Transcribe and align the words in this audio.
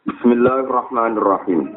Bismillahirrahmanirrahim. 0.00 1.76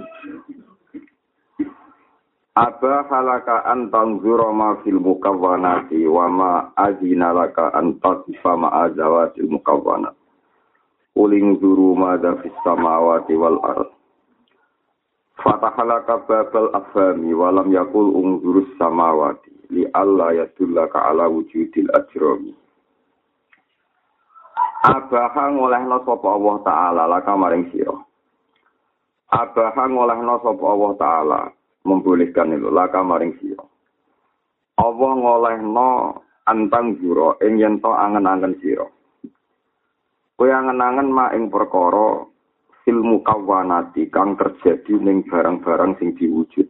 Aba 2.56 3.04
halaka 3.12 3.68
an 3.68 3.92
tanzura 3.92 4.48
ma 4.56 4.80
fil 4.80 4.96
mukawwanati 4.96 6.08
wa 6.08 6.32
ma 6.32 6.52
azina 6.80 7.36
laka 7.36 7.76
an 7.76 8.00
tatifa 8.00 8.56
ma 8.56 8.72
azawatil 8.88 9.52
mukawwanat. 9.52 10.16
Uling 11.20 11.60
zuru 11.60 12.00
ma 12.00 12.16
da 12.16 12.40
fis 12.40 12.56
samawati 12.64 13.36
wal 13.36 13.60
ard. 13.60 13.92
Fatahalaka 15.44 16.24
babal 16.24 16.72
afami 16.72 17.36
wa 17.36 17.52
lam 17.52 17.76
yakul 17.76 18.08
ungzurus 18.08 18.72
samawati 18.80 19.52
li 19.68 19.84
alla 19.92 20.32
yadullaka 20.32 21.12
ala 21.12 21.28
wujudil 21.28 21.92
ajrami. 21.92 22.56
Abaha 24.88 25.52
ngolehno 25.52 26.00
sapa 26.08 26.28
Allah 26.32 26.56
taala 26.64 27.04
laka 27.12 27.36
maring. 27.36 27.68
Abaha 29.34 29.90
ngolehno 29.90 30.38
sapa 30.46 30.62
Allah 30.62 30.94
taala 31.02 31.42
membolehkan 31.90 32.54
itu 32.54 32.70
laka 32.70 33.02
maring 33.02 33.34
sira. 33.42 33.66
Allah 34.78 35.12
ngolehno 35.18 35.90
antang 36.46 37.02
juro 37.02 37.42
ing 37.42 37.58
yen 37.58 37.82
to 37.82 37.90
angen-angen 37.90 38.54
sira. 38.62 38.86
Kowe 40.38 40.50
angen-angen 40.50 41.10
ma 41.10 41.34
ing 41.34 41.50
perkara 41.50 42.30
ilmu 42.86 43.26
kawanati 43.26 44.14
kang 44.14 44.38
terjadi 44.38 45.02
ning 45.02 45.26
barang-barang 45.26 45.98
sing 45.98 46.14
diwujud. 46.14 46.68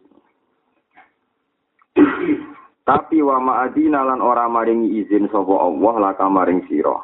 Tapi 2.83 3.17
wa 3.23 3.43
ma'adina 3.43 4.07
lan 4.07 4.23
ora 4.23 4.47
maringi 4.47 5.03
izin 5.03 5.27
sapa 5.27 5.51
Allah 5.51 5.93
laka 5.99 6.31
maring 6.31 6.63
sira. 6.71 6.95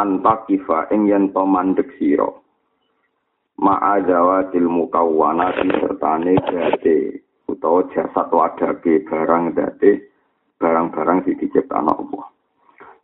Antakifa 0.00 0.88
ing 0.96 1.12
yen 1.12 1.28
to 1.28 1.44
mandek 1.44 1.92
sira. 2.00 2.43
Ma'ajawatil 3.54 4.66
mukawwanati 4.66 5.70
sertane 5.78 6.34
date 6.42 7.22
utawa 7.46 7.86
jasad 7.94 8.26
wadake 8.34 9.06
barang 9.06 9.54
date 9.54 10.10
barang-barang 10.58 11.22
sing 11.22 11.38
diciptakno 11.38 11.94
Allah. 11.94 12.26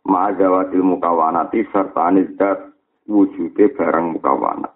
Ma'ajawatil 0.03 0.83
mukawwanati 0.83 1.63
sertane 1.71 2.27
zat 2.35 2.59
wujude 3.07 3.71
barang 3.79 4.19
mukawanat. 4.19 4.75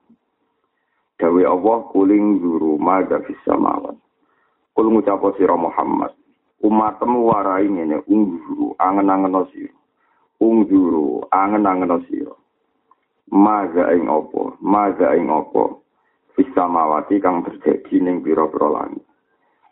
Dawe 1.19 1.41
Allah 1.43 1.77
kuling 1.91 2.39
zuru 2.39 2.79
maga 2.79 3.19
fis 3.27 3.39
samawat. 3.43 3.95
Kul 4.75 4.91
ngucapo 4.91 5.31
sira 5.39 5.55
Muhammad, 5.55 6.11
umatmu 6.59 7.31
warai 7.31 7.67
ngene 7.71 8.03
ungguru 8.11 8.75
angen-angen 8.75 9.47
sira. 9.55 9.75
Ungguru 10.43 11.23
angen-angen 11.31 12.03
sira. 12.11 12.35
Maga 13.33 13.89
ing 13.93 14.05
apa? 14.05 14.53
Maga 14.61 15.17
ing 15.17 15.31
apa? 15.33 15.81
Fis 16.37 16.49
samawati 16.53 17.17
kang 17.17 17.41
terjadi 17.41 17.97
ning 17.97 18.21
pira-pira 18.21 18.69
langit. 18.69 19.01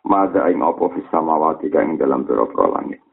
Maga 0.02 0.50
ing 0.50 0.64
apa 0.64 0.84
fis 0.96 1.06
samawati 1.12 1.70
kang 1.70 1.94
dalam 1.94 2.26
pira-pira 2.26 2.66
langit. 2.80 3.04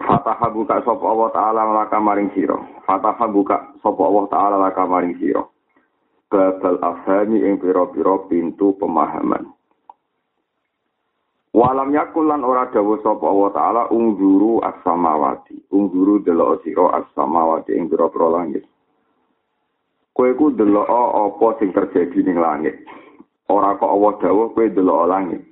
Fataha 0.00 0.48
buka 0.50 0.80
sapa 0.80 1.04
Allah 1.04 1.30
taala 1.30 1.62
laka 1.70 2.00
maring 2.00 2.32
sira. 2.32 2.56
Fataha 2.88 3.28
buka 3.28 3.76
sapa 3.84 4.00
Allah 4.00 4.26
taala 4.32 4.56
laka 4.56 4.82
maring 4.88 5.14
sira. 5.20 5.44
Babal 6.32 6.80
afhami 6.80 7.44
ing 7.44 7.60
pira-pira 7.60 8.16
pintu 8.26 8.74
pemahaman. 8.80 9.52
Walam 11.50 11.90
yakul 11.90 12.30
lan 12.30 12.46
ora 12.46 12.70
dawuh 12.70 13.02
sapa 13.02 13.26
Allah 13.26 13.50
taala 13.50 13.82
ungguru 13.90 14.62
as-samawati. 14.62 15.66
Ungguru 15.74 16.22
delok 16.22 16.62
sira 16.62 17.02
as-samawati 17.02 17.74
ing 17.74 17.90
pira-pira 17.90 18.30
langit. 18.30 18.62
Kowe 20.14 20.30
ku 20.38 20.54
delok 20.54 20.86
apa 20.86 21.46
sing 21.58 21.74
terjadi 21.74 22.22
ning 22.22 22.38
langit. 22.38 22.86
Ora 23.50 23.74
kok 23.74 23.90
Allah 23.90 24.12
dawuh 24.22 24.54
kowe 24.54 24.66
delok 24.70 25.10
langit. 25.10 25.42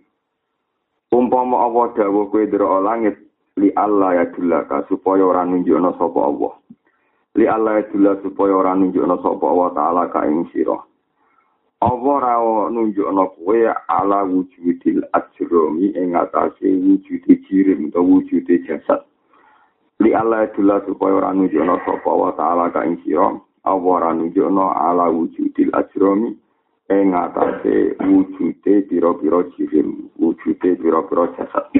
Umpama 1.10 1.66
Allah 1.66 1.90
dawuh 1.98 2.30
kowe 2.30 2.46
delok 2.46 2.78
langit, 2.86 3.18
li 3.58 3.74
Allah 3.74 4.22
ya 4.22 4.24
dulaka 4.30 4.86
supaya 4.86 5.26
ora 5.26 5.42
nunjukno 5.42 5.98
sapa 5.98 6.20
Allah. 6.22 6.54
Li 7.34 7.44
Allah 7.50 7.82
ya 7.82 7.84
dulaka 7.90 8.22
supaya 8.22 8.54
ora 8.54 8.72
nunjukno 8.78 9.18
sapa 9.18 9.44
Allah 9.50 9.68
taala 9.74 10.02
ka 10.14 10.22
ing. 10.30 10.46
Allah 11.80 12.02
ora 12.10 12.34
nunjukno 12.74 13.26
kowe 13.38 13.70
ala 13.88 14.26
wujudil 14.26 14.98
ajromi 15.14 15.86
ing 15.94 16.10
atase 16.18 16.66
wujude 16.74 17.38
jirim 17.46 17.86
utawa 17.86 18.04
wujude 18.04 18.58
jasad. 18.66 19.06
Li 20.02 20.10
Allah 20.14 20.40
ya 20.40 20.46
dulaka 20.58 20.86
supaya 20.90 21.14
ora 21.14 21.30
nunjukno 21.32 21.78
sapa 21.86 22.10
Allah 22.10 22.34
taala 22.34 22.70
ka 22.74 22.82
ing 22.82 22.98
sira. 23.06 23.30
Allah 23.62 23.86
ora 23.94 24.10
nunjukno 24.10 24.74
ala 24.74 25.06
wujudil 25.06 25.70
ajromi 25.70 26.34
ing 26.90 27.14
atase 27.14 27.94
wujude 28.02 28.82
pira-pira 28.90 29.46
jirim, 29.54 30.10
wujude 30.18 30.74
pira-pira 30.82 31.30
jasad. 31.38 31.70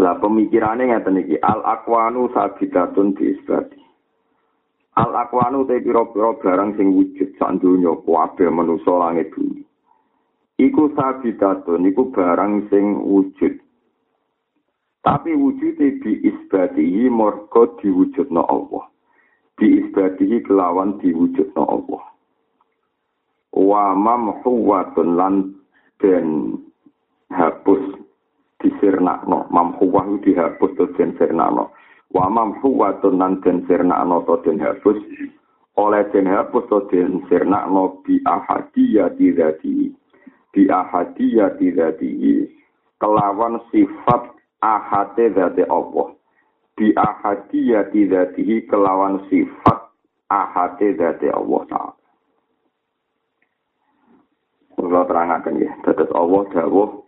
Lah 0.00 0.16
pemikirannya 0.16 0.96
ngeten 0.96 1.20
iki 1.28 1.36
al 1.44 1.60
akwanu 1.60 2.32
sabidatun 2.32 3.12
bi 3.12 3.36
isbati. 3.36 3.83
Al 4.94 5.10
akwanu 5.10 5.66
te 5.66 5.82
pira-pira 5.82 6.38
barang 6.38 6.78
sing 6.78 6.94
wujud 6.94 7.34
sak 7.34 7.58
donya 7.58 7.98
kabeh 8.06 8.46
manusa 8.46 8.94
langit 8.94 9.34
bumi. 9.34 9.66
Iku 10.54 10.94
sabidatun 10.94 11.90
iku 11.90 12.14
barang 12.14 12.70
sing 12.70 13.02
wujud. 13.02 13.58
Tapi 15.02 15.34
wujude 15.34 15.98
bi 15.98 16.12
isbatihi 16.22 17.10
mergo 17.10 17.74
diwujudna 17.82 18.46
Allah. 18.46 18.86
Bi 19.58 19.82
isbatihi 19.82 20.46
kelawan 20.46 21.02
diwujudna 21.02 21.62
Allah. 21.66 22.02
Wa 23.50 23.98
mamhuwatun 23.98 25.18
lan 25.18 25.58
den 25.98 26.54
hapus 27.34 27.98
disirnakno 28.62 29.50
mamhuwah 29.50 30.06
dihapus 30.22 30.70
to 30.78 30.86
den 30.94 31.18
sirnakno 31.18 31.74
wa 32.14 32.30
mamhuwatun 32.30 33.18
nan 33.18 33.42
den 33.42 33.66
sirnakno 33.66 34.22
to 34.22 34.38
den 34.46 34.62
hapus. 34.62 34.96
Oleh 35.74 36.06
den 36.14 36.30
hapus 36.30 36.64
to 36.70 36.86
den 36.88 37.26
sirnakno 37.26 37.98
bi 38.06 38.22
ahadiyati 38.22 39.34
dzati 39.34 39.90
bi 40.54 40.62
ahadiyati 40.70 41.66
dzati 41.74 42.10
kelawan 43.02 43.58
sifat 43.74 44.30
ahate 44.62 45.34
dzati 45.34 45.66
Allah. 45.66 46.14
Bi 46.78 46.94
ahadiyati 46.94 48.06
dzati 48.06 48.42
kelawan 48.70 49.26
sifat 49.26 49.90
ahate 50.30 50.94
dzati 50.94 51.26
Allah 51.34 51.62
taala. 51.66 52.02
Kalau 54.74 55.06
terangkan 55.08 55.56
ya, 55.64 55.72
tetes 55.80 56.12
Allah 56.12 56.44
dawuh 56.52 57.04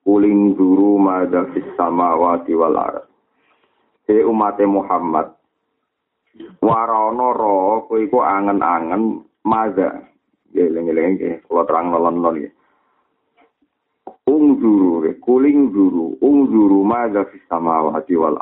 Kuling 0.00 0.56
duru 0.58 0.96
madha 0.98 1.46
fis 1.54 1.62
samawati 1.78 2.56
wal 2.58 2.74
ard. 2.74 3.09
de 4.10 4.26
umate 4.26 4.66
Muhammad. 4.66 5.30
Warana 6.58 7.30
ra 7.30 7.86
kowe 7.86 7.98
iku 8.02 8.18
angen-angen 8.26 9.22
maza. 9.46 10.02
Ya 10.50 10.66
lengeleng 10.66 11.14
ke 11.14 11.46
kula 11.46 11.62
terang 11.62 11.94
nolon-nolon 11.94 12.42
ya 12.42 12.50
unzuru 14.26 15.06
kuling 15.22 15.70
zuru 15.70 16.18
unzuru 16.18 16.82
maza 16.82 17.22
fi 17.30 17.38
samawati 17.46 18.18
wal 18.18 18.34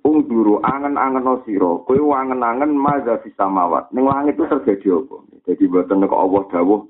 unzuru 0.00 0.64
angen-angen 0.64 1.44
sira 1.44 1.84
kowe 1.84 2.00
angen-angen 2.16 2.72
maza 2.72 3.20
fi 3.20 3.28
samawat. 3.36 3.92
Ning 3.92 4.08
langit 4.08 4.40
itu 4.40 4.48
terjadi 4.48 4.96
apa? 4.96 5.16
Dadi 5.44 5.64
mboten 5.68 6.08
kok 6.08 6.22
Allah 6.24 6.42
dawuh 6.48 6.80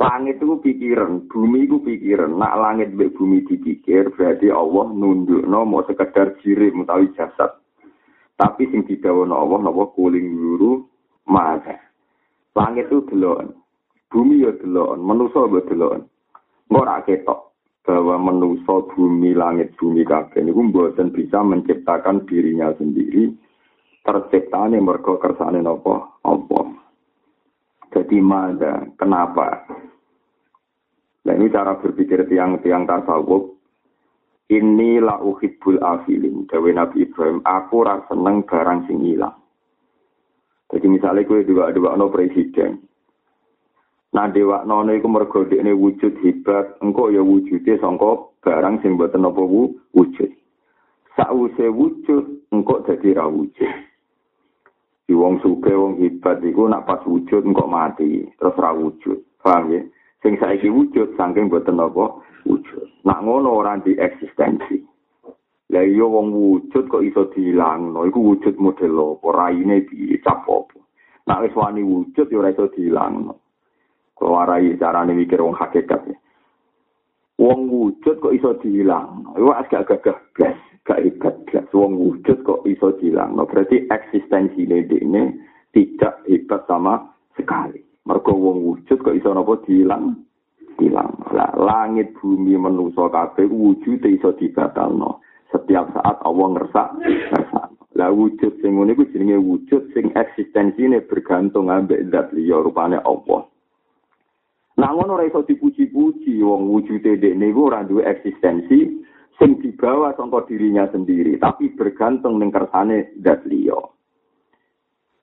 Langit 0.00 0.40
itu 0.40 0.56
pikiran, 0.64 1.28
bumi 1.28 1.68
itu 1.68 1.76
pikiran. 1.84 2.32
Nak 2.40 2.56
langit 2.56 2.96
be 2.96 3.12
bumi 3.12 3.44
dipikir, 3.44 4.08
berarti 4.16 4.48
Allah 4.48 4.88
nunduk 4.96 5.44
no 5.44 5.68
mau 5.68 5.84
sekedar 5.84 6.40
jirim 6.40 6.88
utawi 6.88 7.12
jasad. 7.12 7.60
Tapi 8.40 8.64
sing 8.72 8.88
didawono 8.88 9.36
Allah 9.36 9.68
napa 9.68 9.92
kuling 9.92 10.32
guru 10.32 10.88
mata. 11.28 11.76
Langit 12.56 12.88
itu 12.88 13.04
delon, 13.12 13.52
bumi 14.08 14.48
ya 14.48 14.56
delon, 14.56 15.04
manusa 15.04 15.44
ya 15.52 15.60
delon. 15.68 16.08
Ora 16.72 17.04
ketok 17.04 17.52
bahwa 17.84 18.16
manusa 18.32 18.80
bumi 18.96 19.36
langit 19.36 19.76
bumi 19.76 20.00
kabeh 20.08 20.40
niku 20.40 20.64
mboten 20.64 21.12
bisa 21.12 21.44
menciptakan 21.44 22.24
dirinya 22.24 22.72
sendiri. 22.80 23.36
Terciptane 24.00 24.80
mergo 24.80 25.20
kersane 25.20 25.60
napa? 25.60 26.16
Allah. 26.24 26.72
Jadi 27.92 28.16
mana? 28.22 28.86
Kenapa? 28.96 29.66
Nah 31.30 31.38
ini 31.38 31.46
cara 31.46 31.78
berpikir 31.78 32.26
tiang-tiang 32.26 32.90
tasawuf. 32.90 33.54
Ini 34.50 34.98
la 34.98 35.22
uhibbul 35.22 35.78
afilin. 35.78 36.50
Dawe 36.50 36.66
Nabi 36.74 37.06
Ibrahim, 37.06 37.38
aku 37.46 37.86
rasa 37.86 38.10
seneng 38.10 38.42
barang 38.42 38.90
sing 38.90 38.98
hilang. 38.98 39.38
Jadi 40.74 40.90
misalnya 40.90 41.22
gue 41.22 41.46
juga 41.46 41.70
dua 41.70 41.94
no 41.94 42.10
presiden. 42.10 42.82
Nah 44.10 44.26
dewa 44.26 44.66
nono 44.66 44.90
iku 44.90 45.06
mergo 45.06 45.46
ini 45.46 45.70
wujud 45.70 46.18
hebat, 46.18 46.82
engkau 46.82 47.14
ya 47.14 47.22
wujudnya 47.22 47.78
sangka 47.78 48.26
barang 48.42 48.82
sing 48.82 48.98
mboten 48.98 49.22
apa 49.22 49.38
wujud. 49.94 50.34
Sause 51.14 51.66
wujud 51.70 52.50
engkau 52.50 52.82
jadi 52.90 53.22
ra 53.22 53.30
wujud. 53.30 53.70
Di 55.06 55.14
wong 55.14 55.38
suge, 55.46 55.78
wong 55.78 55.94
hebat 56.02 56.42
iku 56.42 56.66
nak 56.66 56.90
pas 56.90 57.06
wujud 57.06 57.46
kok 57.54 57.70
mati, 57.70 58.26
terus 58.34 58.58
ra 58.58 58.74
wujud. 58.74 59.22
Paham 59.46 59.70
ya? 59.78 59.86
Sing 60.20 60.36
saiki 60.36 60.68
wujud 60.68 61.16
saking 61.16 61.48
boten 61.48 61.80
apa 61.80 62.20
wujud. 62.44 63.04
Nak 63.08 63.24
ngono 63.24 63.56
ora 63.56 63.80
di 63.80 63.96
eksistensi. 63.96 64.84
Lah 65.70 65.86
iya 65.86 66.02
wong 66.02 66.34
wujud 66.34 66.90
kok 66.90 67.04
iso 67.06 67.30
dilangno, 67.30 68.02
iku 68.02 68.34
wujud 68.34 68.58
model 68.58 69.16
apa? 69.16 69.26
Raine 69.30 69.86
piye 69.86 70.18
cap 70.18 70.42
apa? 70.44 70.76
Nak 71.30 71.46
wis 71.46 71.54
wani 71.54 71.86
wujud 71.86 72.26
ya 72.26 72.36
ora 72.36 72.50
iso 72.50 72.66
dilangno. 72.74 73.38
Kalau 74.18 74.36
warai 74.36 74.76
carane 74.76 75.16
mikir 75.16 75.40
wong 75.40 75.56
hakikat 75.56 76.04
ya. 76.04 76.16
Wong 77.40 77.72
wujud 77.72 78.20
kok 78.20 78.36
iso 78.36 78.52
dihilang. 78.60 79.32
Iku 79.32 79.48
agak 79.48 79.88
gagah 79.88 80.20
blas, 80.36 80.60
gak 80.84 81.00
hebat 81.00 81.40
blas. 81.48 81.64
Wong 81.72 81.96
wujud 81.96 82.44
kok 82.44 82.60
iso 82.68 82.92
dihilang. 83.00 83.32
No, 83.32 83.48
berarti 83.48 83.88
eksistensi 83.88 84.68
ini 84.68 84.84
tidak 85.72 86.20
hebat 86.28 86.68
sama 86.68 87.16
sekali. 87.32 87.89
Mergo 88.10 88.34
wong 88.34 88.58
wujud 88.66 88.98
kok 89.06 89.14
iso 89.14 89.30
napa 89.30 89.62
dihilang? 89.62 90.18
Hilang. 90.82 91.14
Lah, 91.30 91.54
langit 91.54 92.10
bumi 92.18 92.58
manusa 92.58 93.06
kabeh 93.06 93.46
wujud 93.46 94.02
iso 94.02 94.34
dibatalno. 94.34 95.22
Setiap 95.54 95.94
saat 95.94 96.18
Allah 96.26 96.46
ngersak, 96.58 96.88
ngersak. 97.06 97.66
Lah 97.94 98.10
wujud 98.10 98.58
sing 98.58 98.74
ngene 98.74 98.98
iku 98.98 99.06
jenenge 99.14 99.38
wujud 99.38 99.94
sing 99.94 100.10
eksistensine 100.18 101.06
bergantung 101.06 101.70
ambek 101.70 102.10
zat 102.10 102.34
liya 102.34 102.58
rupane 102.58 102.98
Allah. 102.98 103.46
Nah 104.74 104.90
ngono 104.90 105.14
ora 105.14 105.30
iso 105.30 105.46
dipuji-puji 105.46 106.42
wong 106.42 106.66
wujude 106.66 107.14
dekne 107.14 107.50
iku 107.54 107.70
ora 107.70 107.86
duwe 107.86 108.02
eksistensi 108.06 109.04
sing 109.38 109.50
dibawa 109.62 110.14
sangka 110.18 110.50
dirinya 110.50 110.86
sendiri, 110.90 111.38
tapi 111.38 111.70
bergantung 111.78 112.42
ning 112.42 112.50
kersane 112.50 113.14
zat 113.22 113.46
liya. 113.46 113.78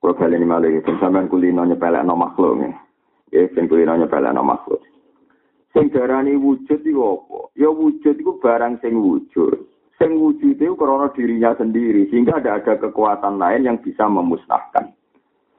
Kulo 0.07 0.23
baleni 0.23 0.47
malih 0.47 0.79
iki 0.79 0.95
sampean 1.03 1.27
kulino 1.27 1.67
nyepelekno 1.67 2.15
makhluk 2.15 2.63
nggih. 2.63 2.75
Ya 3.35 3.43
sing 3.51 3.67
kulino 3.67 3.91
nyepelekno 3.91 4.39
makhluk. 4.39 4.79
Sing 5.75 5.91
darani 5.91 6.31
wujud 6.39 6.79
iku 6.79 7.27
apa? 7.27 7.51
Ya 7.59 7.67
wujud 7.67 8.15
iku 8.15 8.39
barang 8.39 8.79
sing 8.79 8.95
wujud. 8.95 9.67
Sing 9.99 10.15
wujud 10.15 10.55
itu 10.55 10.79
karena 10.79 11.11
dirinya 11.11 11.51
sendiri, 11.59 12.07
sehingga 12.07 12.39
ada 12.39 12.55
ada 12.55 12.79
kekuatan 12.79 13.35
lain 13.35 13.67
yang 13.67 13.83
bisa 13.83 14.07
memusnahkan. 14.07 14.95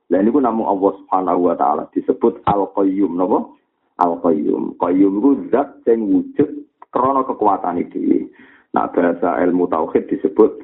Dan 0.08 0.24
ini 0.24 0.40
namun 0.40 0.64
Allah 0.64 0.96
Subhanahu 0.96 1.52
wa 1.52 1.52
taala 1.52 1.84
disebut 1.92 2.40
Al-Qayyum, 2.48 3.20
napa? 3.20 3.52
Al-Qayyum. 4.00 4.80
Qayyum 4.80 5.12
itu 5.20 5.30
zat 5.52 5.76
yang 5.84 6.08
wujud 6.08 6.48
krono 6.88 7.20
kekuatan 7.28 7.84
itu. 7.84 8.32
Nah, 8.72 8.88
bahasa 8.96 9.44
ilmu 9.44 9.68
tauhid 9.68 10.08
disebut 10.08 10.56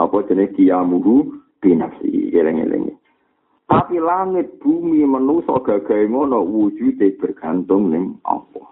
apa 0.00 0.16
jenis 0.32 0.56
kiamuhu 0.56 1.28
binafsi. 1.60 2.32
Geleng-geleng. 2.32 3.01
Tapi 3.72 3.96
langit, 3.96 4.60
bumi, 4.60 5.00
manusia 5.08 5.56
gagai 5.64 6.04
ngono 6.04 6.44
wujudnya 6.44 7.08
bergantung 7.16 7.88
ning 7.88 8.20
apa. 8.20 8.68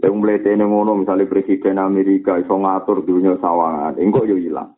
Yang 0.00 0.14
mletene 0.16 0.64
ngono 0.64 1.04
misalnya 1.04 1.28
presiden 1.28 1.76
Amerika 1.76 2.40
iso 2.40 2.56
ngatur 2.56 3.04
dunia 3.04 3.36
sawangan, 3.36 4.00
engko 4.00 4.24
yo 4.24 4.40
ilang. 4.40 4.72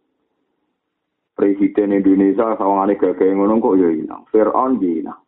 Presiden 1.37 1.93
Indonesia 1.95 2.57
sawangane 2.57 2.97
gagai 2.99 3.39
ngono 3.39 3.61
kok 3.63 3.77
yo 3.77 3.93
ilang. 3.93 4.25
Fir'aun 4.33 4.81
ilang. 4.83 5.21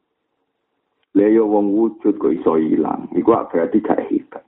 Leyo 1.14 1.44
wong 1.47 1.71
wujud 1.71 2.17
kok 2.17 2.32
iso 2.32 2.56
ilang. 2.56 3.12
Iku 3.12 3.29
berarti 3.29 3.79
gak 3.85 4.09
hebat. 4.09 4.44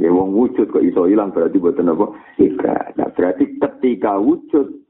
Ya 0.00 0.10
wong 0.10 0.34
wujud 0.34 0.72
kok 0.72 0.82
iso 0.82 1.04
ilang 1.06 1.30
berarti 1.30 1.60
buatan 1.60 1.92
apa? 1.92 2.08
Hebat. 2.40 2.96
Nah, 2.96 3.12
berarti 3.12 3.60
ketika 3.60 4.16
wujud 4.16 4.83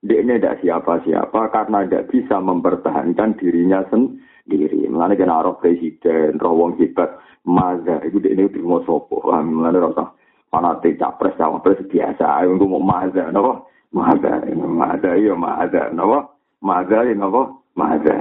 dia 0.00 0.24
ini 0.24 0.40
tidak 0.40 0.64
siapa-siapa 0.64 1.52
karena 1.52 1.84
tidak 1.84 2.08
bisa 2.08 2.40
mempertahankan 2.40 3.36
dirinya 3.36 3.84
sendiri. 3.92 4.88
Mengenai 4.88 5.20
kena 5.20 5.44
roh 5.44 5.60
presiden, 5.60 6.40
roh 6.40 6.56
wong 6.56 6.80
hebat, 6.80 7.20
maza, 7.44 8.00
itu 8.08 8.16
dia 8.16 8.32
ini 8.32 8.48
terima 8.48 8.80
sopo. 8.88 9.20
Mengenai 9.28 9.76
rasa 9.76 10.16
fanatik 10.48 10.96
capres, 10.96 11.36
cawapres 11.36 11.84
biasa. 11.84 12.48
Aku 12.48 12.64
mau 12.64 12.80
maza, 12.80 13.28
nopo? 13.28 13.68
Maza, 13.92 14.40
maza, 14.56 15.10
iya 15.20 15.36
maza, 15.36 15.92
nopo? 15.92 16.32
Maza, 16.64 17.04
iya 17.04 17.12
nopo? 17.12 17.68
Maza. 17.76 18.16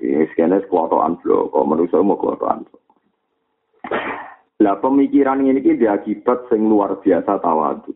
Sekiannya 0.00 0.64
sekuatoan 0.64 1.20
flow. 1.20 1.52
Kalau 1.52 1.84
saya 1.92 2.02
mau 2.02 2.16
flow. 2.16 2.80
Lah 4.58 4.74
pemikiran 4.82 5.44
ini 5.46 5.62
ki 5.62 5.78
diakibat 5.78 6.50
sing 6.50 6.66
luar 6.66 6.98
biasa 6.98 7.38
tawadu. 7.38 7.94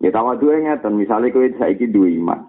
Ya 0.00 0.08
tawadu 0.08 0.48
ngeten, 0.48 0.96
misalnya 0.96 1.28
kowe 1.28 1.48
saiki 1.60 1.92
duwe 1.92 2.16
iman. 2.16 2.48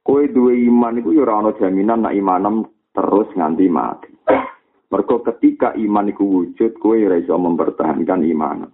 Kowe 0.00 0.24
duwe 0.32 0.64
iman 0.64 0.98
iku 0.98 1.12
ya 1.12 1.28
ora 1.28 1.44
ana 1.44 1.50
jaminan 1.60 2.02
nak 2.02 2.16
imanem 2.16 2.64
terus 2.96 3.28
nganti 3.36 3.68
mati. 3.68 4.10
Mergo 4.88 5.20
ketika 5.20 5.76
iman 5.76 6.08
iku 6.08 6.24
wujud, 6.24 6.80
kowe 6.80 6.96
ora 6.96 7.20
iso 7.20 7.36
mempertahankan 7.36 8.24
iman. 8.32 8.64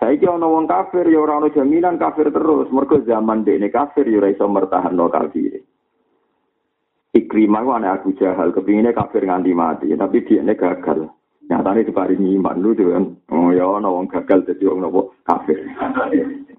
Saiki 0.00 0.24
ana 0.24 0.48
wong 0.48 0.64
kafir 0.64 1.04
ya 1.04 1.20
ora 1.20 1.36
ana 1.36 1.52
jaminan 1.52 2.00
kafir 2.00 2.32
terus, 2.32 2.72
mergo 2.72 2.96
zaman 3.04 3.44
dekne 3.44 3.68
kafir 3.68 4.08
ya 4.08 4.24
ora 4.24 4.32
iso 4.32 4.48
mertahanno 4.48 5.06
kafir. 5.12 5.60
Ikrimah 7.14 7.62
ku 7.62 7.70
Abu 7.76 8.10
Jahal, 8.18 8.50
kepinginnya 8.50 8.90
kafir 8.90 9.22
nganti 9.22 9.54
mati, 9.54 9.86
tapi 9.94 10.26
dia 10.26 10.42
gagal. 10.42 11.12
Nyatanya 11.44 11.86
diparingi 11.86 12.34
iman 12.40 12.58
lu. 12.58 12.74
Oh 13.30 13.52
ya, 13.54 13.68
ana 13.68 13.86
wong 13.86 14.08
gagal 14.10 14.48
jadi 14.48 14.64
wong 14.66 14.80
nopo 14.82 15.14
kafir. 15.22 15.60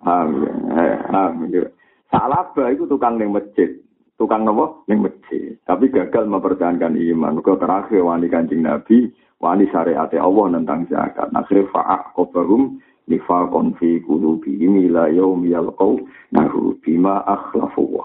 Amin. 0.04 1.72
Salaba 2.12 2.72
itu 2.72 2.84
tukang 2.90 3.16
ning 3.16 3.32
masjid. 3.32 3.72
Tukang 4.16 4.48
nopo 4.48 4.88
ning 4.88 5.04
masjid. 5.04 5.56
Tapi 5.68 5.92
gagal 5.92 6.28
mempertahankan 6.28 6.96
iman. 6.96 7.40
Kau 7.44 7.60
terakhir 7.60 8.04
wani 8.04 8.32
kancing 8.32 8.64
Nabi, 8.64 9.12
wani 9.44 9.68
syariat 9.72 10.08
Allah 10.16 10.46
tentang 10.56 10.88
zakat. 10.88 11.28
Akhirnya 11.36 11.68
fa'ak 11.72 12.16
kobahum 12.16 12.80
nifakon 13.06 13.76
fi 13.78 14.02
qulubihim 14.02 14.82
ila 14.90 15.12
yaumi 15.12 15.54
yalqau 15.54 16.02
nahu 16.34 16.78
bima 16.82 17.22
akhlafu 17.28 18.02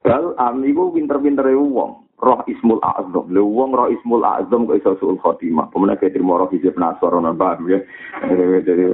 Bal 0.00 0.32
am 0.40 0.64
iku 0.64 0.96
pinter-pintere 0.96 1.52
wong. 1.52 2.08
Roh 2.20 2.44
Ismul 2.44 2.80
Azam. 2.84 3.32
Lha 3.32 3.40
wong 3.40 3.72
Roh 3.72 3.88
Ismul 3.88 4.20
Azam 4.24 4.68
kok 4.68 4.76
iso 4.76 4.92
suul 5.00 5.16
khotimah. 5.16 5.72
Pemene 5.72 5.96
ke 5.96 6.12
trimo 6.12 6.36
roh 6.36 6.52
hizib 6.52 6.76
nasor 6.76 7.16
ana 7.16 7.32
paham 7.32 7.64
ya. 7.68 7.80
Jadi 8.60 8.92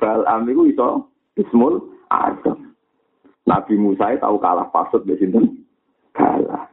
bal 0.00 0.20
am 0.24 0.48
iku 0.48 0.64
iso 0.64 1.12
Ismul 1.36 1.84
Azam. 2.08 2.72
Nabi 3.44 3.80
Musa 3.80 4.12
tahu 4.20 4.36
kalah 4.40 4.68
pasut 4.68 5.04
di 5.08 5.16
sinten? 5.16 5.64
Kalah. 6.12 6.68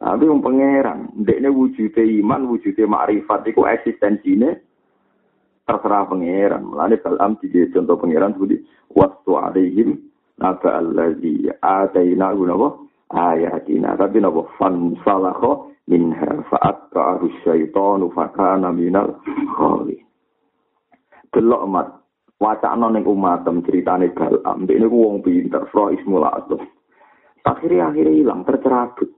Tapi 0.00 0.24
wong 0.24 0.40
pangeran, 0.40 1.12
ndekne 1.12 1.52
wujude 1.52 2.00
iman, 2.24 2.48
wujude 2.48 2.88
makrifat 2.88 3.44
iku 3.52 3.68
eksistensine 3.68 4.64
terserah 5.68 6.08
pangeran. 6.08 6.64
Mulane 6.64 6.96
Balam 7.00 7.36
di 7.40 7.52
contoh 7.68 8.00
pangeran 8.00 8.32
seperti 8.32 8.64
wastu 8.96 9.36
alaihim 9.36 10.00
naba 10.40 10.80
allazi 10.80 11.52
ataina 11.60 12.32
gunawa 12.32 12.80
ayatina 13.10 13.98
tapi 13.98 14.22
napa 14.22 14.46
fan 14.58 14.94
salakho 15.02 15.74
minha 15.90 16.46
fa'at 16.46 16.94
ka'arus 16.94 17.34
syaitanu 17.42 18.10
fakana 18.14 18.70
minal 18.70 19.18
khali 19.58 19.98
delok 21.34 21.62
mat 21.66 21.88
wacana 22.38 22.90
ning 22.90 23.06
umatem 23.06 23.62
ceritane 23.66 24.14
galam 24.14 24.66
ini 24.66 24.86
wong 24.86 25.22
pinter 25.22 25.66
fro 25.70 25.90
ismul 25.90 26.26
azam 26.26 26.62
akhirnya 27.44 27.88
akhirnya 27.92 28.14
hilang 28.14 28.42
tercerabut. 28.44 29.10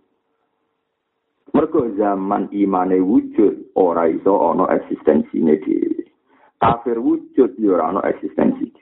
Mergo 1.52 1.84
zaman 2.00 2.48
imane 2.48 2.96
wujud 2.96 3.76
ora 3.76 4.08
iso 4.08 4.32
ana 4.40 4.72
eksistensine 4.72 5.60
dhewe. 5.60 6.08
Kafir 6.56 6.96
wujud 6.96 7.60
yo 7.60 7.76
ora 7.76 7.92
ana 7.92 8.00
eksistensi 8.08 8.72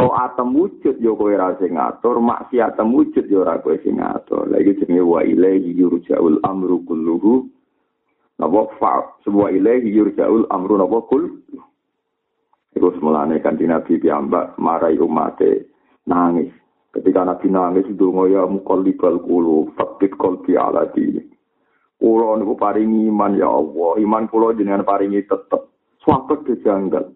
To 0.00 0.08
atem 0.16 0.56
wujud 0.56 0.96
yo 0.96 1.12
kowe 1.12 1.36
ra 1.36 1.52
sing 1.60 1.76
ngatur, 1.76 2.16
maksiat 2.24 2.80
wujud 2.80 3.28
yo 3.28 3.44
ora 3.44 3.60
kowe 3.60 3.76
sing 3.84 4.00
ngatur. 4.00 4.48
Lah 4.48 4.56
iki 4.56 4.80
jenenge 4.80 5.04
wa 5.04 5.20
ilaihi 5.20 5.76
yurja'ul 5.76 6.40
amru 6.40 6.80
kulluhu. 6.88 7.44
Napa 8.40 8.72
fa 8.80 9.04
sebuah 9.20 9.52
ilahi 9.52 9.92
yurja'ul 9.92 10.48
amru 10.48 10.80
napa 10.80 11.04
kul. 11.04 11.28
Iku 12.72 12.96
semulane 12.96 13.44
kan 13.44 13.60
Nabi 13.60 14.00
piyambak 14.00 14.56
marai 14.56 14.96
umate 14.96 15.68
nangis. 16.08 16.48
Ketika 16.96 17.28
Nabi 17.28 17.52
nangis 17.52 17.84
donga 17.92 18.24
ya 18.32 18.48
muqallibal 18.48 19.20
qulub, 19.20 19.76
fabbit 19.76 20.16
qalbi 20.16 20.56
ala 20.56 20.88
dini. 20.96 21.20
Kulo 22.00 22.32
niku 22.40 22.56
paringi 22.56 23.12
iman 23.12 23.36
ya 23.36 23.52
Allah, 23.52 24.00
iman 24.00 24.24
kulo 24.32 24.56
jenengan 24.56 24.88
paringi 24.88 25.20
tetep. 25.28 25.68
Suatu 26.00 26.40
kejanggal. 26.40 27.12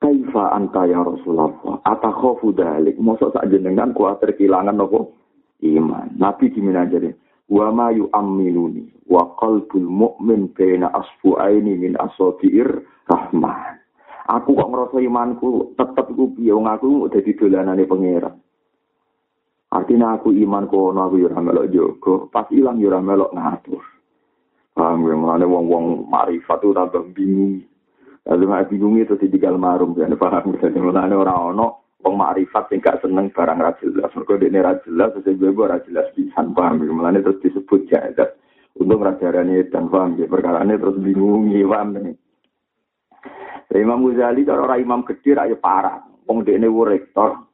Kaifa 0.00 0.56
anta 0.56 0.88
ya 0.88 1.04
Rasulullah? 1.04 1.52
Atakhofu 1.84 2.56
dalik. 2.56 2.96
Masa 2.96 3.28
sak 3.36 3.52
jenengan 3.52 3.92
kuatir 3.92 4.32
kehilangan 4.32 4.72
nopo? 4.72 5.12
Iman. 5.60 6.16
Nabi 6.16 6.48
gimana 6.48 6.88
jadi? 6.88 7.12
Wa 7.52 7.68
ma 7.68 7.92
yu'amminuni. 7.92 9.04
Wa 9.04 9.36
qalbul 9.36 9.84
mu'min 9.84 10.56
baina 10.56 10.88
asfu'aini 10.88 11.76
min 11.76 12.00
asofi'ir 12.00 12.80
rahman. 13.12 13.76
Aku 14.30 14.54
kok 14.56 14.70
ngerasa 14.70 14.98
imanku 15.02 15.74
tetep 15.74 16.06
ku 16.14 16.30
piye 16.32 16.54
wong 16.54 16.70
aku 16.70 17.10
dadi 17.10 17.34
dolanane 17.34 17.82
pangeran. 17.82 18.38
Artinya 19.70 20.18
aku 20.18 20.34
iman 20.34 20.66
kono 20.66 21.06
aku 21.06 21.22
yo 21.22 21.30
ora 21.30 21.38
melok 21.42 21.70
jogo, 21.70 22.14
pas 22.26 22.46
ilang 22.50 22.78
yo 22.82 22.90
ora 22.90 22.98
melok 22.98 23.34
ngatur. 23.34 23.82
Paham 24.74 25.06
ya, 25.06 25.14
mulane 25.18 25.46
wong-wong 25.46 26.06
marifat 26.06 26.62
tambah 26.62 27.10
bingung. 27.14 27.69
Lalu 28.28 28.44
nggak 28.46 28.68
bingung 28.68 29.00
itu 29.00 29.16
di 29.16 29.32
digal 29.32 29.56
marum, 29.56 29.96
ya 29.96 30.04
paham 30.12 30.52
ya. 30.60 30.68
Mulane 30.76 31.16
ora 31.16 31.34
ono 31.40 31.96
wong 32.00 32.14
marifat 32.16 32.68
sing 32.68 32.80
gak 32.80 33.00
seneng 33.00 33.32
barang 33.32 33.60
ra 33.60 33.72
jelas. 33.80 34.12
Mergo 34.12 34.36
dekne 34.36 34.60
ra 34.60 34.76
jelas, 34.84 35.16
sesuk 35.16 35.40
gue 35.40 35.64
ora 35.64 35.80
jelas 35.88 36.08
pisan, 36.12 36.52
paham 36.52 36.84
ya. 36.84 36.92
Mulane 36.92 37.24
terus 37.24 37.40
disebut 37.40 37.88
jahat. 37.88 38.36
Untung 38.76 39.00
ra 39.00 39.16
darane 39.16 39.64
dan 39.72 39.88
paham 39.88 40.20
ya, 40.20 40.28
perkara 40.28 40.64
terus 40.68 41.00
bingung, 41.00 41.48
paham 41.48 41.96
ya. 41.96 42.12
Imam 43.70 44.02
Ghazali 44.02 44.42
kalau 44.42 44.66
orang 44.66 44.82
imam 44.82 45.00
gede 45.06 45.30
rakyat 45.38 45.62
parah. 45.62 46.02
Wong 46.26 46.42
dekne 46.42 46.66
rektor 46.68 47.46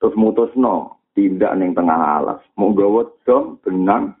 terus 0.00 0.16
mutusno 0.16 1.04
tindak 1.12 1.54
ning 1.58 1.76
tengah 1.76 2.22
alas. 2.22 2.40
Mau 2.56 2.72
gawa 2.72 3.04
dom 3.26 3.60
benang 3.60 4.16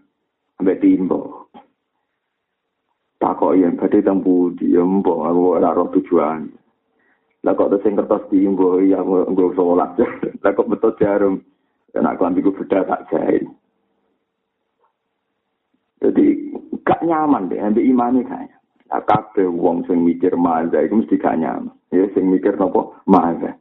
ambek 0.60 0.82
timbo. 0.82 1.48
Takok 3.18 3.58
yen 3.58 3.74
badhe 3.74 3.98
ya 3.98 4.82
mbok 4.82 5.18
aku 5.26 5.42
ora 5.58 5.74
roh 5.74 5.90
tujuan. 5.90 6.46
Lah 7.42 7.54
kok 7.54 7.70
sing 7.82 7.94
kertas 7.94 8.26
timbo 8.30 8.78
ya 8.82 8.98
nggo 9.02 9.54
salat. 9.54 9.94
Lah 10.42 10.50
kok 10.54 10.70
betul 10.70 10.94
jarum. 10.98 11.42
Aku 11.94 12.22
ambil 12.22 12.54
beda 12.54 12.86
tak 12.86 13.10
jahit. 13.10 13.42
Jadi 15.98 16.54
gak 16.86 17.02
nyaman 17.02 17.50
deh 17.50 17.58
ambil 17.58 17.82
imane 17.82 18.22
kayaknya. 18.22 18.56
Nah, 18.88 19.02
kabeh 19.04 19.50
wong 19.50 19.84
sing 19.84 20.06
mikir 20.06 20.32
maza 20.38 20.78
itu 20.80 20.94
mesti 20.94 21.18
gak 21.18 21.42
nyaman. 21.42 21.74
Ya 21.90 22.06
sing 22.14 22.30
mikir 22.30 22.54
nopo 22.54 22.94
maza. 23.04 23.58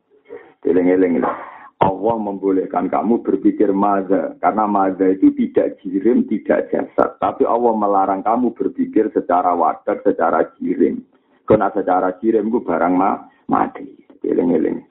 Eling-eling 0.62 1.24
lah. 1.24 1.57
Allah 1.88 2.16
membolehkan 2.20 2.92
kamu 2.92 3.24
berpikir 3.24 3.72
maza. 3.72 4.36
Karena 4.44 4.68
maza 4.68 5.08
itu 5.08 5.32
tidak 5.32 5.80
jirim, 5.80 6.28
tidak 6.28 6.68
jasad. 6.68 7.16
Tapi 7.24 7.48
Allah 7.48 7.72
melarang 7.72 8.22
kamu 8.28 8.52
berpikir 8.52 9.08
secara 9.16 9.56
wadah, 9.56 10.04
secara 10.04 10.52
jirim. 10.60 11.08
Karena 11.48 11.72
secara 11.72 12.12
jirim 12.20 12.52
itu 12.52 12.60
barang 12.60 12.94
ma 12.94 13.24
mati. 13.48 13.88
Eling-eling. 14.28 14.84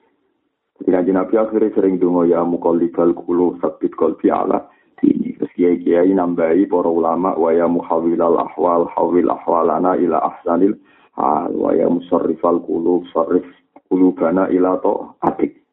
Jadi 0.81 0.89
kanji 0.93 1.11
Nabi 1.13 1.33
akhirnya 1.37 1.73
sering 1.73 2.01
dungo 2.01 2.25
ya 2.25 2.41
mukolibal 2.41 3.13
kulu 3.13 3.61
sabit 3.61 3.93
kolbi 3.93 4.33
Allah. 4.33 4.65
Ini 5.05 5.37
terus 5.37 5.53
kiai 5.53 5.77
kiai 5.77 6.09
nambahi 6.09 6.65
para 6.65 6.89
ulama 6.89 7.37
wa 7.37 7.53
ya 7.53 7.69
muhawilal 7.69 8.41
ahwal 8.41 8.89
hawil 8.97 9.29
ahwalana 9.29 9.93
ila 9.93 10.17
ahsanil 10.25 10.73
hal 11.13 11.53
wa 11.53 11.69
ya 11.77 11.85
musarrifal 11.85 12.57
qulub 12.65 13.05
sarrif 13.13 13.45
qulubana 13.93 14.49
ila 14.49 14.81
to 14.81 15.13
atik 15.21 15.66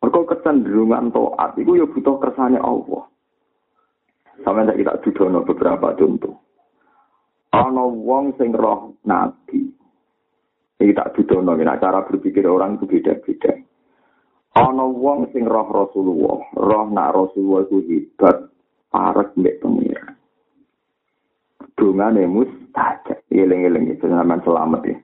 Mergo 0.00 0.24
kecenderungan 0.24 1.12
taat 1.12 1.60
itu 1.60 1.76
ya 1.76 1.84
butuh 1.84 2.16
kersane 2.16 2.56
Allah. 2.56 3.04
Sampai 4.40 4.64
tak 4.64 4.80
kita 4.80 4.92
dudono 5.04 5.44
beberapa 5.44 5.92
contoh. 5.92 6.40
Ana 7.52 7.84
wong 7.84 8.32
sing 8.40 8.56
roh 8.56 8.96
nabi. 9.04 9.68
Iki 10.80 10.96
tak 10.96 11.12
dudono 11.12 11.52
nah, 11.52 11.76
cara 11.76 12.08
berpikir 12.08 12.48
orang 12.48 12.80
itu 12.80 12.88
beda-beda. 12.88 13.52
Ana 14.56 14.88
wong 14.88 15.28
sing 15.36 15.44
roh 15.44 15.68
Rasulullah, 15.68 16.40
roh 16.56 16.84
nak 16.88 17.12
Rasulullah 17.12 17.68
itu 17.68 17.78
hebat, 17.84 18.48
parek 18.88 19.36
mbek 19.36 19.60
pengira. 19.60 20.16
Dungane 21.76 22.24
mustajab. 22.24 23.20
Eling-eling 23.28 23.92
itu 23.92 24.08
selamat 24.08 24.80
ya. 24.88 24.96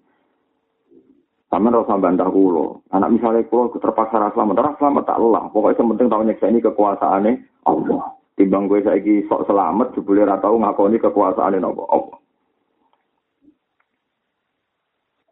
Sama 1.46 1.70
rasa 1.70 1.94
bantah 1.94 2.26
kulo. 2.26 2.82
Anak 2.90 3.14
misalnya 3.14 3.46
kulo 3.46 3.70
terpaksa 3.78 4.18
rasa 4.18 4.34
selamat, 4.34 4.56
rasa 4.60 4.78
selamat 4.82 5.04
tak 5.06 5.20
lelah. 5.22 5.44
Pokoknya 5.54 5.86
penting 5.94 6.08
tahu 6.10 6.22
nyeksa 6.26 6.46
ini 6.50 6.58
kekuasaannya 6.58 7.32
Allah. 7.70 8.02
Timbang 8.36 8.68
gue 8.68 8.84
saya 8.84 9.00
sok 9.30 9.46
selamat, 9.48 9.96
jebule 9.96 10.26
ratau 10.26 10.58
ngakoni 10.58 10.98
kekuasaannya 10.98 11.62
Allah. 11.62 11.86
Allah. 11.88 12.18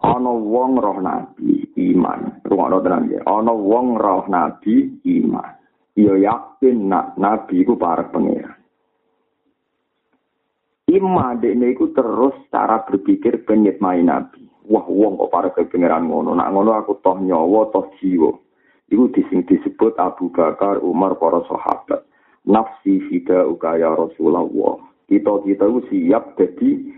Ana 0.05 0.33
wong 0.37 0.77
roh 0.77 0.99
nabi 1.01 1.65
iman. 1.91 2.45
Rungokno 2.45 2.79
tenan 2.85 3.09
ya. 3.09 3.21
Ana 3.25 3.57
wong 3.57 3.97
roh 3.97 4.29
nabi 4.29 5.01
iman. 5.01 5.51
Ya 5.97 6.15
yakin 6.15 6.93
nak 6.93 7.17
nabi 7.17 7.65
iku 7.65 7.81
para 7.81 8.05
pangeran. 8.13 8.61
Iman 10.93 11.41
dekne 11.41 11.73
iku 11.73 11.91
terus 11.97 12.37
cara 12.53 12.85
berpikir 12.85 13.49
penyet 13.49 13.81
main 13.81 14.07
nabi. 14.07 14.44
Wah 14.69 14.87
wong 14.89 15.21
kok 15.21 15.33
para 15.33 15.49
kepengeran 15.53 16.09
ngono 16.09 16.33
nak 16.33 16.51
ngono 16.53 16.71
aku 16.77 17.01
toh 17.05 17.21
nyawa 17.21 17.69
toh 17.71 17.89
jiwa. 18.01 18.33
Iku 18.93 19.09
dising 19.17 19.49
disebut 19.49 19.97
Abu 19.97 20.29
Bakar 20.29 20.81
Umar 20.85 21.17
para 21.17 21.41
sahabat. 21.49 22.05
Nafsi 22.45 23.01
fida 23.09 23.49
ukaya 23.49 23.89
Rasulullah. 23.97 24.45
Kita 25.09 25.41
kita 25.41 25.65
itu 25.65 25.81
siap 25.89 26.37
jadi 26.37 26.93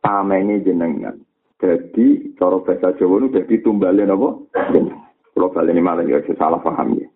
tamene 0.00 0.64
jenengan. 0.64 1.20
Jadi 1.56 2.36
cara 2.36 2.60
bahasa 2.60 2.92
Jawa 3.00 3.24
itu 3.24 3.28
jadi 3.36 3.54
tumbalin 3.64 4.12
apa? 4.12 4.28
Kalau 5.36 5.52
kalian 5.52 5.80
ini 5.80 5.84
malah 5.84 6.04
ya 6.04 6.20
salah 6.36 6.60
paham 6.60 7.00
ya. 7.00 7.08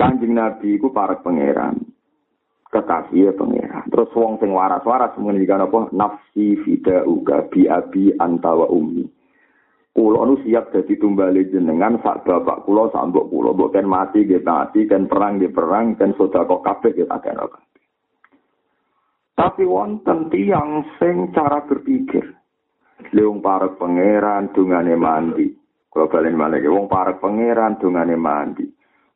Kanjeng 0.00 0.36
Nabi 0.36 0.80
itu 0.80 0.88
para 0.92 1.20
pangeran 1.20 1.80
kekasih 2.70 3.30
ya 3.30 3.32
pengira. 3.34 3.82
Terus 3.90 4.14
wong 4.14 4.38
sing 4.38 4.54
waras-waras 4.54 5.18
mengendikan 5.18 5.66
apa 5.66 5.90
nafsi 5.90 6.54
fida 6.62 7.02
uga 7.02 7.50
bi 7.50 7.66
abi 7.66 8.14
antawa 8.14 8.70
umi. 8.70 9.02
Kulo 9.90 10.22
nu 10.22 10.38
siap 10.46 10.70
jadi 10.70 10.94
tumbali 11.02 11.50
jenengan 11.50 11.98
sak 11.98 12.22
bapak 12.22 12.62
kulo 12.62 12.94
sak 12.94 13.10
mbok 13.10 13.26
kulo 13.26 13.50
mbok 13.58 13.74
kan 13.74 13.90
mati 13.90 14.22
nggih 14.22 14.46
mati 14.46 14.86
kan 14.86 15.10
perang 15.10 15.42
nggih 15.42 15.50
perang 15.50 15.98
kan 15.98 16.14
sedekah 16.14 16.62
kabeh 16.62 16.94
nggih 16.94 17.10
tak 17.10 17.58
Tapi 19.34 19.62
wonten 19.66 20.30
tiyang 20.30 20.86
sing 21.02 21.34
cara 21.34 21.66
berpikir. 21.66 22.22
Leung 23.10 23.42
para 23.42 23.72
pangeran 23.74 24.52
dungane 24.54 24.94
mandi. 24.94 25.48
Kalau 25.90 26.06
balen 26.06 26.38
malah 26.38 26.62
wong 26.62 26.86
para 26.86 27.18
pangeran 27.18 27.80
dungane 27.80 28.14
mandi. 28.14 28.68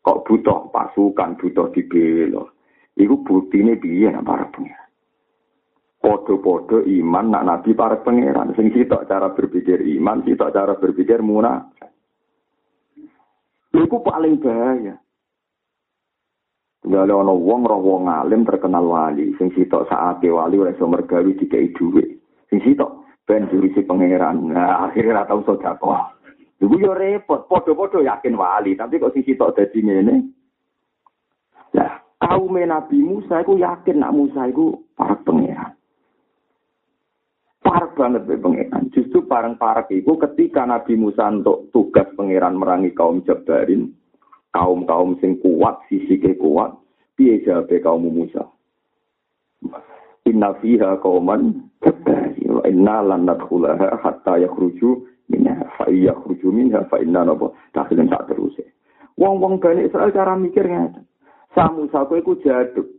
Kok 0.03 0.27
butuh 0.27 0.73
pasukan, 0.75 1.39
butuh 1.39 1.71
dibelo. 1.71 2.54
Iku 2.95 3.27
buktine 3.27 3.75
piye 3.75 4.07
nak 4.11 4.23
para 4.23 4.47
pengiran. 4.55 4.85
Podo-podo 6.05 6.85
iman 6.85 7.33
nak 7.33 7.47
nabi 7.49 7.73
para 7.73 7.97
pangeran. 8.05 8.53
Sing 8.55 8.69
sitok 8.77 9.09
cara 9.09 9.33
berpikir 9.33 9.81
iman, 9.99 10.21
sitok 10.21 10.53
cara 10.53 10.77
berpikir 10.77 11.25
munafik. 11.25 11.89
Iku 13.73 14.05
paling 14.05 14.37
bahaya. 14.37 15.01
Tinggal 16.85 17.09
ana 17.09 17.33
wong 17.33 17.65
roh 17.65 17.81
wong 17.81 18.13
alim 18.13 18.45
terkenal 18.45 18.85
wali, 18.85 19.33
sing 19.41 19.49
sitok 19.57 19.89
saate 19.89 20.29
wali 20.29 20.61
ora 20.61 20.77
iso 20.77 20.85
mergawi 20.85 21.33
dikai 21.41 21.73
dhuwit. 21.73 22.21
Sing 22.53 22.61
sitok 22.61 23.25
ben 23.25 23.49
jurisi 23.49 23.81
pangeran. 23.89 24.53
Nah, 24.53 24.85
akhirnya 24.85 25.25
tau 25.25 25.41
sedekah. 25.41 26.13
Iku 26.61 26.77
yo 26.77 26.93
repot, 26.93 27.49
padha-padha 27.49 28.05
yakin 28.05 28.37
wali, 28.37 28.77
tapi 28.77 29.01
kok 29.01 29.17
sing 29.17 29.25
sitok 29.25 29.57
dadi 29.57 29.81
ngene. 29.81 30.17
Nah, 31.73 32.04
kaum 32.35 32.59
Nabi 32.59 32.99
Musa 32.99 33.47
itu 33.47 33.62
yakin 33.62 34.03
nak 34.03 34.14
Musa 34.14 34.50
itu 34.50 34.75
para 34.99 35.14
pangeran. 35.23 35.79
Parah 37.62 37.88
banget 37.95 38.26
be 38.26 38.35
pangeran. 38.37 38.91
Justru 38.91 39.23
parang 39.25 39.55
parah 39.55 39.87
itu 39.88 40.19
ketika 40.19 40.67
Nabi 40.67 40.99
Musa 40.99 41.31
untuk 41.31 41.71
tugas 41.71 42.11
pangeran 42.19 42.59
merangi 42.59 42.91
kaum 42.91 43.23
Jabarin, 43.23 43.95
kaum 44.50 44.83
kaum 44.83 45.14
sing 45.23 45.38
kuat, 45.38 45.79
sisi 45.87 46.19
ke 46.19 46.35
kuat, 46.35 46.75
piye 47.14 47.38
jabe 47.47 47.79
kaum 47.79 48.03
Musa. 48.03 48.50
Inna 50.26 50.59
fiha 50.59 50.99
kauman 50.99 51.71
jabari 51.85 52.43
wa 52.49 52.64
inna 52.67 52.97
lan 53.05 53.29
nadkhulaha 53.29 54.00
hatta 54.03 54.41
yakhruju 54.41 55.05
minha 55.29 55.69
fa 55.76 55.87
yakhruju 55.88 56.49
minha 56.49 56.83
fa 56.88 56.99
inna 56.99 57.29
takhilun 57.76 58.11
sak 58.11 58.29
terus. 58.29 58.57
Wong-wong 59.14 59.62
Bani 59.62 59.87
Israel 59.87 60.11
cara 60.11 60.35
mikir 60.35 60.67
ngeten. 60.67 61.07
Samusa 61.55 62.03
kowe 62.05 62.19
iku 62.19 62.35
jaduk. 62.43 62.91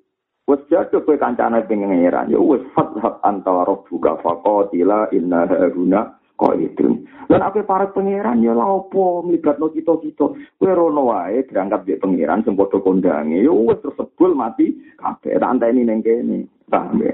Wes 0.47 0.63
jaduk 0.71 1.03
kowe 1.03 1.19
kancane 1.19 1.67
pengeran. 1.67 2.31
Ya 2.31 2.39
wes 2.39 2.63
fathab 2.71 3.19
antara 3.21 3.67
rabbuka 3.67 4.15
faqatila 4.23 5.11
inna 5.11 5.43
haruna 5.43 6.15
qaidun. 6.39 7.03
Lan 7.27 7.41
aku 7.43 7.67
para 7.67 7.91
pangeran 7.91 8.39
ya 8.39 8.55
lha 8.55 8.63
opo 8.63 9.21
mlibatno 9.27 9.69
kita-kita. 9.75 10.25
Kowe 10.55 10.71
rono 10.71 11.11
wae 11.11 11.43
berangkat 11.43 11.83
di 11.83 11.99
pangeran 11.99 12.47
sing 12.47 12.55
padha. 12.55 13.27
Ya 13.27 13.51
wes 13.51 13.83
tersebul 13.83 14.31
mati 14.33 14.71
kabeh. 14.95 15.35
Tak 15.35 15.51
anteni 15.51 15.83
ning 15.83 15.99
kene. 15.99 16.47
Paham 16.71 17.03
ya? 17.03 17.13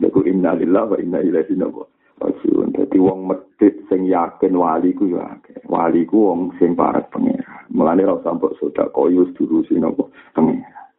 Lagu 0.00 0.24
inna 0.24 0.56
lillahi 0.56 0.90
wa 0.90 0.96
inna 0.96 1.18
ilaihi 1.20 1.60
raji'un. 2.20 2.69
Dadi 2.90 3.06
wong 3.06 3.30
medhit 3.30 3.86
sing 3.86 4.02
yakin 4.10 4.50
wali 4.58 4.90
ku 4.98 5.06
ya 5.06 5.38
Wali 5.70 6.02
ku 6.10 6.26
wong 6.26 6.58
sing 6.58 6.74
parek 6.74 7.06
pangeran. 7.14 7.70
Mulane 7.70 8.02
ora 8.02 8.18
usah 8.18 8.34
mbok 8.34 8.58
sedekah 8.58 8.90
koyo 8.90 9.30
durusi 9.30 9.78
napa 9.78 10.10
pengira. 10.34 10.90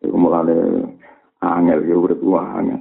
Iku 0.00 0.16
mulane 0.16 0.56
angel 1.44 1.84
yo 1.84 2.00
urip 2.00 2.24
angel. 2.24 2.80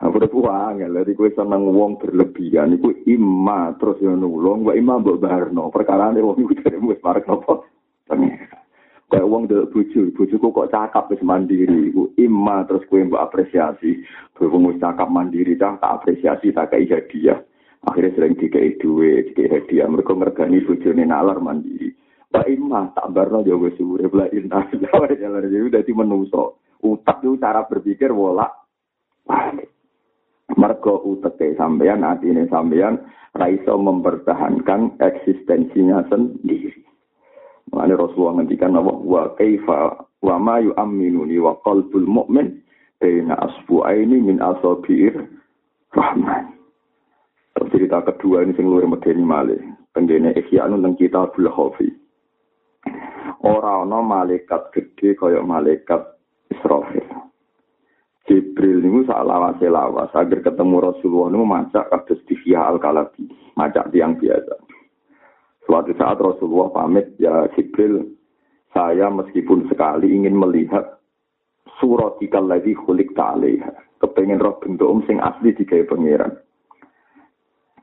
Aku 0.00 0.16
udah 0.16 0.32
tua 0.32 0.52
angel, 0.72 1.04
gue 1.04 1.30
seneng 1.36 1.68
wong 1.68 2.00
berlebihan, 2.00 2.72
iku 2.80 2.96
ima 3.04 3.76
terus 3.76 4.00
yang 4.00 4.16
nulung, 4.16 4.64
gue 4.64 4.80
ima 4.80 4.96
mbok 4.96 5.20
barno, 5.20 5.68
perkara 5.68 6.16
ini 6.16 6.24
wong 6.24 6.48
itu 6.48 6.56
dari 6.64 6.80
gue 6.80 6.96
parek 6.96 7.28
nopo, 7.28 7.64
pengira. 8.08 8.65
Kayak 9.06 9.30
wong 9.30 9.46
delok 9.46 9.70
bojo, 9.70 10.10
bojoku 10.18 10.48
kok 10.50 10.70
cakap 10.74 11.06
wis 11.14 11.22
mandiri, 11.22 11.94
iku 11.94 12.10
imma 12.18 12.66
terus 12.66 12.82
kowe 12.90 12.98
mbok 12.98 13.22
apresiasi. 13.22 14.02
Berhubung 14.34 14.82
cakap 14.82 15.06
mandiri 15.06 15.54
cah 15.54 15.78
tak 15.78 16.02
apresiasi 16.02 16.50
tak 16.50 16.74
kei 16.74 16.90
hadiah. 16.90 17.38
Akhirnya 17.86 18.18
sering 18.18 18.34
dikei 18.34 18.74
duit, 18.82 19.30
dikei. 19.30 19.78
Mereka 19.78 20.10
ngergani 20.10 20.58
bojone 20.66 21.06
nalar 21.06 21.38
mandiri. 21.38 21.94
Pak 22.26 22.50
imma 22.50 22.90
tak 22.98 23.14
barno 23.14 23.46
yo 23.46 23.62
wis 23.62 23.78
urip 23.78 24.10
la 24.10 24.26
inna 24.34 24.66
jalan 25.22 25.46
jadi 25.54 25.80
dadi 25.80 25.92
menungso. 25.94 26.58
Utak 26.82 27.22
itu 27.22 27.38
cara 27.38 27.62
berpikir 27.62 28.10
wolak. 28.10 28.50
Mergo 30.58 31.02
uteke 31.06 31.54
sampean, 31.54 32.02
atine 32.02 32.50
sampean 32.50 33.06
ra 33.38 33.46
iso 33.46 33.78
mempertahankan 33.78 34.98
eksistensinya 34.98 36.02
sendiri. 36.10 36.95
Makanya 37.74 37.98
Rasulullah 37.98 38.42
ngendikan 38.42 38.78
apa? 38.78 38.92
Wa 38.94 39.22
kaifa 39.34 39.78
wa 40.22 40.36
ma 40.38 40.56
yu'minuni 40.62 41.36
wa 41.42 41.58
qalbul 41.66 42.06
mu'min 42.06 42.62
baina 43.02 43.34
asbu'aini 43.36 44.16
min 44.22 44.38
asabi'ir 44.40 45.26
rahman. 45.92 46.54
Cerita 47.72 48.04
kedua 48.04 48.44
ini 48.44 48.52
sing 48.54 48.68
luwih 48.68 48.86
medeni 48.86 49.24
malih. 49.24 49.60
Tenggene 49.96 50.36
Ihyanun 50.36 50.84
teng 50.84 50.94
Kitabul 51.00 51.48
Khafi. 51.48 51.88
Ora 53.40 53.80
ana 53.80 54.04
malaikat 54.04 54.72
gede 54.76 55.16
kaya 55.16 55.40
malaikat 55.40 56.04
Israfil. 56.52 57.04
Jibril 58.26 58.82
niku 58.82 59.06
sak 59.06 59.22
lawase 59.22 59.70
lawas 59.70 60.10
agar 60.12 60.42
ketemu 60.42 60.82
Rasulullah 60.82 61.30
niku 61.30 61.46
macak 61.46 61.86
kados 61.94 62.20
Dihya 62.26 62.74
al-Kalabi, 62.74 63.30
macak 63.54 63.88
tiang 63.94 64.18
biasa. 64.18 64.65
Suatu 65.66 65.90
saat 65.98 66.22
Rasulullah 66.22 66.70
pamit, 66.70 67.10
ya 67.18 67.50
Jibril, 67.58 68.06
saya 68.70 69.10
meskipun 69.10 69.66
sekali 69.66 70.14
ingin 70.14 70.38
melihat 70.38 71.02
surat 71.82 72.22
ikal 72.22 72.46
lagi 72.46 72.78
kulik 72.86 73.10
ta'alaiha. 73.18 73.98
Kepengen 73.98 74.38
roh 74.38 74.54
bentuk 74.62 74.86
um 74.86 75.02
sing 75.10 75.18
asli 75.18 75.50
di 75.56 75.66
gaya 75.66 75.82
pangeran. 75.82 76.38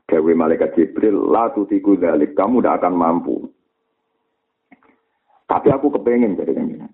Gawe 0.08 0.32
malaikat 0.32 0.72
Jibril, 0.80 1.28
la 1.28 1.52
tutiku 1.52 1.98
dalik, 2.00 2.32
kamu 2.32 2.64
tidak 2.64 2.80
akan 2.80 2.94
mampu. 2.96 3.36
Tapi 5.44 5.68
aku 5.68 5.92
kepengen 5.92 6.40
jadi 6.40 6.56
kan 6.56 6.88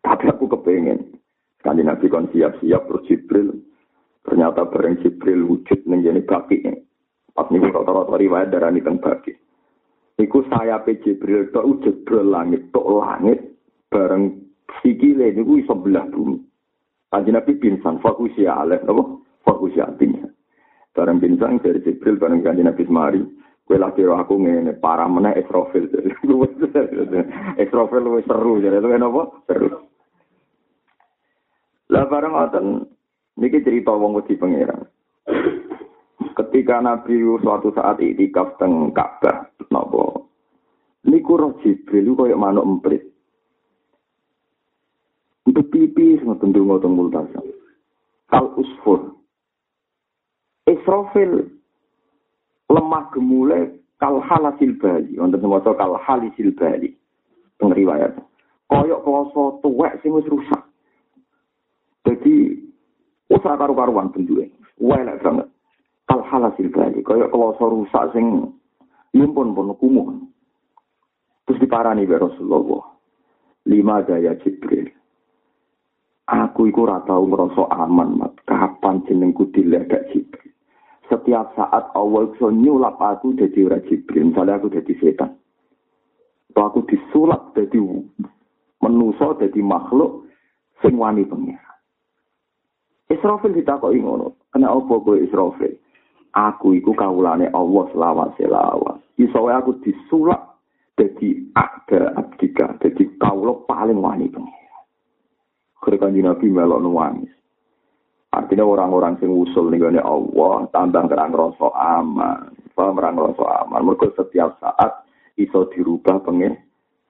Tapi 0.00 0.24
aku 0.32 0.48
kepengen. 0.48 1.16
Sekali 1.60 1.82
Nabi 1.84 2.06
kon 2.08 2.30
siap-siap 2.32 2.82
terus 2.88 3.06
Jibril. 3.10 3.48
Ternyata 4.24 4.64
bareng 4.70 5.02
Jibril 5.04 5.44
wujud 5.44 5.84
menjadi 5.84 6.24
baki. 6.24 6.62
Pas 7.36 7.50
nih 7.52 7.68
rata-rata 7.68 8.16
riwayat 8.16 8.48
darah 8.48 8.72
ini 8.72 8.80
baki. 8.80 9.45
Iku 10.16 10.48
saya 10.48 10.80
Jibril 10.80 11.52
tok 11.52 11.84
jebrol 11.84 12.32
langit 12.32 12.72
tok 12.72 12.88
langit 12.88 13.36
bareng 13.92 14.32
sikile 14.80 15.28
niku 15.36 15.60
iso 15.60 15.76
belah 15.76 16.08
bumi. 16.08 16.40
Kanjeng 17.12 17.36
Nabi 17.36 17.52
pingsan 17.60 18.00
fokus 18.00 18.32
ya 18.40 18.64
alef 18.64 18.80
napa? 18.88 19.04
Fokus 19.44 19.76
ya 19.76 19.84
pingsan. 19.92 20.32
Bareng 20.96 21.20
pingsan 21.20 21.60
dari 21.60 21.84
Jibril 21.84 22.16
bareng 22.16 22.40
kanjeng 22.40 22.64
Nabi 22.64 22.82
semari. 22.88 23.22
Kue 23.66 23.76
lagi 23.82 24.06
aku 24.06 24.40
ngene 24.40 24.78
parah 24.78 25.10
meneh 25.10 25.36
Israfil. 25.36 25.90
Israfil 27.66 28.02
luwih 28.02 28.22
seru 28.24 28.62
jadi 28.62 28.78
itu 28.78 28.88
apa? 28.88 29.22
Seru. 29.50 29.68
Lah 31.90 32.04
bareng 32.06 32.32
ngoten 32.32 32.66
niki 33.36 33.60
cerita 33.66 33.92
wong 33.92 34.16
wedi 34.16 34.38
pangeran. 34.38 34.86
Ketika 36.36 36.84
Nabi 36.84 37.16
suatu 37.40 37.72
saat 37.72 37.96
itikaf 37.96 38.60
teng 38.60 38.92
Ka'bah, 38.92 39.48
napa? 39.72 40.20
Niku 41.08 41.32
roh 41.40 41.56
Jibril 41.64 42.12
kaya 42.12 42.36
manuk 42.36 42.68
emprit. 42.68 43.02
Untuk 45.48 45.72
pipi 45.72 46.20
ngoten 46.20 46.52
donga 46.52 46.82
teng 46.82 46.92
multasa. 46.92 47.40
Kal 48.28 48.52
usfur. 48.58 49.16
Israfil 50.68 51.46
lemah 52.68 53.08
gemule 53.14 53.80
kal 53.96 54.20
halasil 54.20 54.76
bali. 54.76 55.16
Wonten 55.16 55.40
maca 55.46 55.72
kal 55.72 55.96
halisil 55.96 56.52
bali. 56.52 56.92
Teng 57.56 57.72
riwayat. 57.72 58.12
Koyok 58.66 59.00
kloso 59.06 59.62
tuwek 59.64 60.02
sing 60.02 60.12
wis 60.12 60.26
rusak. 60.26 60.66
Jadi 62.04 62.60
usah 63.30 63.54
karu-karuan 63.56 64.10
bentuke. 64.12 64.50
Welek 64.82 65.22
banget. 65.22 65.48
Halasil 66.26 66.68
bali. 66.74 67.00
Koyok 67.06 67.30
kloso 67.30 67.64
rusak 67.70 68.10
sing 68.12 68.50
yumpun 69.14 69.54
pun 69.54 69.72
kumuh. 69.78 70.18
Terus 71.46 71.62
diparani 71.62 72.04
be 72.04 72.18
Rasulullah. 72.18 72.82
Lima 73.66 74.02
daya 74.02 74.34
Jibril. 74.42 74.90
Aku 76.26 76.66
iku 76.66 76.90
ora 76.90 77.06
tau 77.06 77.22
ngrasa 77.22 77.70
aman, 77.70 78.18
mat. 78.18 78.34
Kapan 78.42 79.06
jenengku 79.06 79.46
diledak 79.54 80.10
Jibril? 80.10 80.50
Setiap 81.06 81.54
saat 81.54 81.94
Allah 81.94 82.26
iso 82.34 82.50
nyulap 82.50 82.98
aku 82.98 83.38
dadi 83.38 83.62
ora 83.62 83.78
Jibril. 83.86 84.34
Misalnya 84.34 84.58
aku 84.58 84.74
dadi 84.74 84.94
setan. 84.98 85.38
Atau 86.50 86.62
aku 86.66 86.80
disulap 86.90 87.54
dadi 87.54 87.78
menusa 88.82 89.38
dadi 89.38 89.62
makhluk 89.62 90.26
sing 90.82 90.98
wani 90.98 91.22
pengira. 91.22 91.78
Israfil 93.06 93.54
ditakoki 93.54 94.02
ngono. 94.02 94.50
Kena 94.50 94.74
apa 94.74 94.94
kowe 94.98 95.14
Israfil? 95.14 95.78
Aku 96.36 96.76
iku 96.76 96.92
kawulane 96.92 97.48
Allah 97.48 97.84
selawat 97.96 98.36
selawas. 98.36 99.00
Iso 99.16 99.48
aku 99.48 99.80
disulap 99.80 100.60
dadi 100.92 101.48
ada 101.56 102.12
abdika, 102.12 102.76
dadi 102.76 103.08
kawula 103.16 103.64
paling 103.64 103.96
wani 103.96 104.28
pengira. 104.28 104.78
Ketika 105.80 106.12
Nabi 106.12 106.46
melok 106.52 106.84
nangis. 106.84 107.32
Artinya 108.36 108.68
orang-orang 108.68 109.16
sing 109.16 109.32
usul 109.32 109.72
nih 109.72 109.80
Allah 109.96 110.68
tambah 110.68 111.08
kerang 111.08 111.32
rasa 111.32 111.72
aman, 111.72 112.52
paham 112.76 113.00
kerang 113.00 113.16
rasa 113.16 113.44
aman. 113.64 113.80
Mereka 113.80 114.12
setiap 114.12 114.60
saat 114.60 115.08
iso 115.40 115.72
dirubah 115.72 116.20
pengen 116.20 116.52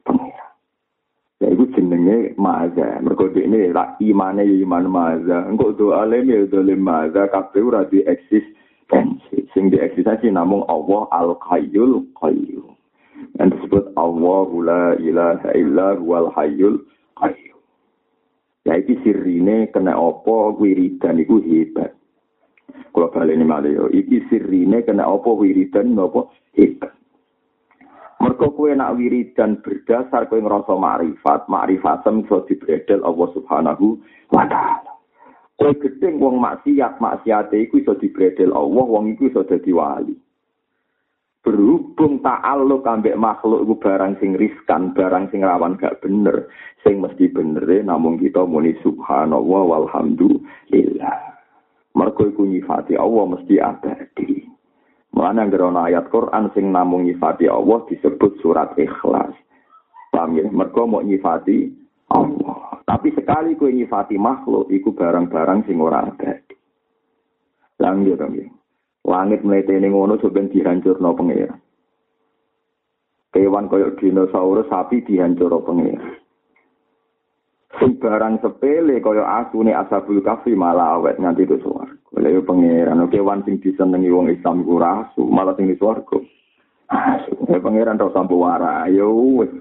pengen. 0.07 0.39
Ya 1.43 1.51
itu 1.51 1.67
jenenge 1.75 2.39
maza. 2.39 3.03
Mereka 3.03 3.35
ini 3.43 3.75
lah 3.75 3.99
imane 3.99 4.47
iman 4.63 4.87
maza. 4.87 5.51
Engkau 5.51 5.75
doa 5.75 6.07
lem 6.07 6.31
ya 6.31 6.47
doa 6.47 6.75
maza. 6.79 7.27
Kafe 7.27 7.59
ura 7.59 7.83
di 7.91 8.07
eksistensi. 8.87 9.51
Sing 9.51 9.75
di 9.75 9.79
eksistensi 9.83 10.31
namun 10.31 10.63
Allah 10.71 11.11
al 11.11 11.35
Qayyul 11.43 12.15
Qayyum. 12.15 12.77
Yang 13.37 13.49
disebut 13.59 13.85
Allah 13.97 14.49
la 14.65 14.85
ilaha 15.01 15.51
illa 15.57 15.97
huwal 15.97 16.33
hayyul 16.37 16.85
qayyum. 17.17 17.61
Ya 18.65 18.81
iki 18.81 18.97
sirine 19.05 19.69
kena 19.73 19.97
apa 19.97 20.57
wiridan 20.57 21.21
iku 21.21 21.41
hebat. 21.45 21.97
Kalau 22.97 23.13
kali 23.13 23.37
ini 23.37 23.45
malah 23.45 23.69
yo, 23.69 23.93
iki 23.93 24.25
sirine 24.33 24.85
kena 24.85 25.05
apa 25.05 25.29
wiridan 25.33 25.97
apa 25.97 26.33
hebat. 26.57 26.93
Mergo 28.17 28.57
kowe 28.57 28.73
nak 28.73 28.97
wiridan 28.97 29.61
berdasar 29.61 30.33
kowe 30.33 30.41
ngrasa 30.41 30.73
makrifat, 30.73 31.45
makrifatem 31.53 32.25
iso 32.25 32.41
dibredel 32.49 33.05
Allah 33.05 33.29
Subhanahu 33.37 34.01
wa 34.33 34.49
taala. 34.49 34.96
Kowe 35.57 35.73
gedeng 35.81 36.21
wong 36.21 36.37
maksiat, 36.37 37.01
maksiate 37.01 37.57
iku 37.57 37.81
iso 37.81 37.97
dibredel 37.97 38.53
Allah, 38.53 38.85
wong 38.85 39.17
iku 39.17 39.33
iso 39.33 39.41
dadi 39.45 39.73
wali. 39.73 40.17
berhubung 41.47 42.19
ta'aluk 42.27 42.83
ambek 42.83 43.15
makhluk 43.15 43.63
iku 43.63 43.75
barang 43.79 44.19
sing 44.19 44.35
riskan, 44.35 44.91
barang 44.91 45.31
sing 45.31 45.47
rawan 45.47 45.79
gak 45.79 46.03
bener, 46.03 46.51
sing 46.83 46.99
mesti 46.99 47.31
bener 47.31 47.63
namun 47.87 48.19
kita 48.19 48.43
muni 48.43 48.75
subhanallah 48.83 49.63
walhamdulillah. 49.79 51.19
Mergo 51.95 52.23
iku 52.27 52.43
nyifati 52.43 52.99
Allah 52.99 53.25
mesti 53.31 53.63
abadi. 53.63 54.43
Mulane 55.15 55.49
anggere 55.49 55.65
ana 55.65 55.89
ayat 55.89 56.13
Quran 56.13 56.51
sing 56.53 56.75
namung 56.75 57.07
nyifati 57.07 57.49
Allah 57.49 57.81
disebut 57.89 58.37
surat 58.43 58.77
Ikhlas. 58.77 59.33
Paham 60.13 60.37
ya? 60.37 60.45
Mergo 60.51 60.85
mau 60.85 61.01
nyifati 61.01 61.73
Allah. 62.13 62.76
Tapi 62.87 63.11
sekali 63.19 63.59
kowe 63.59 63.67
nyifati 63.67 64.15
makhluk 64.15 64.71
iku 64.71 64.95
barang-barang 64.95 65.67
sing 65.67 65.83
ora 65.83 66.07
abadi. 66.07 66.55
Lanjut 67.83 68.23
ya. 68.23 68.47
Langit 69.07 69.43
mletene 69.43 69.91
ngono 69.91 70.19
sampeyan 70.23 70.51
dihancurno 70.51 71.15
pengira. 71.19 71.55
Kewan 73.35 73.67
koyok 73.67 73.99
dinosaurus 73.99 74.71
sapi 74.71 75.03
dihancurno 75.03 75.67
pengira. 75.67 76.07
Sing 77.77 77.99
barang 77.99 78.41
sepele 78.41 79.03
kaya 79.03 79.45
asune 79.45 79.75
asabul 79.75 80.23
kafi 80.23 80.55
malah 80.55 80.97
awet 80.97 81.19
nganti 81.19 81.43
itu 81.45 81.59
suar. 81.61 81.91
Kalau 82.09 82.33
yo 82.33 82.41
pangeran, 82.47 83.05
kewan 83.13 83.45
sing 83.45 83.61
disenengi 83.61 84.09
wong 84.09 84.33
Islam 84.33 84.65
ku 84.65 84.81
rasu, 84.81 85.21
malah 85.29 85.53
sing 85.59 85.69
di. 85.69 85.77
Asu, 85.77 87.35
pangeran 87.45 87.99
tau 88.01 88.15
sampo 88.15 88.41
wara, 88.41 88.89
yo 88.89 89.13
wis. 89.13 89.53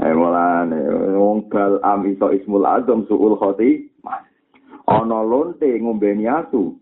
Ayo 0.00 0.16
mulane 0.16 0.80
wong 1.12 1.52
bal 1.52 1.76
am 1.84 2.08
iso 2.08 2.32
ismul 2.32 2.64
azam 2.64 3.04
suul 3.04 3.36
khoti. 3.36 3.92
Ana 4.88 5.20
lonte 5.20 5.68
ngombeni 5.68 6.24
asu. 6.24 6.72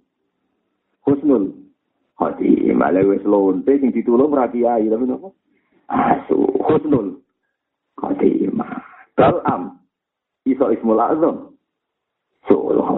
Husnul 1.03 1.51
hati 2.15 2.71
malah 2.79 3.03
wis 3.03 3.27
lonte 3.27 3.75
sing 3.83 3.91
ditulung 3.91 4.31
ra 4.31 4.47
kiai 4.47 4.87
tapi 4.87 5.03
nopo? 5.03 5.35
Asu 5.91 6.47
husnul 6.63 7.19
khotimah. 7.99 8.87
Balam 9.19 9.83
iso 10.47 10.71
ismul 10.71 11.03
azam. 11.03 11.59
Suul 12.47 12.79
khotimah. 12.79 12.98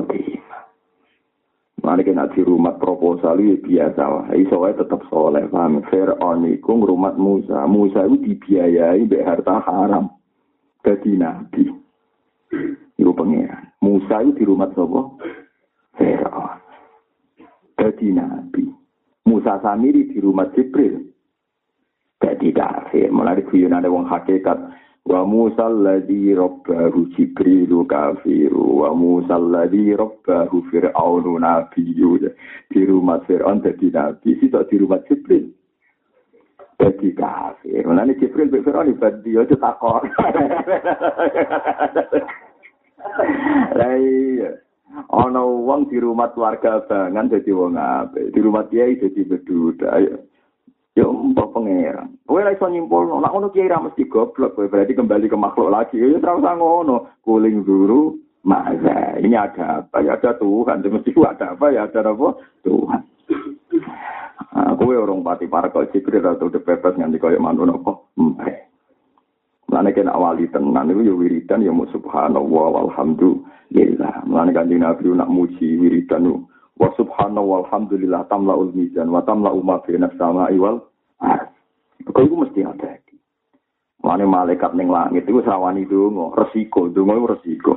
Mana 1.91 2.07
kena 2.07 2.31
di 2.31 2.47
rumah 2.47 2.79
proposal 2.79 3.43
itu 3.43 3.67
biasa 3.67 3.99
wah. 3.99 4.31
Iso 4.39 4.63
tetap 4.63 5.03
soleh 5.11 5.43
paham. 5.51 5.83
Fir'aun 5.91 6.47
iku 6.47 6.79
ngrumat 6.79 7.19
Musa. 7.19 7.67
Musa 7.67 8.07
itu 8.07 8.31
dibiayai 8.31 9.11
mbek 9.11 9.27
harta 9.27 9.59
haram. 9.59 10.07
Dadi 10.87 11.19
nabi. 11.19 11.67
Iku 12.95 13.11
pengiran. 13.11 13.75
Musa 13.83 14.23
itu 14.23 14.39
di 14.39 14.43
rumah 14.47 14.71
sapa? 14.71 15.03
Fir'aun. 15.99 16.63
Dadi 17.75 18.15
nabi. 18.15 18.71
Musa 19.27 19.59
Samiri 19.59 20.15
di 20.15 20.23
rumah 20.23 20.47
Jibril. 20.55 21.11
Dadi 22.23 22.55
kafir. 22.55 23.11
Mulai 23.11 23.43
guyonan 23.51 23.83
wong 23.91 24.07
hakikat. 24.07 24.63
Wa 25.11 25.27
Musa 25.27 25.67
alladhi 25.67 26.31
rabbahu 26.39 27.11
Jibrilu 27.19 27.83
kafiru. 27.83 28.87
Wa 28.87 28.95
Musa 28.95 29.35
alladhi 29.35 29.91
rabbahu 29.99 30.63
Fir'aunu 30.71 31.35
nabiyyu. 31.43 32.31
Di 32.71 32.87
rumah 32.87 33.19
Fir'aun 33.27 33.59
dadi 33.59 33.91
nabi. 33.91 34.39
Sitok 34.39 34.71
di 34.71 34.79
rumah 34.79 35.03
Jibril. 35.11 35.51
Dadi 36.79 37.11
kafir. 37.19 37.83
Mulai 37.91 38.15
Jibril 38.23 38.55
be 38.55 38.63
Fir'aun 38.63 38.95
ibadi. 38.95 39.35
Ojo 39.35 39.59
takor. 39.59 40.07
Lah 43.75 43.95
iya. 43.99 44.63
Ana 45.11 45.43
wong 45.43 45.91
di 45.91 45.99
rumah 45.99 46.31
keluarga 46.31 46.87
bangan 46.87 47.35
dadi 47.35 47.51
wong 47.51 47.75
apik. 47.75 48.31
Di 48.31 48.39
rumah 48.39 48.63
kiai 48.71 48.95
dadi 48.95 49.27
beduda. 49.27 49.91
Ayo. 49.91 50.30
Ya 50.99 51.07
mbok 51.07 51.55
pangeran. 51.55 52.19
Kowe 52.27 52.43
ora 52.43 52.51
iso 52.51 52.67
nyimpul, 52.67 53.07
nek 53.07 53.31
ngono 53.31 53.55
kiai 53.55 53.71
ra 53.71 53.79
mesti 53.79 54.11
goblok, 54.11 54.59
kowe 54.59 54.67
berarti 54.67 54.99
kembali 54.99 55.31
ke 55.31 55.39
makhluk 55.39 55.71
lagi. 55.71 56.03
Ya 56.03 56.19
ora 56.19 56.39
usah 56.39 56.55
ngono. 56.59 56.97
Kuling 57.23 57.63
dulu 57.63 58.19
Masa 58.41 59.21
ini 59.21 59.37
ada 59.37 59.85
apa? 59.85 60.01
Ya 60.01 60.17
ada 60.17 60.33
Tuhan. 60.41 60.81
Mesti 60.81 61.13
ada 61.21 61.53
apa? 61.53 61.67
Ya 61.69 61.85
ada 61.85 62.01
apa? 62.09 62.41
Tuhan. 62.65 63.03
Nah, 64.51 64.73
kowe 64.81 64.95
orang 64.97 65.21
pati 65.21 65.45
para 65.45 65.69
kau 65.69 65.85
jibril 65.93 66.25
atau 66.25 66.49
udah 66.49 66.63
pepes 66.65 66.97
nganti 66.97 67.21
yang 67.21 67.45
mantu 67.45 67.69
nopo. 67.69 67.93
Mbak. 68.17 68.57
Mulane 69.71 69.95
kena 69.95 70.19
wali 70.19 70.51
tenan 70.51 70.91
itu 70.91 71.07
ya 71.07 71.15
wiridan 71.15 71.63
ya 71.63 71.71
subhanallah 71.71 72.67
walhamdulillah. 72.75 74.27
Mulane 74.27 74.51
kanjeng 74.51 74.83
Nabi 74.83 75.15
nak 75.15 75.31
muji 75.31 75.79
wiridan 75.79 76.43
wa 76.81 76.89
subhanallah 76.97 77.69
walhamdulillah 77.69 78.25
tamlaul 78.33 78.73
mizan 78.73 79.13
wa 79.13 79.21
tamlau 79.21 79.61
ma 79.61 79.85
fi 79.85 80.01
sama'i 80.17 80.57
wal. 80.57 80.81
Kau 82.09 82.25
itu 82.25 82.33
mesti 82.33 82.65
ada. 82.65 82.97
Mulane 84.01 84.25
malaikat 84.25 84.73
ning 84.73 84.89
langit 84.89 85.29
itu 85.29 85.45
sawani 85.45 85.85
donga, 85.85 86.33
resiko, 86.41 86.89
donga 86.89 87.21
itu 87.21 87.27
resiko. 87.37 87.75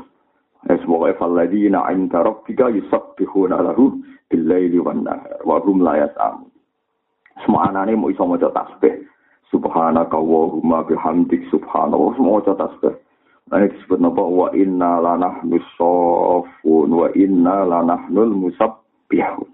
Semoga 0.63 1.11
faladina 1.19 1.83
inda 1.91 2.23
rabbika 2.23 2.71
yusabbihuna 2.71 3.59
lahu 3.59 3.99
bil-laili 4.31 4.79
wan 4.79 5.03
nahar 5.03 5.43
wa 5.43 5.59
hum 5.59 5.83
la 5.83 6.07
yas'amun. 6.07 6.47
Semua 7.43 7.67
anane 7.67 7.99
mau 7.99 8.07
iso 8.07 8.23
maca 8.23 8.47
tasbih. 8.55 9.03
Subhanaka 9.51 10.15
Allahumma 10.15 10.87
bihamdik 10.87 11.43
subhanallah 11.51 12.15
semua 12.15 12.39
maca 12.39 12.55
tasbih. 12.55 12.95
Ini 13.51 13.75
disebut 13.75 13.99
apa? 13.99 14.23
Wa 14.23 14.47
inna 14.55 15.03
lanahnu 15.03 15.59
sofun 15.75 16.89
wa 16.95 17.11
inna 17.11 17.67
lanahnul 17.67 18.31
musabbihun. 19.03 19.49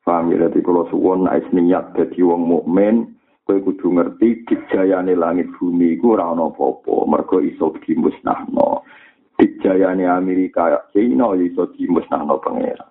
Paham 0.00 0.32
ya, 0.32 0.48
jadi 0.48 0.58
kalau 0.64 0.88
suwon 0.88 1.28
ais 1.28 1.44
niat 1.52 1.92
jadi 1.92 2.24
wong 2.24 2.48
mukmin, 2.48 3.14
kowe 3.44 3.60
kudu 3.60 3.94
ngerti 3.94 4.42
dijayane 4.48 5.12
langit 5.12 5.46
bumi 5.60 5.94
iku 5.94 6.16
ora 6.16 6.32
ana 6.32 6.48
apa-apa, 6.48 7.04
mergo 7.06 7.38
iso 7.44 7.76
dimusnahno. 7.84 8.82
Dijayane 9.36 10.08
Amerika, 10.08 10.88
China 10.90 11.36
iso 11.36 11.68
dimusnahno 11.76 12.40
pangeran. 12.40 12.90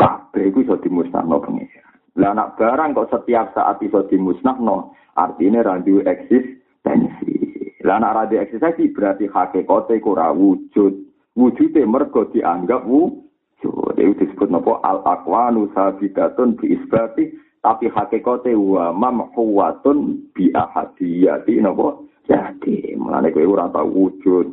Kabeh 0.00 0.50
iku 0.50 0.64
iso 0.64 0.80
dimusnahno 0.80 1.36
pangeran. 1.44 1.88
Lah 2.16 2.32
anak 2.34 2.58
barang 2.58 2.96
kok 2.96 3.10
setiap 3.12 3.52
saat 3.52 3.78
iso 3.84 4.02
dimusnahno, 4.08 4.96
artinya 5.14 5.62
randu 5.62 6.00
eksistensi. 6.00 7.36
Lah 7.84 8.00
anak 8.00 8.14
randu 8.16 8.34
eksistensi 8.40 8.88
berarti 8.90 9.28
hakikate 9.28 10.00
iku 10.00 10.16
ora 10.16 10.32
wujud. 10.32 11.06
Wujude 11.36 11.84
mergo 11.86 12.26
dianggap 12.32 12.88
wujud. 12.88 13.29
Itu 13.60 14.16
disebut 14.16 14.48
napa 14.48 14.80
al 14.80 15.04
aqwanu 15.04 15.68
sabidatun 15.76 16.56
bi 16.56 16.72
isbati 16.72 17.28
tapi 17.60 17.92
hakikate 17.92 18.56
wa 18.56 18.88
mamhuwatun 18.96 20.32
bi 20.32 20.48
ahadiyati 20.56 21.60
napa 21.60 22.00
jadi 22.30 22.94
mulane 22.94 23.34
kowe 23.34 23.42
ora 23.42 23.66
tau 23.68 23.90
wujud. 23.90 24.46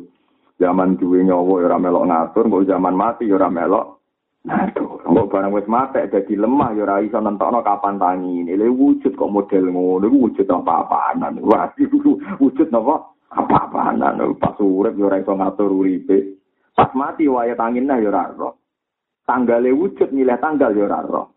Zaman 0.58 0.98
duwe 0.98 1.22
nyawa 1.22 1.70
ora 1.70 1.78
melok 1.78 2.10
ngatur 2.10 2.44
kok 2.50 2.66
zaman 2.66 2.98
mati 2.98 3.30
ora 3.30 3.46
melok 3.46 4.02
ngatur. 4.42 5.06
Kok 5.06 5.28
barang 5.30 5.54
wis 5.54 5.70
mati 5.70 6.02
dadi 6.10 6.34
lemah 6.34 6.74
ya 6.74 6.82
ora 6.82 6.98
iso 6.98 7.22
nentokno 7.22 7.62
kapan 7.62 8.02
tangi. 8.02 8.42
Ini 8.42 8.58
le 8.58 8.66
wujud 8.66 9.14
kok 9.14 9.30
model 9.30 9.70
ngono 9.70 10.10
wujud 10.10 10.50
apa-apaan 10.50 11.38
wah 11.46 11.70
wujud 12.42 12.68
napa 12.74 13.14
apa-apaan 13.30 14.02
pas 14.42 14.58
urip 14.58 14.98
ya 14.98 15.04
ora 15.06 15.22
iso 15.22 15.32
ngatur 15.38 15.70
uripe. 15.70 16.42
Pas 16.74 16.90
mati 16.98 17.30
wae 17.30 17.54
tangin 17.54 17.86
ya 17.86 18.02
ora 18.10 18.34
tanggale 19.28 19.68
wujud 19.76 20.08
milih 20.08 20.40
tanggal 20.40 20.72
ya 20.72 20.88
ora 20.88 21.04
roh. 21.04 21.28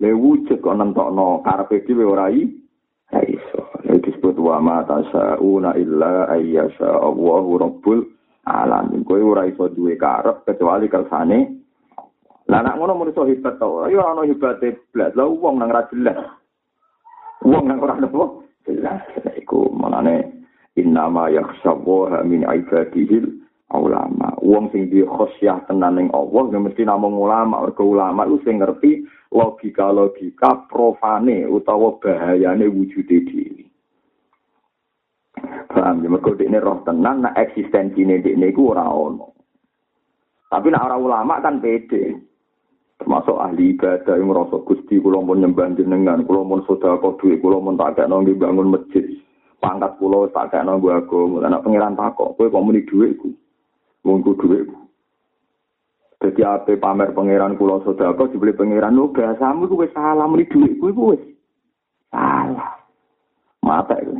Le 0.00 0.16
wujud 0.16 0.64
kok 0.64 0.76
nentokno 0.80 1.44
karepe 1.44 1.84
dhewe 1.84 2.08
ora 2.08 2.32
iso. 2.32 3.60
Itu 3.84 4.00
disebut 4.00 4.40
wa 4.40 4.56
ma 4.56 4.80
tasauna 4.88 5.76
illa 5.76 6.24
ayyasha 6.32 6.88
Allahu 6.88 7.60
rabbul 7.60 8.00
alamin. 8.48 9.04
Kowe 9.04 9.20
ora 9.20 9.44
iso 9.44 9.68
duwe 9.68 10.00
karep 10.00 10.48
kecuali 10.48 10.88
kersane 10.88 11.60
lah 12.50 12.66
nek 12.66 12.80
ngono 12.80 12.96
menungso 12.96 13.28
hebat 13.28 13.60
to. 13.60 13.92
Ya 13.92 14.00
ora 14.00 14.16
ono 14.16 14.24
hebate 14.24 14.88
blas. 14.88 15.12
Lah 15.12 15.28
wong 15.28 15.60
nang 15.60 15.68
ra 15.68 15.84
jelas. 15.92 16.16
Wong 17.44 17.68
nang 17.68 17.84
ora 17.84 18.00
ono 18.00 18.48
jelas. 18.64 19.04
Iku 19.36 19.68
menane 19.76 20.46
innama 20.80 21.28
yakhshawaha 21.28 22.24
min 22.24 22.48
ibadihil 22.48 23.28
ulama. 23.78 24.34
Wong 24.42 24.74
sing 24.74 24.90
di 24.90 25.06
khosyah 25.06 25.70
tenan 25.70 25.94
ning 25.94 26.08
Allah 26.10 26.50
ya 26.50 26.58
mesti 26.58 26.82
namung 26.82 27.14
ulama. 27.14 27.62
Mergo 27.62 27.86
ulama 27.86 28.26
lu 28.26 28.42
sing 28.42 28.58
ngerti 28.58 29.06
logika-logika 29.30 30.66
profane 30.66 31.46
utawa 31.46 31.94
bahayane 32.02 32.66
wujude 32.66 33.16
dhewe. 33.30 33.64
Paham 35.70 36.02
ya? 36.02 36.08
Mergo 36.10 36.34
dekne 36.34 36.58
roh 36.58 36.82
tenan 36.82 37.22
nek 37.22 37.38
eksistensine 37.38 38.18
dekne 38.18 38.50
iku 38.50 38.74
ora 38.74 38.90
ono. 38.90 39.38
Tapi 40.50 40.66
nek 40.66 40.84
ora 40.90 40.96
ulama 40.98 41.38
kan 41.38 41.62
pede. 41.62 42.18
Termasuk 43.00 43.38
ahli 43.40 43.72
ibadah 43.72 44.12
yang 44.12 44.28
merasa 44.28 44.60
gusti 44.60 45.00
kula 45.00 45.24
mun 45.24 45.40
nyembah 45.40 45.72
jenengan 45.72 46.20
kula 46.28 46.44
mun 46.44 46.60
sedekah 46.68 47.16
dhuwit 47.16 47.40
kula 47.40 47.56
mun 47.56 47.80
tak 47.80 47.96
kena 47.96 48.20
bangun 48.20 48.76
masjid. 48.76 49.08
Pangkat 49.56 49.96
kula 49.96 50.28
tak 50.36 50.52
kena 50.52 50.76
nggo 50.76 50.92
agama. 50.92 51.48
Anak 51.48 51.64
pangeran 51.64 51.96
takok 51.96 52.36
kowe 52.36 52.52
kok 52.52 52.60
muni 52.60 52.84
dhuwitku 52.84 53.32
wong 54.06 54.24
ku 54.24 54.34
dhuwitku 54.36 54.80
apa 56.20 56.76
pamer 56.76 57.16
pangeran 57.16 57.56
kulo 57.56 57.80
sodako 57.80 58.28
dibeli 58.28 58.52
pangeran 58.52 58.92
lu 58.92 59.08
bahasamu 59.08 59.64
itu 59.64 59.80
wis 59.80 59.92
salah 59.96 60.28
meni 60.28 60.44
duitku 60.44 60.92
itu 60.92 61.02
wis 61.16 61.22
salah. 62.12 62.76
Mata 63.64 63.96
itu. 64.02 64.16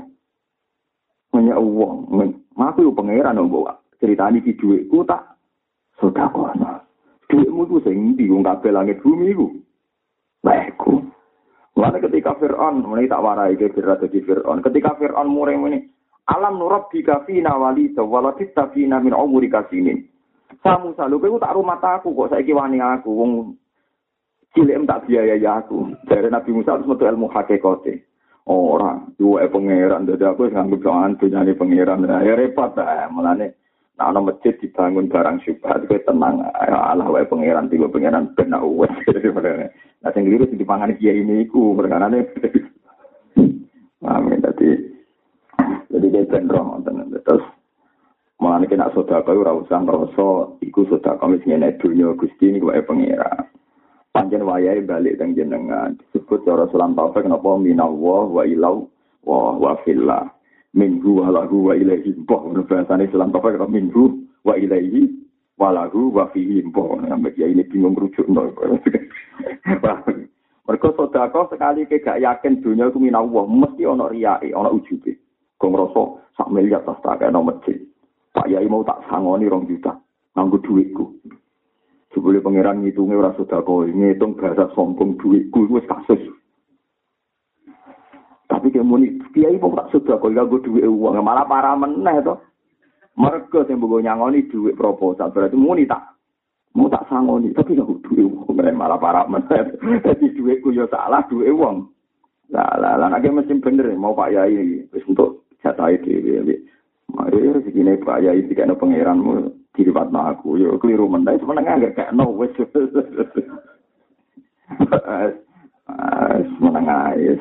Banyak 1.31 1.59
uang. 1.59 1.97
Aku 2.57 2.79
itu 2.85 2.93
pangeran 2.97 3.40
bawa. 3.51 3.77
Ceritanya 4.01 4.40
di 4.40 4.57
duitku 4.57 5.05
tak 5.05 5.37
sodako. 6.01 6.49
Duitmu 7.29 7.69
itu 7.69 7.77
sing 7.85 7.97
di 8.16 8.33
wong 8.33 8.49
kabeh 8.49 8.73
langit 8.73 9.05
bumi 9.05 9.37
itu. 9.37 9.47
Baikku. 10.40 11.05
Lalu 11.79 12.03
ketika 12.03 12.35
Fir'aun, 12.37 12.83
ini 12.83 13.09
tak 13.09 13.23
warai 13.23 13.55
ke 13.55 13.71
Fir'aun 13.71 14.03
jadi 14.03 14.19
Fir'aun. 14.27 14.59
Ketika 14.64 14.99
Fir'aun 14.99 15.31
muring 15.31 15.64
ini, 15.71 15.87
alam 16.31 16.62
nurab 16.62 16.87
bika 16.95 17.27
fina 17.27 17.59
walida 17.59 18.07
waladita 18.07 18.71
fina 18.71 19.03
min 19.03 19.14
umurika 19.14 19.66
sinin. 19.66 20.07
Samu 20.62 20.95
salu 20.95 21.19
kowe 21.19 21.40
tak 21.43 21.55
rumah 21.57 21.81
aku 21.81 22.14
kok 22.14 22.31
saiki 22.37 22.55
wani 22.55 22.79
aku 22.79 23.11
wong 23.11 23.33
cilik 24.55 24.79
tak 24.87 25.07
biayai 25.07 25.43
aku. 25.43 25.95
Dari 26.07 26.29
Nabi 26.31 26.51
Musa 26.55 26.77
harus 26.79 26.87
metu 26.87 27.07
ilmu 27.07 27.31
hakikate. 27.31 28.07
Ora, 28.51 28.99
duwe 29.14 29.47
pangeran 29.47 30.11
dadi 30.11 30.27
aku 30.27 30.51
nganggo 30.51 30.83
jangan 30.83 31.14
dunyane 31.19 31.55
pangeran. 31.55 32.03
Ya 32.27 32.35
repot 32.35 32.75
ta, 32.75 33.07
mulane 33.09 33.55
nek 33.95 34.07
ana 34.11 34.21
masjid 34.21 34.57
dibangun 34.59 35.07
barang 35.07 35.38
syubhat 35.47 35.87
kowe 35.87 35.99
tenang. 36.03 36.45
Allah 36.57 37.09
wae 37.09 37.27
pangeran 37.31 37.71
tiba 37.71 37.90
pangeran 37.90 38.35
ben 38.35 38.55
wes. 38.55 38.95
Nah 40.01 40.09
sing 40.16 40.25
keliru 40.25 40.49
sing 40.49 40.57
dipangani 40.57 40.97
kiai 40.97 41.21
ini 41.21 41.45
iku 41.45 41.77
perkarane. 41.77 42.25
Amin 44.09 44.40
tadi. 44.40 44.99
Jadi 46.20 46.28
dia 46.28 46.37
ben 46.37 46.52
roh 46.52 46.76
terus 47.24 47.44
Mulane 48.40 48.68
kena 48.68 48.92
sedekah 48.92 49.37
ora 49.37 49.56
usah 49.56 49.80
ngrasa 49.85 50.61
iku 50.64 50.85
sedekah 50.88 51.28
wis 51.28 51.44
ngene 51.44 51.76
dunya 51.80 52.12
Gusti 52.16 52.48
niku 52.48 52.72
wae 52.72 52.80
pengira. 52.80 53.48
Panjen 54.16 54.48
wayahe 54.48 54.80
balik 54.80 55.20
teng 55.20 55.37
jenengan. 55.37 55.96
Disebut 56.00 56.48
cara 56.48 56.64
salam 56.72 56.96
taufik 56.96 57.28
napa? 57.28 57.61
Minallah 57.61 58.24
wa 58.33 58.42
ilau 58.48 58.88
wa 59.24 59.56
wa 59.56 59.76
fillah. 59.85 60.28
minggu 60.72 61.20
walahu 61.20 61.68
wa 61.68 61.74
ilaihi. 61.76 62.16
Mbah 62.24 62.40
ngono 62.40 62.64
bahasane 62.64 63.12
Islam 63.12 63.33
apa 63.37 63.52
kira 63.52 63.68
minggu 63.68 64.24
wa 64.40 64.56
ilaihi 64.56 65.12
walahu 65.61 66.09
wa 66.09 66.33
fihi. 66.33 66.64
Mbah 66.64 67.12
sampe 67.12 67.37
ya 67.37 67.44
ini 67.44 67.61
bingung 67.68 67.92
rujukno 67.92 68.56
mereka 70.64 70.88
sedekah 70.96 71.44
sekali 71.52 71.85
ke 71.85 72.00
gak 72.00 72.24
yakin 72.24 72.64
dunia 72.64 72.88
itu 72.88 72.96
minallah. 72.96 73.44
Mesti 73.44 73.85
ana 73.85 74.09
riyae 74.09 74.48
ana 74.56 74.72
ujube 74.72 75.20
kok 75.61 75.68
ngrasa 75.68 76.03
sak 76.40 76.49
miliar 76.49 76.81
tas 76.88 76.96
tak 77.05 77.20
ana 77.20 77.44
masjid 77.44 77.77
Pak 78.33 78.49
Yai 78.49 78.64
mau 78.66 78.81
tak 78.81 79.05
sangoni 79.12 79.44
rong 79.44 79.68
juta 79.68 79.92
nganggo 80.33 80.57
duitku 80.64 81.20
Sebelum 82.11 82.42
pangeran 82.42 82.83
ngitungnya 82.83 83.23
ora 83.23 83.31
sedekah, 83.38 83.87
ngitung 83.87 84.35
bahasa 84.35 84.66
sombong 84.75 85.14
duitku 85.14 85.70
wis 85.70 85.87
kasus. 85.87 86.18
Tapi 88.51 88.66
kayak 88.75 88.83
muni, 88.83 89.14
kiai 89.31 89.55
mau 89.62 89.70
tak 89.79 89.94
sudah 89.94 90.18
gak 90.18 90.51
gue 90.51 90.64
duit 90.66 90.90
uang, 90.90 91.23
malah 91.23 91.46
parah 91.46 91.79
meneh 91.79 92.18
to. 92.27 92.35
Mereka 93.14 93.62
yang 93.70 93.79
bawa 93.79 94.03
nyangoni 94.03 94.51
duit 94.51 94.75
proposal, 94.75 95.31
berarti 95.31 95.55
muni 95.55 95.87
tak 95.87 96.03
mau 96.75 96.90
tak 96.90 97.07
sangoni, 97.07 97.55
tapi 97.55 97.79
gak 97.79 97.87
duit 98.03 98.27
uang, 98.27 98.59
malah 98.75 98.99
parah 98.99 99.31
meneh. 99.31 99.70
Jadi 100.11 100.35
duitku 100.35 100.75
ya 100.75 100.90
salah, 100.90 101.23
duit 101.31 101.55
uang. 101.55 101.94
Lah 102.51 102.75
lah 102.75 102.99
lah, 102.99 103.07
nanti 103.07 103.31
mesti 103.31 103.55
bener 103.62 103.94
mau 103.94 104.18
Pak 104.18 104.35
Yai, 104.35 104.83
wis 104.90 105.07
untuk 105.07 105.39
jatah 105.62 105.88
itu. 105.92 106.16
Mari 107.11 107.38
segini 107.66 107.99
Pak 107.99 108.23
Yai 108.23 108.46
ada 108.46 108.75
pangeranmu 108.79 109.51
dilipat 109.75 110.14
aku, 110.14 110.55
yo 110.59 110.79
keliru 110.79 111.11
meneh, 111.11 111.38
sebenarnya 111.42 111.90
gak 111.90 111.94
kayak 111.99 112.14
no 112.14 112.31
wes. 112.38 112.55
menengah 116.61 117.18
ya 117.18 117.35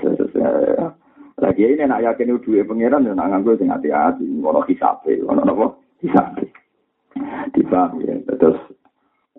lagi 1.39 1.63
ini 1.63 1.87
nak 1.87 2.03
yakin 2.03 2.35
duit 2.43 2.67
pangeran 2.67 3.07
ya 3.07 3.15
nak 3.15 3.31
nganggo 3.31 3.55
sing 3.55 3.71
hati-hati. 3.71 4.27
Ngono 4.27 4.59
hisabe 4.67 5.23
ngono 5.23 5.41
napa 5.47 5.65
hisabe 6.03 6.51
dipaham 7.55 8.03
ya. 8.03 8.19
Terus 8.35 8.59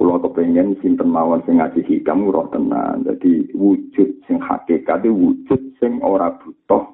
kula 0.01 0.17
kepengen 0.25 0.81
sinten 0.81 1.13
mawon 1.13 1.45
sing 1.45 1.61
ngaji 1.61 1.85
hikam 1.85 2.25
roh 2.33 2.49
tenan. 2.49 3.05
Dadi 3.05 3.53
wujud 3.53 4.25
sing 4.25 4.41
hakikat 4.41 5.05
wujud 5.05 5.61
sing 5.77 6.01
ora 6.01 6.33
butuh 6.41 6.89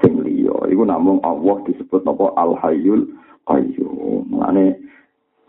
sing 0.00 0.24
liya 0.24 0.41
iku 0.68 0.82
namung 0.86 1.18
Allah 1.24 1.62
disebut 1.66 2.04
napa 2.04 2.34
al 2.36 2.58
hayyul 2.58 3.08
qayyum 3.48 4.28
mane 4.30 4.78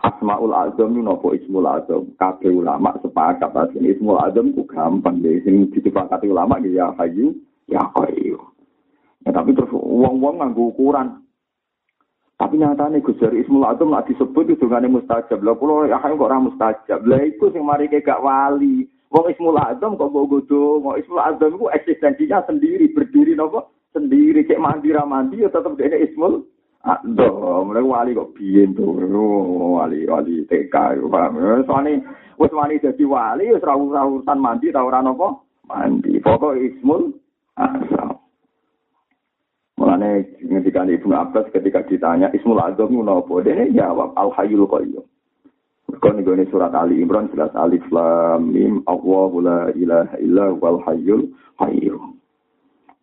Asmaul 0.03 0.51
Azam 0.51 0.91
itu 0.91 0.99
nopo 0.99 1.31
Ismul 1.31 1.63
Azam. 1.63 2.11
Kabeh 2.19 2.51
ulama 2.51 2.91
sepakat 2.99 3.71
ini 3.79 3.95
Ismul 3.95 4.19
Azam 4.19 4.51
ku 4.51 4.67
gampang 4.67 5.23
deh. 5.23 5.39
Sing 5.47 5.71
disepakati 5.71 6.27
ulama 6.27 6.59
ya 6.59 6.91
Hayu 6.99 7.31
ya 7.71 7.87
Qayyum. 7.95 8.43
Ya, 9.23 9.31
tapi 9.31 9.55
terus 9.55 9.71
uang-uang 9.71 10.43
nganggo 10.43 10.75
ukuran. 10.75 11.23
Tapi 12.35 12.59
nyatane 12.59 12.99
Gus 12.99 13.15
Jari 13.23 13.47
Ismul 13.47 13.63
Azam 13.63 13.95
lah 13.95 14.03
disebut 14.03 14.51
itu 14.51 14.59
dongane 14.59 14.91
mustajab. 14.91 15.39
Lah 15.39 15.55
kula 15.55 15.87
ya 15.87 16.03
kok 16.03 16.19
ora 16.19 16.35
mustajab. 16.35 16.99
Lah 17.07 17.23
iku 17.23 17.47
sing 17.55 17.63
mari 17.63 17.87
gak 17.87 18.19
wali. 18.19 18.83
Wong 19.07 19.25
Ismul 19.31 19.55
Azam 19.55 19.95
kok 19.95 20.11
mbok 20.11 20.27
godo. 20.27 20.83
Wong 20.83 20.99
Ismul 20.99 21.23
Azam 21.23 21.55
iku 21.55 21.71
eksistensinya 21.71 22.43
sendiri, 22.43 22.91
berdiri 22.91 23.39
nopo 23.39 23.72
sendiri. 23.93 24.43
Cek 24.43 24.59
mandi 24.59 24.91
ra 24.91 25.05
mandi 25.05 25.45
ya 25.45 25.49
tetep 25.53 25.77
dene 25.77 26.01
Ismul 26.03 26.43
Aduh, 26.83 27.63
mereka 27.63 27.87
wali 27.87 28.11
kok 28.11 28.35
biyen 28.35 28.75
tuh, 28.75 28.91
wali 29.79 30.03
wali 30.03 30.43
TK, 30.51 30.99
paham? 31.07 31.63
Soalnya, 31.63 32.03
wes 32.35 32.51
wali 32.51 32.75
jadi 32.75 33.07
wali, 33.07 33.55
wes 33.55 33.63
rawur 33.63 33.95
rawuran 33.95 34.39
mandi, 34.43 34.67
rawuran 34.67 35.15
apa? 35.15 35.31
Mandi. 35.71 36.19
Pokok 36.19 36.59
ismul 36.59 37.15
asal. 37.55 38.19
Mulane 39.79 40.27
ketika 40.43 40.83
Ibnu 40.83 41.15
Abbas 41.15 41.47
ketika 41.55 41.87
ditanya 41.87 42.27
Ismul 42.35 42.59
Azam 42.59 42.91
ngono 42.91 43.23
Dia 43.41 43.63
jawab 43.71 44.11
Al 44.19 44.35
Hayyul 44.35 44.67
Qayyum. 44.67 45.07
Kon 46.03 46.19
ini 46.19 46.43
surat 46.51 46.75
Ali 46.75 46.99
Imran 46.99 47.31
jelas 47.31 47.53
Alif 47.55 47.85
Lam 47.87 48.51
Mim 48.51 48.81
Allahu 48.91 49.39
la 49.39 49.69
ilaha 49.71 50.15
illa 50.19 50.51
wal 50.51 50.81
hayyul 50.83 51.31
qayyum. 51.55 52.12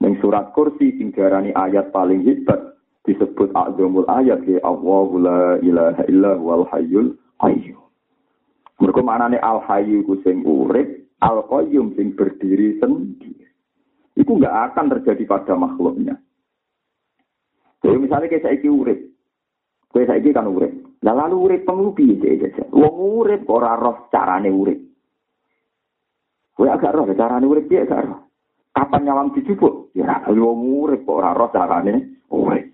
Ning 0.00 0.16
surat 0.24 0.56
kursi 0.56 0.96
sing 0.96 1.12
ayat 1.12 1.92
paling 1.92 2.24
hebat 2.24 2.80
disebut 3.04 3.52
azamul 3.52 4.08
ayat 4.08 4.40
ya 4.48 4.60
Allah 4.64 5.08
la 5.20 5.42
ilaha 5.60 6.02
illa 6.08 6.32
wal 6.40 6.64
hayyul 6.72 7.16
qayyum. 7.36 7.80
Mergo 8.80 9.04
manane 9.04 9.36
al 9.44 9.60
hayyu 9.68 10.00
ku 10.08 10.16
sing 10.24 10.40
al 11.20 11.38
qayyum 11.52 11.92
sing 12.00 12.16
berdiri 12.16 12.80
sendiri. 12.80 13.44
Itu 14.16 14.40
enggak 14.40 14.72
akan 14.72 14.88
terjadi 14.96 15.24
pada 15.28 15.52
makhluknya. 15.52 16.16
Jadi 17.80 17.96
misalnya 17.96 18.28
kayak 18.28 18.44
saya 18.44 18.68
urip, 18.68 19.00
saya 19.92 20.20
kan 20.20 20.48
urip. 20.48 20.72
Nah 21.00 21.16
lalu 21.16 21.36
urip 21.48 21.62
pengu 21.64 21.96
piye 21.96 22.20
saja. 22.20 22.68
Wong 22.72 23.24
urip 23.24 23.48
ora 23.48 23.76
roh 23.76 24.08
carane 24.12 24.52
urip. 24.52 24.76
Kowe 26.52 26.68
agak 26.68 26.92
roh 26.92 27.08
carane 27.16 27.48
urip 27.48 27.64
piye 27.68 27.88
gak 27.88 28.04
roh. 28.04 28.29
Kapan 28.70 29.02
nyawang 29.02 29.34
dijupuk? 29.34 29.90
Ya 29.98 30.22
wong 30.30 30.86
urip 30.86 31.02
kok 31.02 31.18
ora 31.18 31.34
roh 31.34 31.50
carane 31.50 32.22
urip. 32.30 32.70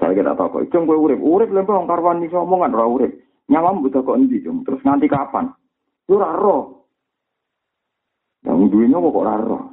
Saya 0.00 0.16
kira 0.16 0.34
tahu 0.34 0.64
kok, 0.64 0.74
cung 0.74 0.88
gue 0.88 0.98
urip, 0.98 1.20
urip 1.22 1.52
lempeng 1.52 1.84
wong 1.84 1.88
karwan 1.88 2.24
iso 2.24 2.42
omongan 2.42 2.74
ora 2.74 2.86
urip. 2.88 3.12
Nyawam 3.46 3.84
butuh 3.84 4.00
kok 4.00 4.16
endi 4.16 4.40
cung, 4.40 4.64
terus 4.64 4.80
nganti 4.80 5.06
kapan? 5.06 5.52
Lu 6.08 6.16
ora 6.16 6.32
roh. 6.32 6.62
Yang 8.44 8.72
duwe 8.72 8.84
nyawa 8.88 9.08
kok 9.12 9.24
ora 9.24 9.36
roh. 9.40 9.64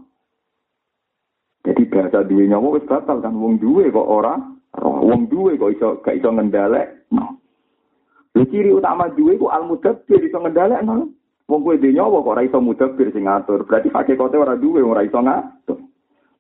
Jadi 1.62 1.84
bahasa 1.88 2.20
duwe 2.28 2.44
nyawa 2.48 2.68
wis 2.76 2.88
batal 2.88 3.18
kan 3.24 3.36
wong 3.36 3.60
duwe 3.60 3.88
kok 3.92 4.08
ora 4.08 4.36
roh. 4.76 4.98
Wong 5.08 5.32
duwe 5.32 5.56
kok 5.56 5.72
iso 5.72 5.88
gak 6.04 6.20
iso 6.20 6.30
ngendalek. 6.32 7.08
No. 7.16 7.40
Lha 8.36 8.44
ciri 8.48 8.72
utama 8.76 9.12
duwe 9.12 9.40
ku 9.40 9.48
al 9.48 9.68
mudabbir 9.68 10.20
iso 10.20 10.40
ngendalek 10.40 10.84
no. 10.84 11.12
Wong 11.52 11.68
duwe 11.68 11.84
nyawa 11.84 12.24
kok 12.24 12.32
ora 12.32 12.48
iso 12.48 12.64
mudabbir 12.64 13.12
sing 13.12 13.28
ngatur. 13.28 13.68
Berarti 13.68 13.92
hakikate 13.92 14.40
ora 14.40 14.56
duwe 14.56 14.80
ora 14.80 15.04
iso 15.04 15.20
ngatur. 15.20 15.84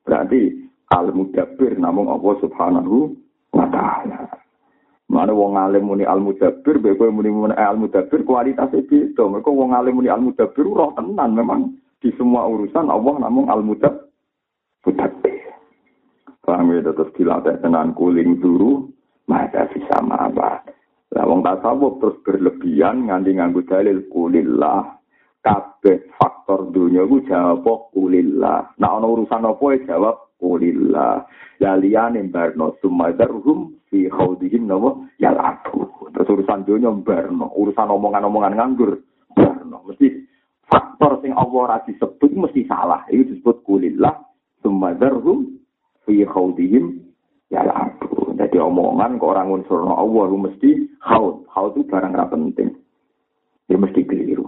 Berarti 0.07 0.55
al 0.87 1.11
mudabbir 1.11 1.75
namung 1.75 2.07
Allah 2.07 2.39
Subhanahu 2.39 3.11
wa 3.51 3.67
ta'ala. 3.67 4.31
Mana 5.11 5.35
wong 5.35 5.59
alim 5.59 5.91
muni 5.91 6.07
al 6.07 6.23
mudabbir, 6.23 6.79
beko 6.79 7.11
muni 7.11 7.27
muni 7.27 7.51
al 7.59 7.75
mudabbir 7.75 8.23
kualitas 8.23 8.71
itu. 8.71 9.11
Mereka 9.19 9.51
wong 9.51 9.75
alim 9.75 9.99
muni 9.99 10.07
al 10.07 10.23
mudabbir 10.23 10.63
roh 10.63 10.95
tenan 10.95 11.35
memang 11.35 11.75
di 11.99 12.15
semua 12.15 12.47
urusan 12.47 12.87
Allah 12.87 13.27
namun 13.27 13.51
al 13.51 13.67
mudabbir. 13.67 15.35
Paham 16.39 16.71
ya 16.71 16.87
terus 16.87 17.11
dilatih 17.19 17.59
tenan 17.59 17.91
kuling 17.99 18.39
dulu, 18.39 18.87
maka 19.27 19.67
bisa 19.75 19.99
apa. 19.99 20.63
Lah 21.11 21.27
wong 21.27 21.43
tasawuf 21.43 21.99
terus 21.99 22.15
berlebihan 22.23 23.11
nganti 23.11 23.35
nganggo 23.35 23.67
dalil 23.67 24.07
kulillah 24.07 25.00
kabeh 25.41 26.09
faktor 26.17 26.69
dunia 26.69 27.05
ku 27.05 27.21
jawab 27.25 27.89
kulillah. 27.93 28.73
Nah 28.77 28.89
ana 28.97 29.05
urusan 29.09 29.45
apa 29.45 29.65
ya 29.77 29.97
jawab 29.97 30.31
Kulillah. 30.41 31.29
Ya 31.61 31.77
liyane 31.77 32.25
barno 32.25 32.73
sumadarhum 32.81 33.77
fi 33.93 34.09
khawdihim 34.09 34.65
nawa 34.65 34.97
ya 35.21 35.29
laku. 35.29 35.85
Terus 36.09 36.33
urusan 36.33 36.65
dunia 36.65 36.89
barno, 37.05 37.53
urusan 37.53 37.93
omongan-omongan 37.93 38.57
nganggur 38.57 39.05
barno. 39.37 39.85
Mesti 39.85 40.25
faktor 40.65 41.21
sing 41.21 41.37
Allah 41.37 41.61
ra 41.69 41.77
disebut 41.85 42.33
mesti 42.33 42.65
salah. 42.65 43.05
Itu 43.13 43.37
disebut 43.37 43.61
kulillah 43.61 44.17
sumadarhum 44.65 45.61
fi 46.09 46.25
khawdihim 46.25 47.05
ya 47.53 47.61
laku. 47.61 48.33
Jadi 48.33 48.57
omongan 48.57 49.21
kok 49.21 49.37
orang 49.37 49.61
unsur 49.61 49.85
Allah 49.85 50.25
mesti 50.33 50.89
haud. 51.05 51.45
Haud 51.53 51.77
itu 51.77 51.85
barang 51.85 52.17
ra 52.17 52.25
penting. 52.25 52.73
Dia 53.69 53.77
mesti 53.77 54.01
keliru. 54.01 54.40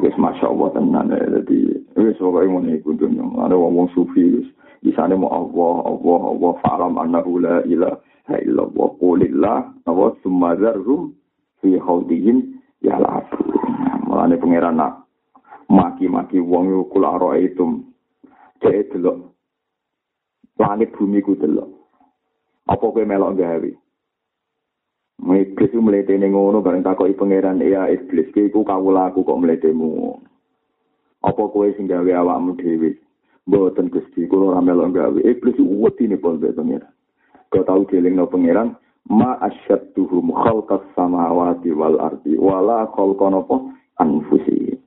Ini 0.00 0.16
masya 0.16 0.48
Allah 0.48 0.68
tenan 0.72 1.12
ya. 1.12 1.20
Jadi, 1.28 1.58
ini 1.76 2.10
sebagai 2.16 2.48
ngono 2.48 2.72
iku 2.72 2.96
dunya. 2.96 3.20
Ada 3.20 3.52
wong 3.52 3.92
sufi, 3.92 4.48
di 4.80 4.90
sana 4.96 5.12
mau 5.12 5.28
Allah, 5.28 5.92
Allah, 5.92 6.20
Allah, 6.32 6.52
fa'alam 6.64 6.94
annahu 6.96 7.36
la 7.36 7.60
ilaha 7.68 8.36
illallah. 8.40 8.88
Qulillah, 8.96 9.58
apa 9.84 10.04
summadzarhum 10.24 11.12
fi 11.60 11.76
khawdihim 11.76 12.56
ya 12.80 12.96
labu. 12.96 13.44
Mulane 14.08 14.40
pangeran 14.40 14.80
nak 14.80 15.04
maki-maki 15.68 16.40
wong 16.40 16.72
iku 16.72 16.84
kula 16.96 17.20
ro 17.20 17.36
itu. 17.36 17.84
Cek 18.64 18.96
delok. 18.96 19.36
Langit 20.56 20.96
bumi 20.96 21.20
ku 21.20 21.36
delok. 21.36 21.68
Apa 22.64 22.88
kowe 22.88 23.04
melok 23.04 23.36
gawe? 23.36 23.70
Iblis 25.20 25.68
itu 25.68 25.84
meletene 25.84 26.32
ngono 26.32 26.64
bareng 26.64 26.80
takoki 26.80 27.12
pangeran 27.12 27.60
ya 27.60 27.92
iblis 27.92 28.32
ki 28.32 28.48
iku 28.48 28.64
kawula 28.64 29.12
aku 29.12 29.20
kok 29.20 29.36
meletemu. 29.36 30.16
Apa 31.20 31.42
kowe 31.52 31.68
sing 31.76 31.84
gawe 31.84 32.08
awakmu 32.08 32.56
dhewe? 32.56 32.96
Mboten 33.44 33.92
Gusti, 33.92 34.24
kula 34.24 34.56
ora 34.56 34.60
melok 34.64 34.96
gawe. 34.96 35.20
Iblis 35.20 35.60
wedine 35.60 36.16
pon 36.16 36.40
pangeran. 36.40 36.88
Kau 37.52 37.66
tahu 37.66 37.84
no 38.08 38.24
pangeran 38.30 38.78
ma 39.10 39.36
asyadduhum 39.44 40.32
khalqas 40.32 40.86
samawati 40.96 41.74
wal 41.76 42.00
ardi 42.00 42.38
wala 42.40 42.88
khalqan 42.96 43.36
apa 43.36 43.56
anfusi. 44.00 44.78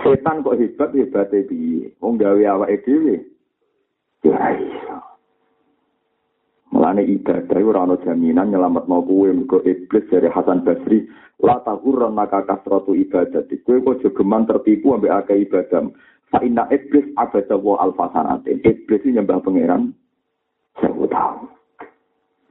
Setan 0.00 0.46
kok 0.46 0.56
hebat 0.56 0.94
hebate 0.94 1.44
piye? 1.44 1.92
Wong 2.00 2.16
gawe 2.16 2.38
awake 2.38 2.86
dhewe. 2.86 3.20
Ya 4.24 4.56
iso. 4.56 5.07
Mulane 6.78 7.02
ibadah 7.10 7.58
ora 7.58 7.82
ana 7.90 7.98
jaminan 8.06 8.54
nyelametno 8.54 9.02
kowe 9.02 9.26
mergo 9.34 9.58
iblis 9.66 10.06
dari 10.14 10.30
Hasan 10.30 10.62
Basri 10.62 11.10
la 11.42 11.58
tahurran 11.66 12.14
maka 12.14 12.46
kasratu 12.46 12.94
ibadat. 12.94 13.50
Kowe 13.66 13.82
kok 13.82 13.98
jogeman 14.06 14.46
tertipu 14.46 14.94
ambek 14.94 15.10
akeh 15.10 15.42
ibadah. 15.42 15.90
Fa 16.30 16.38
inna 16.38 16.70
iblis 16.70 17.02
abada 17.18 17.58
wa 17.58 17.82
alfasanatin. 17.82 18.62
Iblis 18.62 19.02
ini 19.02 19.18
nyembah 19.18 19.42
pangeran 19.42 19.90
sewu 20.78 21.10
tahun. 21.10 21.50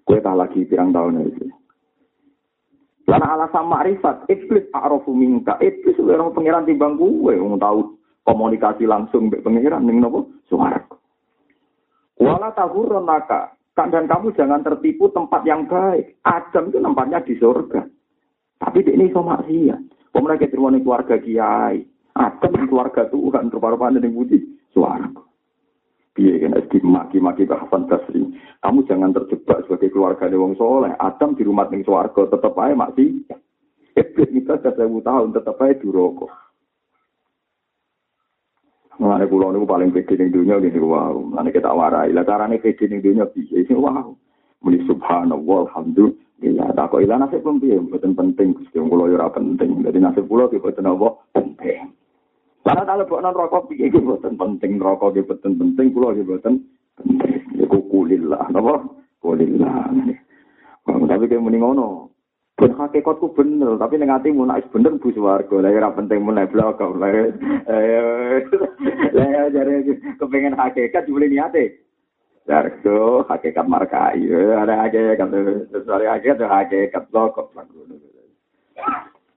Kowe 0.04 0.20
tak 0.20 0.36
lagi 0.36 0.68
pirang 0.68 0.92
tahun 0.92 1.24
itu. 1.24 1.48
Karena 3.08 3.40
alasan 3.40 3.72
makrifat, 3.72 4.28
iblis 4.28 4.68
a'rafu 4.76 5.16
minka. 5.16 5.56
Iblis 5.63 5.96
ora 6.04 6.28
pangeran 6.36 6.68
timbang 6.68 7.00
kowe 7.00 7.32
wong 7.32 7.56
tau 7.63 7.96
komunikasi 8.28 8.84
langsung 8.84 9.32
mbek 9.32 9.40
pangeran 9.40 9.88
ning 9.88 10.04
napa? 10.04 10.20
Suara. 10.52 10.84
Wala 12.20 12.52
tahurran 12.52 13.08
maka 13.08 13.57
dan 13.78 14.10
kamu 14.10 14.34
jangan 14.34 14.66
tertipu 14.66 15.13
tempat 15.13 15.46
yang 15.46 15.70
baik. 15.70 16.18
Adam 16.26 16.74
itu 16.74 16.82
tempatnya 16.82 17.22
di 17.22 17.38
surga. 17.38 17.86
Tapi 18.58 18.82
ini 18.90 19.13
iso 19.13 19.22
maksiat. 19.22 20.10
Pemerintah 20.10 20.50
keterima 20.50 20.74
keluarga 20.82 21.16
kiai. 21.22 21.86
Adam 22.18 22.66
keluarga 22.66 23.06
Tuhan. 23.06 23.54
Rupa-rupa 23.54 23.94
yang 23.94 24.10
budi. 24.10 24.42
Suara. 24.74 25.06
Biar 26.18 26.50
kan 26.50 26.58
maki-maki 26.82 27.46
bahasan 27.46 27.86
Basri. 27.86 28.26
Kamu 28.66 28.90
jangan 28.90 29.13
terjebak 29.13 29.70
sebagai 29.70 29.94
keluarga 29.94 30.26
wong 30.34 30.58
soleh. 30.58 30.98
Adam 30.98 31.38
di 31.38 31.46
rumah 31.46 31.70
ning 31.70 31.86
suarga 31.86 32.34
tetap 32.34 32.58
aja 32.58 32.74
maksiat. 32.74 33.38
Iblis 33.94 34.30
kita 34.34 34.58
sudah 34.62 34.90
tahun 34.90 35.30
tetap 35.38 35.62
aja 35.62 35.78
duroko. 35.78 36.34
Mengenai 38.98 39.30
pulau 39.30 39.54
ini 39.54 39.62
paling 39.62 39.94
pede 39.94 40.18
di 40.18 40.34
dunia 40.34 40.58
gini 40.58 40.82
wow. 40.82 41.14
Mengenai 41.22 41.54
kita 41.54 41.70
warai. 41.70 42.10
Lah 42.10 42.26
caranya 42.26 42.58
pede 42.58 42.90
di 42.90 42.98
dunia 42.98 43.30
bisa 43.30 43.54
ini 43.54 43.78
wow. 43.78 44.10
Muni 44.66 44.82
subhanallah 44.90 45.70
alhamdulillah. 45.70 46.74
Tak 46.74 46.90
kok 46.90 47.02
ilah 47.06 47.22
nasib 47.22 47.46
pun 47.46 47.62
piye 47.62 47.78
mboten 47.78 48.18
penting 48.18 48.58
Gusti 48.58 48.82
pulau 48.82 49.06
ora 49.06 49.30
penting. 49.30 49.86
Jadi 49.86 50.02
nasib 50.02 50.26
pulau 50.26 50.50
ki 50.50 50.58
boten 50.58 50.90
apa 50.90 51.14
penting. 51.38 51.94
Karena 52.66 52.84
kalau 52.84 53.22
non 53.22 53.38
rokok 53.38 53.70
piye 53.70 53.86
ki 53.94 54.02
boten 54.02 54.34
penting 54.34 54.82
rokok 54.82 55.14
ki 55.14 55.22
boten 55.30 55.62
penting 55.62 55.94
pulau 55.94 56.18
ki 56.18 56.26
boten 56.26 56.66
penting. 56.98 57.42
Iku 57.54 57.86
kulillah 57.94 58.50
napa? 58.50 58.82
Kulillah. 59.22 59.94
Tapi 60.88 61.24
kayak 61.30 61.44
muni 61.46 61.62
ngono. 61.62 62.17
Ben 62.58 62.74
hakikatku 62.74 63.38
bener 63.38 63.78
tapi 63.78 64.02
ning 64.02 64.10
atimu 64.10 64.50
nek 64.50 64.74
bener 64.74 64.98
bu 64.98 65.13
swarga. 65.13 65.62
Lha 65.62 65.70
ora 65.78 65.93
penting 65.93 66.26
mulai 66.26 66.50
blok 66.50 66.82
kok 66.82 66.98
lha 66.98 67.30
lha 69.13 69.50
jare 69.54 69.86
kepengin 70.17 70.58
hakikat 70.58 71.06
boleh 71.06 71.30
niate. 71.30 71.86
Darso 72.50 73.22
hakikat 73.30 73.70
markai 73.70 74.26
ada 74.58 74.89
hakikat 74.89 75.30
sesuai 75.70 76.10
hakikat 76.10 76.41
hakikat 76.50 77.04
blok 77.13 77.54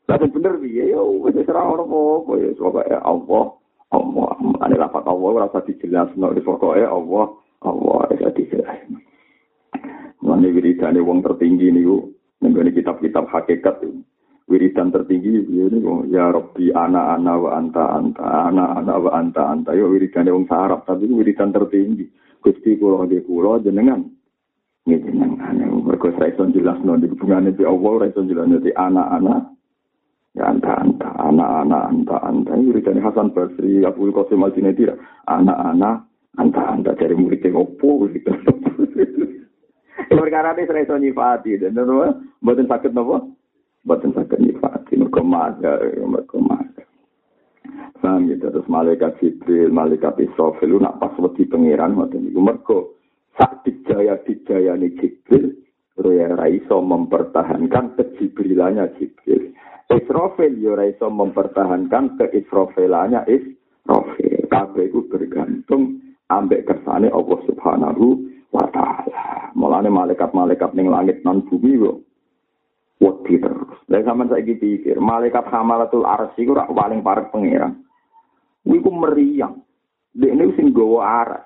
Tapi 0.08 0.26
bener 0.32 0.56
piye 0.56 0.88
yo 0.88 1.20
wis 1.20 1.36
ora 1.44 1.60
ono 1.60 2.24
apa 2.24 2.80
ya 2.88 2.98
Allah 3.04 3.44
Allah 3.92 4.32
ane 4.64 4.80
lafat 4.80 5.04
Allah 5.04 5.28
ora 5.28 5.52
usah 5.52 5.60
dijelasno 5.68 6.32
wis 6.32 6.40
pokoke 6.40 6.88
Allah 6.88 7.36
Allah 7.68 8.08
wis 8.08 8.32
dijelasno. 8.32 8.96
Mane 10.24 10.48
wiridane 10.56 11.04
wong 11.04 11.20
tertinggi 11.20 11.68
niku 11.68 12.16
Nenggone 12.40 12.72
kitab-kitab 12.72 13.28
hakikat 13.28 13.84
itu. 13.84 14.00
Ya 15.30 15.64
ini 15.70 15.78
ya 16.10 16.34
Rabbi 16.34 16.74
ana 16.74 17.14
ana 17.14 17.38
wa 17.38 17.54
anta 17.54 17.94
anta 17.94 18.50
ana 18.50 18.82
ana 18.82 18.94
wa 18.98 19.10
anta 19.14 19.46
anta. 19.46 19.70
Yo 19.78 19.86
wiridan 19.92 20.26
wong 20.26 20.50
Arab 20.50 20.82
tapi 20.88 21.06
wiridan 21.06 21.54
tertinggi. 21.54 22.10
Gusti 22.42 22.74
kula 22.74 23.06
nggih 23.06 23.22
kula 23.28 23.62
jenengan. 23.62 24.02
Nggih 24.88 25.00
jenengan. 25.06 25.54
Mergo 25.86 26.10
saya 26.18 26.34
iso 26.34 26.48
jelasno 26.50 26.98
di 26.98 27.06
hubungane 27.06 27.54
di 27.54 27.62
Allah 27.62 27.90
ora 27.94 28.06
iso 28.10 28.26
jelasno 28.26 28.58
di 28.58 28.74
ana 28.74 29.06
ana 29.12 29.34
ya 30.34 30.50
anta 30.50 30.74
anta 30.82 31.08
ana 31.14 31.44
ana 31.62 31.78
anta. 31.86 32.16
Anta 32.26 32.52
wiridan 32.58 32.98
Hasan 32.98 33.30
Basri 33.30 33.86
Abu 33.86 34.10
Qasim 34.10 34.42
Al-Junaidi. 34.42 34.90
Ana 35.30 35.54
ana 35.54 36.02
anta 36.34 36.62
anta. 36.66 36.98
Dari 36.98 37.14
murid 37.14 37.46
opo 37.54 38.10
gitu. 38.10 38.34
Perkara 40.10 40.58
ini 40.58 40.66
saya 40.66 40.98
nyifati, 40.98 41.54
dan 41.62 41.78
itu 41.78 42.02
buatan 42.42 42.66
sakit 42.66 42.90
nopo, 42.90 43.30
buatan 43.86 44.10
sakit 44.10 44.39
nyifati, 45.10 45.18
mereka 45.18 45.22
maga, 45.26 45.74
mereka 46.06 46.38
maga. 46.38 46.84
Paham 48.00 48.32
gitu, 48.32 48.48
terus 48.48 48.68
malaikat 48.70 49.20
Jibril, 49.20 49.68
malaikat 49.68 50.16
Israfil, 50.16 50.80
nak 50.80 50.96
pas 50.96 51.12
wedi 51.20 51.44
pengiran, 51.44 51.92
buatan 51.92 52.32
itu 52.32 52.40
mereka 52.40 52.88
sak 53.36 53.60
dijaya 53.68 54.16
dijaya 54.24 54.72
nih 54.72 54.96
Jibril, 54.96 55.52
ya 56.00 56.32
raiso 56.32 56.80
mempertahankan 56.80 58.00
kejibrilannya 58.00 58.88
Jibril. 58.96 59.52
Israfil 59.92 60.56
ya 60.64 60.72
raiso 60.72 61.12
mempertahankan 61.12 62.16
keisrafilannya 62.16 63.28
Israfil. 63.28 64.48
Kabeh 64.48 64.88
itu 64.88 65.06
bergantung 65.06 66.00
ambek 66.32 66.66
kersane 66.66 67.12
Allah 67.12 67.38
Subhanahu 67.46 68.06
wa 68.50 68.66
ta'ala. 68.72 69.52
Mulane 69.54 69.92
malaikat-malaikat 69.92 70.72
ning 70.72 70.88
langit 70.88 71.20
non 71.22 71.44
bumi 71.44 71.78
kok 71.78 72.09
wedi 73.00 73.40
terus. 73.40 73.80
Lah 73.88 74.04
sampean 74.04 74.28
saiki 74.28 74.60
pikir, 74.60 75.00
malaikat 75.00 75.48
hamalatul 75.48 76.04
arsy 76.04 76.44
ku 76.44 76.52
paling 76.52 77.00
parek 77.00 77.32
pangeran. 77.32 77.80
Kuwi 78.60 78.84
ku 78.84 78.92
meriang. 78.92 79.64
Dekne 80.12 80.52
sing 80.54 80.76
gawa 80.76 81.24
aras. 81.24 81.44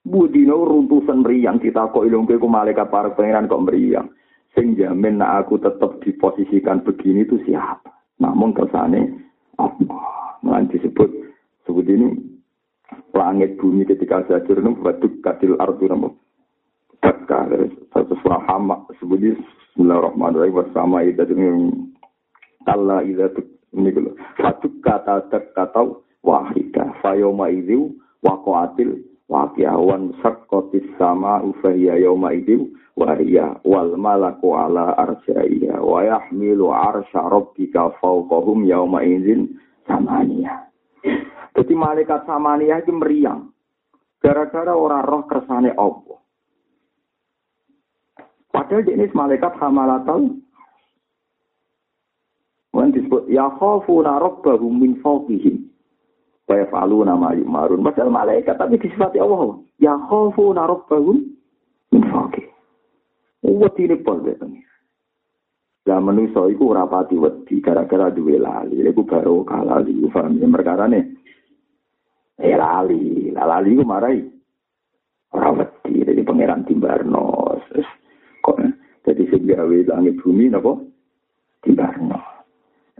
Budino 0.00 0.64
runtusan 0.64 1.26
meriang 1.26 1.60
kita 1.60 1.92
kok 1.92 2.06
ilung 2.06 2.24
ku 2.24 2.48
malaikat 2.48 2.88
parek 2.88 3.18
pangeran 3.18 3.50
kok 3.50 3.66
meriang. 3.66 4.08
Sing 4.54 4.74
jamin 4.74 5.22
nak 5.22 5.46
aku 5.46 5.62
tetap 5.62 6.02
diposisikan 6.02 6.82
begini 6.82 7.22
itu 7.22 7.38
siapa? 7.46 7.90
Namun 8.18 8.50
kersane 8.50 9.30
Allah. 9.58 10.38
Mulai 10.42 10.66
disebut 10.72 11.10
sebut 11.68 11.86
ini 11.86 12.16
langit 13.14 13.60
bumi 13.60 13.86
ketika 13.86 14.24
hancur 14.24 14.58
itu 14.58 14.70
baduk 14.80 15.12
katil 15.22 15.54
ardu 15.60 15.86
nama 17.10 17.26
dakka 17.26 17.66
satu 17.90 18.14
hama 18.46 18.86
sebut 19.02 19.18
Bismillahirrahmanirrahim. 19.74 20.54
Bersama 20.62 21.02
itu 21.02 21.22
dengan 21.26 21.56
kalla 22.66 23.02
ida 23.02 23.30
ini 23.74 23.90
dulu 23.90 24.14
baduk 24.38 24.74
kata 24.82 25.30
kata 25.30 25.82
wahida 26.22 26.94
fayoma 27.02 27.50
itu 27.50 27.94
wakoatil 28.22 28.98
wakiawan 29.30 30.10
sakotis 30.22 30.84
sama 30.98 31.38
ufahiyah 31.42 32.02
yoma 32.02 32.34
itu 32.34 32.70
wahiyah 32.98 33.62
wal 33.62 33.94
malaku 33.94 34.58
ala 34.58 34.94
arsyaiya 34.98 35.78
wa 35.82 36.02
yahmilu 36.02 36.74
arsya 36.74 37.30
rabbika 37.30 37.94
fawqahum 38.02 38.66
yawma 38.66 39.06
izin 39.06 39.54
samaniya. 39.86 40.66
Jadi 41.56 41.72
malaikat 41.74 42.26
samaniyah 42.26 42.82
itu 42.82 42.92
meriang. 42.94 43.50
Gara-gara 44.20 44.76
orang 44.76 45.06
roh 45.06 45.22
kersane 45.24 45.72
Allah. 45.78 46.19
Padahal 48.50 48.82
ini 48.86 49.06
malaikat 49.14 49.54
hamalatal. 49.62 50.34
Wan 52.70 52.94
disebut 52.94 53.26
ya 53.30 53.50
khafuna 53.58 54.18
rabbahum 54.18 54.78
min 54.78 54.98
fawqihim. 55.02 55.70
Wa 56.46 56.58
yaf'aluna 56.58 57.14
ma 57.18 57.34
yu'marun. 57.34 57.82
Padahal 57.82 58.10
malaikat 58.10 58.58
tapi 58.58 58.78
disifati 58.78 59.22
Allah. 59.22 59.58
Ya 59.78 59.94
khafuna 60.10 60.66
rabbahum 60.66 61.30
min 61.94 62.02
fawqihim. 62.10 62.50
Wedi 63.40 63.88
ini 63.88 63.96
pol 64.04 64.20
betulnya. 64.20 64.62
Lah 65.88 65.98
manusa 65.98 66.44
iku 66.52 66.76
ora 66.76 66.84
pati 66.84 67.16
wedi 67.16 67.58
gara-gara 67.64 68.12
duwe 68.12 68.36
lali. 68.36 68.84
Iku 68.84 69.02
baru 69.08 69.42
kalah 69.48 69.80
di 69.80 69.96
paham 70.12 70.36
ya 70.36 70.46
nih. 70.86 71.04
Eh 72.40 72.56
lali, 72.56 73.32
lali 73.32 73.70
ku 73.76 73.84
marai. 73.84 74.20
Wedi 75.30 76.22
pangeran 76.24 76.64
Timbarno. 76.68 76.79
Gawe 79.50 79.76
langit 79.90 80.14
bumi 80.22 80.46
napa? 80.46 80.78
Timbarno. 81.66 82.18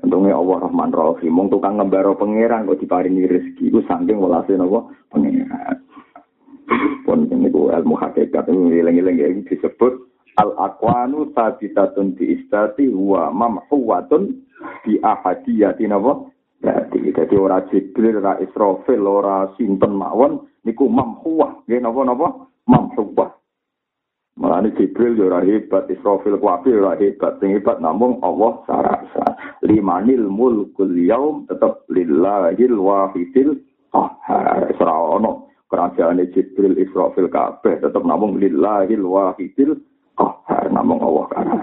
Untungnya 0.01 0.35
Allah 0.35 0.57
Rahman 0.65 0.91
Rahim, 0.97 1.33
mong 1.37 1.49
tukang 1.53 1.77
ngembaro 1.77 2.17
pangeran 2.17 2.65
kok 2.65 2.81
diparingi 2.81 3.29
rezeki, 3.29 3.69
itu 3.69 3.81
saking 3.85 4.19
walase 4.19 4.57
napa 4.57 4.91
pangeran. 5.13 5.77
Pun 7.05 7.29
ini 7.31 7.51
ilmu 7.51 7.95
hakikat 7.99 8.51
ini 8.51 8.81
ngiling-ngiling 8.81 9.47
disebut 9.47 10.11
al 10.39 10.55
akwanu 10.59 11.31
sabitatun 11.35 12.15
di 12.15 12.39
istati 12.39 12.87
wa 12.91 13.31
mamhuwatun 13.35 14.31
di 14.87 14.99
ahadiyati 15.03 15.85
napa 15.91 16.31
berarti 16.61 17.11
jadi 17.11 17.35
ora 17.41 17.65
jibril 17.73 18.21
ora 18.21 18.37
israfil 18.39 19.03
ora 19.09 19.49
sinten 19.57 19.97
mawon 19.97 20.45
niku 20.63 20.87
mamhuwah 20.87 21.65
nggih 21.65 21.81
napa 21.81 22.01
napa 22.05 22.29
Malane 24.41 24.73
Jibril 24.73 25.21
ora 25.21 25.45
hebat, 25.45 25.85
Israfil 25.93 26.41
kuwi 26.41 26.73
ora 26.73 26.97
hebat, 26.97 27.37
sing 27.45 27.53
hebat 27.53 27.77
namung 27.77 28.25
Allah 28.25 28.65
sarasa. 28.65 29.37
Limanil 29.61 30.33
mulkul 30.33 30.97
yaum 30.97 31.45
tetep 31.45 31.85
lillahil 31.93 32.81
wahidil 32.81 33.61
qahhar. 33.93 34.73
Ora 34.81 35.45
kerajaan 35.69 36.25
Jibril 36.33 36.81
Israfil 36.81 37.29
kabeh 37.29 37.85
tetap 37.85 38.01
namung 38.01 38.41
lillahil 38.41 39.05
wahidil 39.05 39.77
qahar 40.17 40.73
namung 40.73 41.05
Allah 41.05 41.25
kana. 41.37 41.59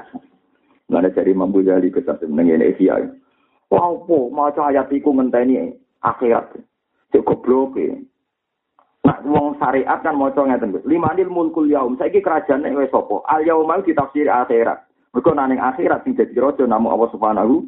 Ngene 0.93 1.09
dari 1.17 1.33
mampu 1.33 1.65
jadi 1.65 1.89
kesat 1.89 2.21
meneng 2.29 2.61
ini 2.61 2.77
Asia. 2.77 3.01
Wah, 3.73 3.91
apa 3.91 4.17
maca 4.31 4.71
ayat 4.71 4.87
iku 4.93 5.11
ngenteni 5.11 5.75
akhirat. 6.05 6.55
Cek 7.11 7.25
goblok 7.25 7.75
e. 7.75 8.05
Nah, 9.07 9.23
wong 9.23 9.55
syariat 9.55 10.03
kan 10.03 10.19
maca 10.19 10.43
ngeten 10.43 10.75
Gus. 10.75 10.83
Limanil 10.83 11.31
mulkul 11.31 11.71
yaum. 11.71 11.95
Saiki 11.95 12.19
kerajaan 12.19 12.67
wis 12.75 12.91
sapa? 12.91 13.23
Al 13.31 13.47
yauma 13.47 13.79
ditafsir 13.79 14.27
akhirat. 14.27 14.83
Mergo 15.15 15.31
nang 15.31 15.55
akhirat 15.55 16.03
sing 16.03 16.19
dadi 16.19 16.35
raja 16.35 16.67
namung 16.67 16.91
Allah 16.91 17.07
Subhanahu 17.15 17.63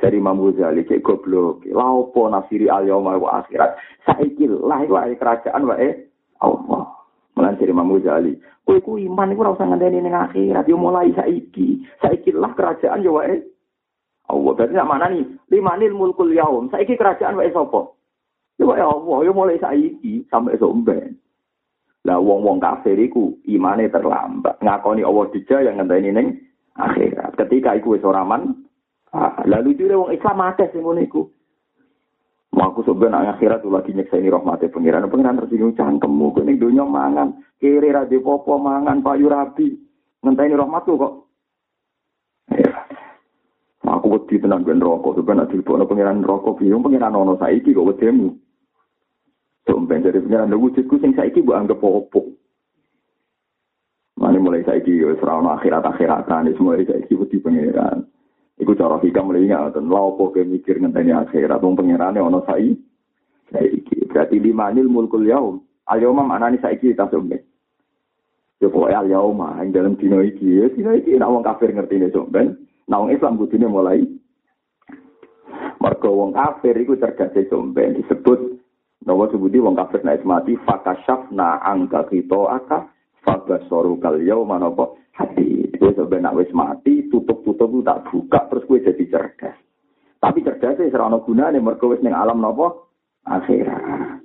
dari 0.00 0.16
Imam 0.16 0.40
Ghazali 0.40 0.88
cek 0.88 1.04
goblok. 1.04 1.60
Lah 1.68 1.92
opo 1.92 2.24
nafsiri 2.32 2.72
al 2.72 2.88
yauma 2.88 3.20
wa 3.20 3.44
akhirat. 3.44 3.76
Saiki 4.08 4.48
lah 4.48 4.80
iku 4.80 4.96
kerajaan 5.20 5.68
wae 5.68 6.08
Allah. 6.40 6.88
Mulan 7.36 7.60
dari 7.60 7.76
Imam 7.76 7.92
Ghazali. 8.00 8.32
Ku 8.64 8.96
iman 8.96 9.36
iku 9.36 9.44
ora 9.44 9.52
usah 9.60 9.68
ngandani 9.68 10.00
ning 10.00 10.16
akhirat 10.16 10.64
yo 10.64 10.80
mulai 10.80 11.12
saiki. 11.12 11.84
Saiki 12.00 12.32
lah 12.32 12.56
kerajaan 12.56 13.04
yo 13.04 13.20
wae 13.20 13.44
Allah. 14.32 14.52
Berarti 14.56 14.72
sak 14.72 14.88
mana 14.88 15.12
nih? 15.12 15.28
Limanil 15.52 15.92
mulkul 15.92 16.32
yaum. 16.32 16.72
Saiki 16.72 16.96
kerajaan 16.96 17.36
wae 17.36 17.52
sapa? 17.52 17.99
Ya 18.60 18.68
wae 18.68 18.84
Allah, 18.84 19.18
ya 19.24 19.32
mulai 19.32 19.56
saiki 19.56 20.28
sampai 20.28 20.60
somben. 20.60 21.16
Lah 22.04 22.20
wong-wong 22.20 22.60
kafir 22.60 23.00
iku 23.00 23.40
imane 23.48 23.88
terlambat. 23.88 24.60
Ngakoni 24.60 25.00
Allah 25.00 25.24
dijaya 25.32 25.72
yang 25.72 25.80
ngenteni 25.80 26.12
ning 26.12 26.26
akhirat. 26.76 27.40
Ketika 27.40 27.80
iku 27.80 27.96
wis 27.96 28.04
ora 28.04 28.20
man, 28.20 28.68
ah, 29.16 29.40
lalu 29.48 29.80
jure 29.80 29.96
wong 29.96 30.12
Islam 30.12 30.44
akeh 30.44 30.68
sing 30.76 30.84
ngono 30.84 31.00
iku. 31.00 31.24
Aku 32.60 32.84
sebenarnya 32.84 33.40
akhirat 33.40 33.64
tuh 33.64 33.72
lagi 33.72 33.96
nyeksa 33.96 34.20
ini 34.20 34.28
rahmatnya 34.28 34.68
pengiran. 34.68 35.08
Pengiran 35.08 35.40
tersinggung 35.40 35.72
cangkemmu. 35.80 36.36
Kini 36.36 36.60
dunia 36.60 36.84
mangan. 36.84 37.40
Kiri 37.56 37.88
rade 37.88 38.20
popo 38.20 38.60
mangan 38.60 39.00
payu 39.00 39.32
rabi. 39.32 39.72
Ngenteni 40.20 40.60
rahmat 40.60 40.84
tuh 40.84 40.96
kok. 41.00 41.12
Ya. 42.52 42.84
Aku 43.80 44.12
wedi 44.12 44.36
tenan 44.36 44.62
ben 44.62 44.76
rokok, 44.76 45.16
sebenarnya 45.16 45.50
dilebokno 45.56 45.88
pangeran 45.88 46.20
rokok 46.20 46.60
piye 46.60 46.76
pangeran 46.76 47.16
ono 47.16 47.40
saiki 47.40 47.72
kok 47.72 47.88
wedemu. 47.88 48.28
Tumben 49.70 50.02
dari 50.02 50.18
pangeran 50.18 50.50
wujudku 50.58 50.98
sing 50.98 51.14
saiki 51.14 51.46
mbok 51.46 51.54
anggap 51.54 51.78
opo. 51.78 52.26
Mane 54.18 54.42
mulai 54.42 54.66
saiki 54.66 54.98
wis 54.98 55.22
ora 55.22 55.38
ono 55.38 55.54
akhirat-akhiratan 55.54 56.50
semua 56.58 56.74
saiki 56.74 57.14
wedi 57.14 57.38
pangeran. 57.38 58.02
Iku 58.58 58.74
cara 58.74 58.98
hikam 58.98 59.30
mulai 59.30 59.46
ngaten, 59.46 59.86
lha 59.86 60.00
opo 60.10 60.34
ke 60.34 60.42
mikir 60.42 60.82
ngenteni 60.82 61.14
akhirat 61.14 61.62
wong 61.62 61.78
pangerane 61.78 62.18
ono 62.18 62.42
saiki. 62.50 62.74
Saiki 63.54 64.10
berarti 64.10 64.42
di 64.42 64.50
manil 64.50 64.90
mulkul 64.90 65.22
yaum. 65.30 65.62
Al-yauma 65.86 66.26
maknane 66.26 66.58
saiki 66.58 66.90
ta 66.98 67.06
somben. 67.06 67.38
Ya 68.58 68.68
pokoknya 68.68 69.06
al-yauma 69.06 69.54
yang 69.62 69.70
dalam 69.70 69.94
dino 69.94 70.18
iki, 70.18 70.50
ya 70.60 70.66
dino 70.74 70.98
iki 70.98 71.14
kafir 71.16 71.70
ngerti 71.70 71.94
ini 71.94 72.10
somben. 72.10 72.58
Nah, 72.90 73.06
wong 73.06 73.14
Islam 73.14 73.38
kudune 73.38 73.70
mulai 73.70 74.02
mergo 75.78 76.10
wong 76.10 76.34
kafir 76.34 76.74
iku 76.74 76.98
cerdas 76.98 77.32
somben 77.48 77.96
disebut 77.96 78.59
Nawa 79.00 79.32
sebuti 79.32 79.56
wong 79.56 79.80
kafir 79.80 80.04
naik 80.04 80.28
mati 80.28 80.60
fakashafna 80.60 81.64
angka 81.64 82.04
kita 82.12 82.40
aka 82.52 82.84
fabasoru 83.24 83.96
kal 83.96 84.20
yauma 84.20 84.60
napa 84.60 84.92
hati. 85.16 85.72
Sampe 85.80 86.20
nak 86.20 86.36
wis 86.36 86.52
mati 86.52 87.08
tutup-tutup 87.08 87.80
tak 87.80 88.04
buka 88.12 88.44
terus 88.52 88.64
kowe 88.68 88.76
jadi 88.76 89.04
cerdas. 89.08 89.56
Tapi 90.20 90.44
cerdas 90.44 90.76
wis 90.76 90.92
ora 90.92 91.08
ono 91.08 91.24
gunane 91.24 91.64
mergo 91.64 91.96
wis 91.96 92.04
ning 92.04 92.12
alam 92.12 92.44
napa 92.44 92.76
akhirat. 93.24 94.20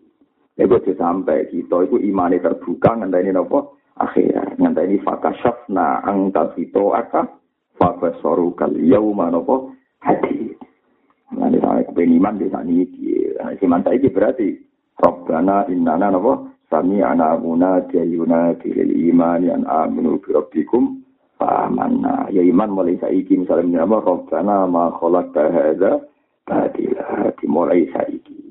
Ego 0.59 0.79
sampai 0.83 1.47
kita 1.51 1.87
itu 1.87 1.95
imane 2.03 2.43
terbuka 2.43 2.99
ngenteni 2.99 3.31
napa 3.31 3.71
akhirat. 3.95 4.59
Ngenteni 4.59 4.99
fakashafna 5.07 6.03
angka 6.03 6.51
kita 6.59 6.83
aka 6.99 7.31
fabasoru 7.79 8.51
kal 8.59 8.75
yauma 8.75 9.31
napa 9.31 9.71
hati. 10.03 10.51
Di 11.31 11.57
sana 11.63 11.83
kepengen 11.83 12.19
iman 12.19 12.35
di 12.39 12.47
sana 12.51 12.67
ini. 12.67 13.31
Iman 13.63 13.81
saya 13.81 14.07
berarti 14.11 14.64
Rabbana 15.05 15.69
innana 15.69 16.09
napa? 16.09 16.49
Sami 16.65 16.97
ana 16.97 17.37
muna 17.37 17.77
jayuna 17.93 18.57
dilil 18.57 18.89
iman 19.13 19.37
yang 19.45 19.61
aminu 19.69 20.17
bi 20.17 20.33
rabbikum 20.33 20.97
famanna 21.37 22.25
ya 22.33 22.41
iman 22.41 22.73
mulai 22.73 22.97
saiki 22.97 23.37
misalnya 23.37 23.85
nama 23.85 24.01
Rabbana 24.01 24.65
ma 24.65 24.89
khalaqta 24.97 25.53
hadza 25.53 26.01
badila 26.49 27.29
dimulai 27.37 27.85
saiki. 27.93 28.49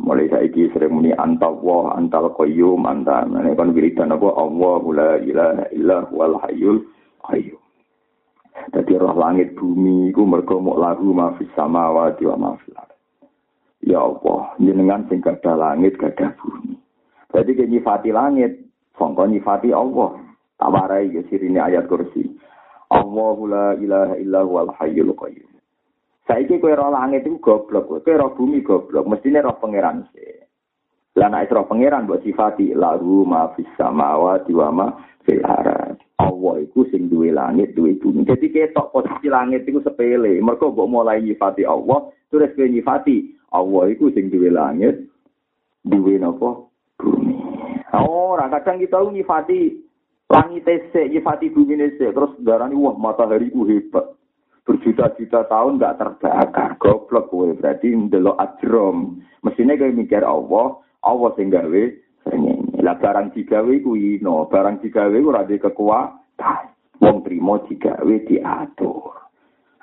Mulai 0.00 0.32
saiki 0.32 0.72
sering 0.72 0.96
muni 0.96 1.12
antal 1.12 1.60
wa 1.60 1.92
antal 1.92 2.32
qayyum 2.32 2.88
antal 2.88 3.28
ini 3.36 3.52
kan 3.52 3.76
wiridan 3.76 4.16
apa? 4.16 4.28
Allah 4.32 4.80
la 4.96 5.10
ilaha 5.20 5.64
illa 5.76 6.08
wal 6.08 6.40
hayyul 6.40 6.88
qayyum. 7.20 7.60
Dadi 8.72 8.96
roh 8.96 9.12
langit 9.12 9.52
bumi 9.52 10.08
iku 10.08 10.24
mergo 10.24 10.56
mok 10.56 10.80
lagu 10.80 11.12
ma 11.12 11.36
fis 11.36 11.52
samawati 11.52 12.24
wa 12.24 12.36
ma 12.40 12.50
fil 12.64 12.95
Ya 13.86 14.02
Allah, 14.02 14.50
jenengan 14.58 15.06
sing 15.06 15.22
gadah 15.22 15.54
langit 15.54 15.94
gadah 15.94 16.34
bumi. 16.42 16.74
Berarti 17.30 17.54
ke 17.54 17.64
nyifati 17.70 18.10
langit, 18.10 18.66
sangka 18.98 19.30
nyifati 19.30 19.70
Allah. 19.70 20.18
Tawarai 20.58 21.14
ya 21.14 21.22
sirine 21.30 21.62
ayat 21.62 21.86
kursi. 21.86 22.34
Allahu 22.90 23.46
la 23.46 23.78
ilaha 23.78 24.18
illa 24.18 24.42
huwal 24.42 24.74
hayyul 24.74 25.14
qayyum. 25.14 25.52
Saiki 26.26 26.58
kowe 26.58 26.74
roh 26.74 26.90
langit 26.90 27.22
iku 27.22 27.38
goblok, 27.38 28.02
kowe 28.02 28.14
roh 28.18 28.34
bumi 28.34 28.66
goblok, 28.66 29.06
mestine 29.06 29.38
roh 29.38 29.54
pangeran 29.62 30.02
sih. 30.10 30.42
Lah 31.14 31.30
nek 31.30 31.54
roh 31.54 31.70
pangeran 31.70 32.10
mbok 32.10 32.26
sifati 32.26 32.74
lahu 32.74 33.22
ma 33.22 33.54
fis 33.54 33.70
samawati 33.78 34.50
wa 34.50 34.68
ma 34.74 34.86
fil 35.22 35.46
arad. 35.46 35.94
Allah 36.18 36.54
iku 36.58 36.82
sing 36.90 37.06
duwe 37.06 37.30
langit, 37.30 37.78
duwe 37.78 37.94
bumi. 38.02 38.26
Jadi 38.26 38.50
ketok 38.50 38.90
posisi 38.90 39.30
langit 39.30 39.62
iku 39.62 39.78
sepele. 39.86 40.42
Mergo 40.42 40.74
mbok 40.74 40.90
mulai 40.90 41.22
nyifati 41.22 41.62
Allah, 41.62 42.10
terus 42.34 42.50
kowe 42.58 42.66
nyifati 42.66 43.36
Allah 43.54 43.84
iku 43.90 44.10
sing 44.10 44.32
duwe 44.32 44.50
langit, 44.50 45.06
duwe 45.86 46.18
napa 46.18 46.66
bumi. 46.98 47.38
Ora 47.96 48.50
kadang 48.50 48.82
kita 48.82 48.98
nyifati 49.06 49.78
langit 50.26 50.66
sik, 50.90 51.10
nyifati 51.10 51.54
bumi 51.54 51.78
sik, 51.94 52.10
terus 52.10 52.34
darani 52.42 52.74
wah 52.74 52.98
matahari 52.98 53.52
ku 53.54 53.62
hebat. 53.68 54.16
Berjuta-juta 54.66 55.46
tahun 55.46 55.78
nggak 55.78 55.94
terbakar, 55.94 56.74
goblok 56.82 57.30
kowe 57.30 57.46
berarti 57.54 57.94
ndelok 57.94 58.34
ajrom. 58.34 59.22
Mestine 59.46 59.78
kowe 59.78 59.94
mikir 59.94 60.26
Allah, 60.26 60.82
Allah 61.06 61.30
sing 61.38 61.54
gawe 61.54 61.82
srengenge. 62.26 62.82
Lah 62.82 62.98
barang 62.98 63.30
digawe 63.30 63.74
ku 63.86 63.94
ino, 63.94 64.50
barang 64.50 64.82
digawe 64.82 65.14
ora 65.22 65.46
kekuatan. 65.46 66.64
Wong 66.98 67.22
trimo 67.22 67.62
digawe 67.62 68.14
diatur. 68.26 69.25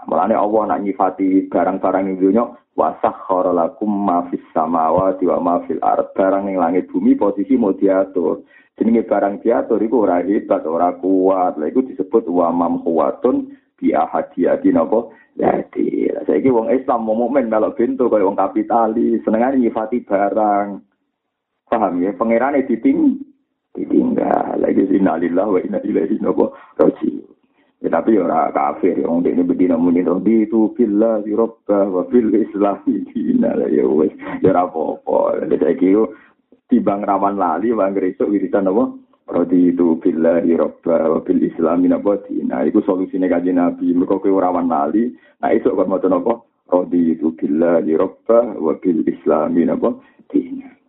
Mulane 0.08 0.36
Allah 0.36 0.62
nak 0.68 0.82
nyifati 0.84 1.48
barang-barang 1.48 2.12
ing 2.12 2.18
dunya 2.20 2.44
wa 2.74 2.90
sakhkhara 3.00 3.54
lakum 3.54 3.90
ma 3.90 4.28
fis 4.28 4.44
samawati 4.52 5.24
wa 5.30 5.40
ma 5.40 5.56
fil. 5.66 5.80
Barang 6.14 6.50
ning 6.50 6.60
langit 6.60 6.90
bumi 6.92 7.16
posisi 7.16 7.56
mau 7.56 7.72
diatur. 7.72 8.44
Jenenge 8.74 9.06
barang 9.06 9.46
diatur 9.46 9.80
iku 9.80 10.04
ora 10.04 10.26
hebat, 10.26 10.66
ora 10.66 10.92
kuat. 10.98 11.62
Lah 11.62 11.68
iku 11.70 11.86
disebut 11.86 12.26
wa 12.28 12.50
mam 12.50 12.82
kuwatun 12.82 13.54
bi 13.78 13.94
ahadiyati 13.94 14.74
napa? 14.74 15.14
Jadi, 15.34 16.14
saiki 16.30 16.54
wong 16.54 16.70
Islam 16.70 17.10
mau 17.10 17.18
mukmin 17.18 17.50
melok 17.50 17.74
bintu 17.82 18.06
kaya 18.06 18.22
wong 18.22 18.38
kapitalis, 18.38 19.18
senengane 19.26 19.58
nyifati 19.58 20.06
barang. 20.06 20.78
Paham 21.66 22.06
ya? 22.06 22.14
Pangerane 22.14 22.70
diting 22.70 23.18
ditinggal. 23.74 24.62
Lagi 24.62 24.86
innalillahi 24.94 25.54
wa 25.58 25.60
inna 25.62 25.80
ilaihi 25.82 26.22
raji'un. 26.22 27.33
Ya, 27.84 28.00
tapi 28.00 28.16
ora 28.16 28.48
kafir 28.56 28.96
ya 28.96 29.12
wong 29.12 29.28
ini 29.28 29.44
bedina 29.44 29.76
muni 29.76 30.08
to. 30.08 30.16
Di 30.24 30.48
tu 30.48 30.72
billah 30.72 31.20
di 31.20 31.36
wa 31.36 32.04
bil 32.08 32.32
islam 32.32 32.80
dina. 32.88 33.60
Ya 33.68 33.84
wis 33.84 34.16
ya 34.40 34.56
ora 34.56 34.72
apa-apa. 34.72 35.52
Saiki 35.52 35.92
yo 35.92 36.16
tibang 36.72 37.04
rawan 37.04 37.36
lali 37.36 37.76
wong 37.76 37.92
gresuk 37.92 38.32
wiridan 38.32 38.72
apa? 38.72 38.88
Rodi 39.28 39.76
itu 39.76 40.00
billah 40.00 40.40
di 40.48 40.56
wa 40.56 41.20
bil 41.20 41.42
islam 41.44 41.84
napa? 41.84 42.24
Dina. 42.24 42.64
Iku 42.64 42.80
solusine 42.88 43.28
kanjeng 43.28 43.60
Nabi. 43.60 43.92
Mergo 43.92 44.24
kowe 44.24 44.32
rawan 44.32 44.72
lali 44.72 45.12
nah 45.44 45.52
esuk 45.52 45.76
kok 45.76 45.92
maca 45.92 46.08
napa? 46.08 46.40
Rodi 46.72 47.20
itu 47.20 47.36
billah 47.36 47.84
di 47.84 48.00
wa 48.00 48.74
bil 48.80 49.04
islam 49.12 49.60
napa? 49.60 49.92
Dina 50.32 50.83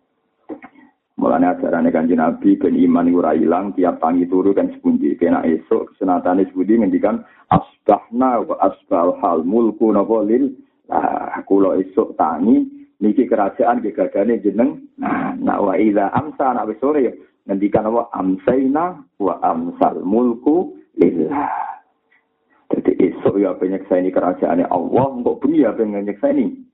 Mulane 1.15 1.47
ajarane 1.47 1.95
kanjeng 1.95 2.19
Nabi 2.19 2.59
ben 2.59 2.75
iman 2.75 3.07
ora 3.15 3.31
ilang 3.31 3.71
tiap 3.71 4.03
tangi 4.03 4.27
turu 4.27 4.51
kan 4.51 4.67
sepundi. 4.75 5.15
Kena 5.15 5.47
esuk 5.47 5.95
senatane 5.95 6.43
sepundi 6.51 6.75
ngendikan 6.75 7.23
asbahna 7.47 8.43
wa 8.43 8.55
asbal 8.59 9.15
hal 9.23 9.47
mulku 9.47 9.95
napa 9.95 10.27
lil 10.27 10.51
nah 10.85 11.41
kula 11.47 11.79
esuk 11.81 12.13
tangi 12.19 12.67
niki 13.01 13.25
kerajaan 13.25 13.81
gegagane 13.81 14.37
jeneng 14.37 14.85
nah 15.01 15.33
nah 15.33 15.57
wa 15.57 15.73
idza 15.73 16.13
amsa 16.13 16.53
nak 16.53 16.69
wis 16.69 16.77
sore 16.77 17.01
ya 17.09 17.13
ngendikan 17.49 17.89
apa 17.89 18.09
amsaina 18.13 19.01
wa 19.21 19.33
amsal 19.45 20.01
mulku 20.01 20.75
lillah. 20.97 21.49
Jadi 22.73 22.91
esuk 22.97 23.37
ya 23.37 23.53
ini 23.61 24.09
kerajaannya 24.09 24.65
Allah, 24.67 25.05
kok 25.21 25.37
bumi 25.37 25.63
ya 25.63 25.71
ini 25.77 26.65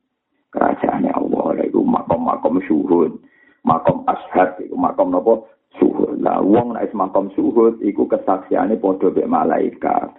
kerajaannya 0.49 1.11
Allah, 1.11 1.67
itu 1.67 1.83
makom-makom 1.83 2.63
syurun. 2.63 3.19
Makom 3.65 4.05
ashad 4.09 4.57
iku 4.61 4.75
makom 4.77 5.13
napa 5.13 5.45
suhud. 5.77 6.19
Lah 6.21 6.41
wong 6.41 6.75
nek 6.75 6.91
makom 6.93 7.29
suhud 7.37 7.81
iku 7.81 8.09
kesaksiane 8.09 8.77
padha 8.81 9.13
mek 9.13 9.29
malaikat. 9.29 10.09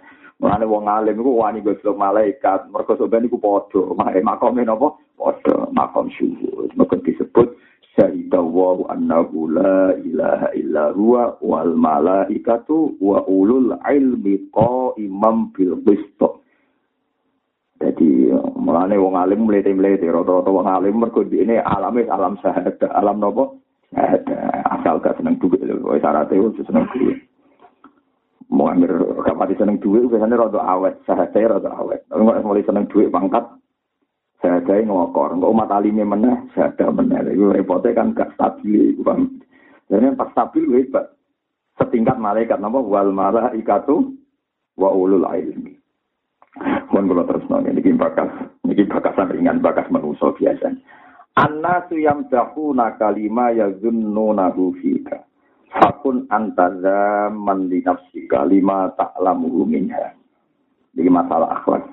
Mulane 0.41 0.65
wong 0.67 0.89
alim 0.91 1.19
iku 1.19 1.39
wani 1.39 1.63
goblok 1.63 1.95
malaikat, 1.95 2.67
mergo 2.67 2.99
sampeyan 2.99 3.27
iku 3.29 3.39
padha, 3.39 3.81
makome 4.23 4.65
napa? 4.65 4.95
Padha 5.15 5.69
makom 5.71 6.11
suhud. 6.17 6.73
Maka 6.75 6.99
disebut 6.99 7.55
syahida 7.93 8.41
wa 8.41 8.89
annahu 8.89 9.53
la 9.53 9.93
ilaha 10.01 10.49
illa 10.57 10.89
huwa 10.97 11.37
wal 11.45 11.77
malaikatu 11.77 12.97
wa 12.97 13.21
ulul 13.29 13.77
ilmi 13.85 14.49
qaimam 14.49 15.53
bil 15.53 15.77
qisth. 15.85 16.42
Jadi 17.83 18.31
mulane 18.55 18.95
wong 18.95 19.19
alim 19.19 19.43
mlete-mlete 19.43 20.07
rata-rata 20.07 20.47
wong 20.47 20.67
alim 20.71 21.03
mergo 21.03 21.19
ini 21.27 21.59
alame 21.59 22.07
alam 22.07 22.39
syahadat, 22.39 22.79
alam 22.95 23.19
nopo? 23.19 23.59
Ada 23.91 24.63
asal 24.79 25.03
gak 25.03 25.19
seneng 25.19 25.37
duit 25.37 25.59
lho, 25.61 25.83
wis 25.83 26.01
syaratnya 26.01 26.39
wis 26.39 26.57
seneng 26.65 26.87
duit. 26.95 27.19
Mau 28.49 28.71
ambil 28.71 29.19
kapati 29.21 29.53
seneng 29.59 29.77
duit 29.83 30.07
biasanya 30.07 30.47
rada 30.47 30.61
awet, 30.63 30.95
syahadat 31.05 31.59
rada 31.59 31.69
awet. 31.77 32.01
Tapi 32.07 32.23
mulai 32.23 32.65
seneng 32.65 32.87
duit 32.89 33.11
pangkat 33.11 33.43
syahadat 34.41 34.87
ngokor. 34.87 35.35
Kok 35.37 35.51
umat 35.53 35.69
alimnya 35.69 36.07
meneh, 36.07 36.37
syahadat 36.55 36.89
meneh. 36.89 37.35
Itu 37.35 37.51
repotnya 37.51 37.93
kan 37.93 38.17
gak 38.17 38.33
stabil. 38.33 38.97
Jadi 39.91 40.05
pas 40.17 40.31
stabil 40.31 40.63
hebat. 40.73 41.13
Setingkat 41.77 42.17
malaikat 42.17 42.57
napa 42.61 42.79
wal 42.81 43.13
malaikatu 43.13 44.13
wa 44.77 44.89
ulul 44.89 45.25
ilmi. 45.25 45.82
Mohon 46.93 47.05
kalau 47.09 47.25
terus 47.25 47.45
nanya, 47.49 47.73
ini 47.73 47.97
bakas, 47.97 48.29
ini 48.69 48.85
bakasan 48.85 49.33
ringan, 49.33 49.57
bakas 49.57 49.89
manusia 49.89 50.29
biasa. 50.37 50.69
Annasu 51.33 51.97
yang 51.97 52.29
dahuna 52.29 52.93
kalima 53.01 53.49
ya 53.49 53.73
zunnunahu 53.81 54.77
fika. 54.77 55.25
Fakun 55.73 56.29
antaza 56.29 57.33
man 57.33 57.73
di 57.73 57.81
nafsi 57.81 58.29
kalima 58.29 58.93
ta'lamu 58.93 59.65
minha. 59.65 60.13
Ini 60.93 61.09
masalah 61.09 61.57
akhlak. 61.57 61.89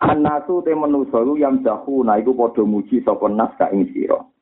Annasu 0.00 0.64
te 0.64 0.72
manusia 0.72 1.20
yang 1.36 1.60
dahuna 1.60 2.16
iku 2.16 2.32
podo 2.32 2.64
muji 2.64 3.04
sopon 3.04 3.36
nas 3.36 3.52
ka 3.60 3.68
ing 3.68 3.92
siro. 3.92 4.32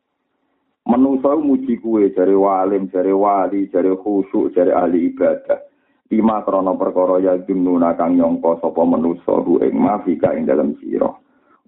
Manusia 0.87 1.35
muji 1.35 1.83
kue 1.83 2.15
jari 2.15 2.39
walim, 2.39 2.87
jari 2.95 3.11
wali, 3.11 3.67
jari 3.75 3.91
khusyuk, 3.99 4.55
jari 4.55 4.71
ahli 4.71 5.11
ibadah. 5.11 5.70
Lima 6.11 6.43
krono 6.43 6.75
perkara 6.75 7.23
ya 7.23 7.39
jununa 7.47 7.95
kang 7.95 8.19
nyangka 8.19 8.59
sapa 8.59 8.83
manusa 8.83 9.31
hu 9.47 9.63
ing 9.63 9.79
mafika 9.79 10.35
ing 10.35 10.43
dalem 10.43 10.75
sira. 10.83 11.07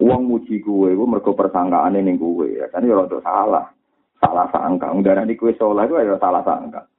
Wong 0.02 0.26
muji 0.26 0.58
kuwe 0.58 0.98
iku 0.98 1.06
mergo 1.06 1.30
persangkaane 1.38 2.02
ning 2.02 2.18
kuwe. 2.18 2.58
Ya 2.58 2.66
kan 2.74 2.82
ya 2.82 2.98
rada 2.98 3.22
salah. 3.22 3.70
Salah 4.18 4.50
sangka. 4.50 4.90
Ndarani 4.90 5.38
kuwe 5.38 5.54
saleh 5.54 5.86
kuwi 5.86 6.10
ya 6.10 6.18
salah 6.18 6.42
sangka. 6.42 6.90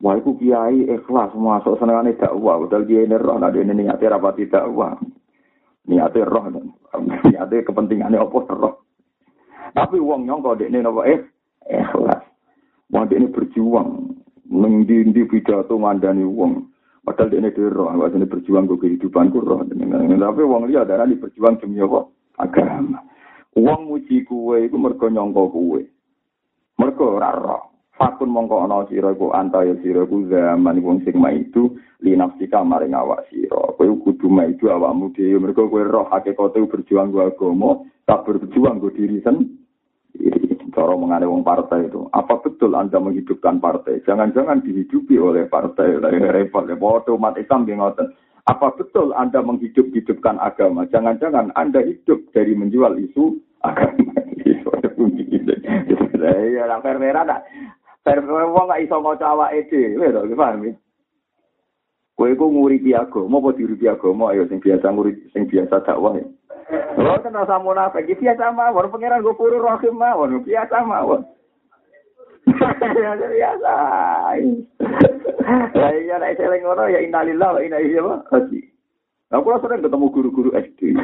Wah 0.00 0.16
iku 0.16 0.40
kiai 0.40 0.88
ikhlas 0.88 1.36
masuk 1.36 1.76
senengane 1.76 2.16
dakwah, 2.16 2.56
padahal 2.64 2.88
dia 2.88 3.04
ini 3.04 3.20
roh 3.20 3.36
nek 3.36 3.52
dene 3.52 3.76
niate 3.76 4.08
rapati 4.08 4.48
dakwah. 4.48 4.96
Niate 5.84 6.24
roh. 6.24 6.48
Niate 7.28 7.60
kepentingane 7.60 8.16
apa 8.16 8.38
roh. 8.56 8.88
Tapi 9.76 10.00
wong 10.00 10.24
nyangka 10.24 10.64
dekne 10.64 10.80
napa 10.80 11.04
eh 11.04 11.20
ikhlas. 11.68 12.24
Wong 12.88 13.04
dekne 13.04 13.28
berjuang 13.28 14.16
ning 14.48 14.88
pidato 15.28 15.76
ngandani 15.76 16.24
wong. 16.24 16.69
Padahal 17.00 17.32
dia 17.32 17.40
ini 17.40 17.50
roh, 17.72 17.88
ini 17.96 18.28
berjuang 18.28 18.68
ke 18.68 18.76
kehidupan 18.76 19.32
roh. 19.32 19.64
Tapi 19.64 20.42
wong 20.44 20.68
liya 20.68 20.84
darah 20.84 21.08
ini 21.08 21.16
berjuang 21.16 21.56
demi 21.56 21.80
apa? 21.80 22.04
Agama. 22.36 23.00
Wong 23.56 23.88
muji 23.88 24.22
kue 24.28 24.68
itu 24.68 24.76
mergo 24.76 25.08
nyongko 25.08 25.42
kue. 25.48 25.82
Mergo 26.76 27.16
raro. 27.16 27.72
Fakun 27.96 28.32
mongko 28.32 28.64
ana 28.64 28.88
sira 28.88 29.12
iku 29.12 29.28
antaya 29.36 29.76
sira 29.84 30.08
ku 30.08 30.24
zaman 30.28 30.80
wong 30.80 31.04
sing 31.04 31.20
itu 31.36 31.76
linafsika 32.00 32.64
maring 32.64 32.96
awak 32.96 33.28
sira. 33.28 33.76
Kowe 33.76 33.84
kudu 34.04 34.28
maidu 34.28 34.72
awakmu 34.72 35.12
dhewe 35.12 35.40
mergo 35.40 35.68
kowe 35.68 35.84
roh 35.84 36.08
hakikate 36.08 36.64
berjuang 36.64 37.12
go 37.12 37.28
agama, 37.28 37.84
tak 38.08 38.24
berjuang 38.24 38.80
go 38.80 38.88
diri 38.88 39.20
sendiri 39.20 40.49
cara 40.72 40.94
mengenai 40.96 41.28
wong 41.28 41.42
partai 41.42 41.86
itu. 41.86 42.06
Apa 42.14 42.40
betul 42.40 42.74
Anda 42.74 42.98
menghidupkan 43.02 43.58
partai? 43.58 44.02
Jangan-jangan 44.06 44.62
dihidupi 44.64 45.18
oleh 45.18 45.46
partai. 45.50 45.98
Repot, 46.00 46.66
repot. 46.66 47.04
Umat 47.10 47.36
Islam 47.36 47.66
ngoten. 47.68 48.10
Apa 48.48 48.72
betul 48.74 49.12
Anda 49.14 49.44
menghidup-hidupkan 49.44 50.40
agama? 50.40 50.88
Jangan-jangan 50.88 51.52
Anda 51.54 51.84
hidup 51.84 52.32
dari 52.32 52.56
menjual 52.56 52.98
isu 52.98 53.38
agama. 53.62 54.16
Ya, 56.20 56.68
lah 56.68 56.84
perwera 56.84 57.24
tak. 57.24 57.48
Perwera 58.04 58.48
wong 58.48 58.68
gak 58.68 58.82
iso 58.84 58.96
maca 59.00 59.32
awake 59.32 59.68
dhewe 59.72 60.12
lho, 60.12 60.28
paham 60.36 60.68
ya? 60.68 60.72
Kowe 62.16 62.28
iku 62.28 62.52
nguripi 62.52 62.92
agama 62.92 63.40
apa 63.40 63.56
diuripi 63.56 63.88
agama 63.88 64.28
ayo 64.36 64.44
sing 64.44 64.60
biasa 64.60 64.92
nguripi 64.92 65.32
sing 65.32 65.48
biasa 65.48 65.80
dakwah 65.80 66.20
ya. 66.20 66.28
Lo 67.00 67.18
kan 67.18 67.34
rasa 67.34 67.58
munafik, 67.58 68.06
biasa 68.06 68.54
mawon, 68.54 68.90
pengiran 68.90 69.22
gue 69.22 69.34
puru 69.34 69.58
rohim 69.58 69.94
mawon, 69.98 70.42
biasa 70.46 70.76
mawon. 70.86 71.26
biasa. 73.34 73.74
Lah 75.74 75.90
iya 75.94 76.16
nek 76.18 76.38
seling 76.38 76.62
ngono 76.62 76.86
ya 76.86 77.02
innalillahi 77.02 77.54
wa 77.54 77.60
inna 77.62 77.78
ilaihi 77.82 77.98
raji'un. 78.30 78.70
Aku 79.30 79.54
sering 79.62 79.82
ketemu 79.86 80.06
guru-guru 80.10 80.50
SD. 80.54 80.98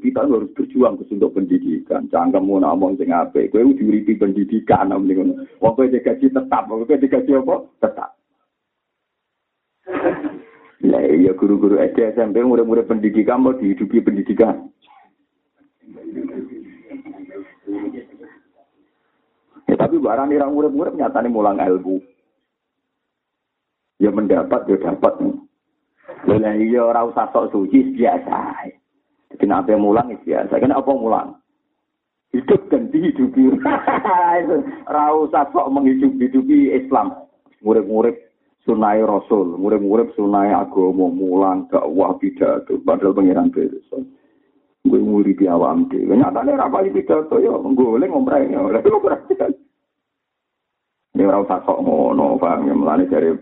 kita 0.00 0.24
harus 0.24 0.48
berjuang 0.56 0.96
untuk 0.96 1.36
pendidikan. 1.36 2.08
Jangan 2.08 2.40
kamu 2.40 2.64
ngomong 2.64 2.96
sing 2.96 3.12
apik. 3.12 3.52
Kowe 3.52 3.60
diuripi 3.76 4.16
pendidikan 4.16 4.88
nang 4.88 5.04
ngono. 5.04 5.44
Wong 5.60 5.72
kowe 5.76 5.84
digaji 5.84 6.32
tetap, 6.32 6.64
kowe 6.64 6.88
digaji 6.88 7.32
apa? 7.36 7.56
Tetap. 7.84 8.10
Lah 10.88 11.04
iya 11.04 11.36
guru-guru 11.36 11.76
SD 11.76 12.16
SMP 12.16 12.40
murid-murid 12.40 12.88
pendidikan 12.88 13.44
mau 13.44 13.52
dihidupi 13.52 14.00
pendidikan. 14.00 14.72
Ya, 19.68 19.76
tapi 19.76 20.00
barang 20.00 20.32
irang 20.32 20.56
murid-murid 20.56 20.96
nyatanya 20.96 21.28
mulang 21.28 21.60
ilmu. 21.60 22.00
Ya 24.00 24.08
mendapat, 24.08 24.64
ya 24.64 24.80
dapat. 24.80 25.12
Lah 26.24 26.56
iya 26.56 26.80
ora 26.80 27.04
usah 27.04 27.28
sok 27.36 27.52
suci 27.52 27.92
biasa. 27.92 28.72
Jadi 29.28 29.44
nabi 29.44 29.76
mulang 29.76 30.08
ya 30.08 30.18
biasa. 30.24 30.56
Kan 30.56 30.72
apa 30.72 30.88
mulang? 30.88 31.36
Hidup 32.32 32.64
dan 32.72 32.88
dihidupi. 32.92 33.56
Ora 34.88 35.16
usah 35.16 35.48
sok 35.48 35.72
menghidup-hidupi 35.72 36.76
Islam. 36.76 37.24
Murid-murid 37.64 38.27
sunai 38.68 39.00
rasul, 39.00 39.56
murid-murid 39.56 40.12
sunai 40.12 40.52
agama, 40.52 41.08
mulang 41.08 41.64
dakwah 41.72 42.12
pidato, 42.20 42.76
padahal 42.84 43.16
pengiran 43.16 43.48
beres. 43.48 43.88
Gue 44.84 45.00
murid 45.00 45.40
di 45.40 45.48
awam 45.48 45.88
deh. 45.88 46.04
Nyatanya 46.04 46.68
rapali 46.68 46.92
pidato 46.92 47.40
ya, 47.40 47.56
goleng 47.56 48.12
ngomongnya. 48.12 48.60
Oleh 48.60 48.84
itu 48.84 49.00
perhatian. 49.00 49.56
Ini 51.16 51.24
orang 51.24 51.48
sok 51.48 51.80
ngono, 51.80 52.36
paham 52.36 52.68
ya, 52.68 52.74
melani 52.76 53.08
dari 53.08 53.32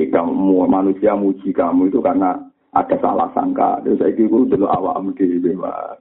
hikam 0.00 0.32
manusia 0.66 1.12
muji 1.12 1.52
kamu 1.52 1.92
itu 1.92 2.00
karena 2.00 2.40
ada 2.72 2.96
salah 3.04 3.28
sangka. 3.36 3.84
Terus 3.84 4.00
saya 4.00 4.16
kira 4.16 4.48
dulu 4.48 4.66
awam 4.66 5.12
deh, 5.12 5.28
bebas. 5.44 6.00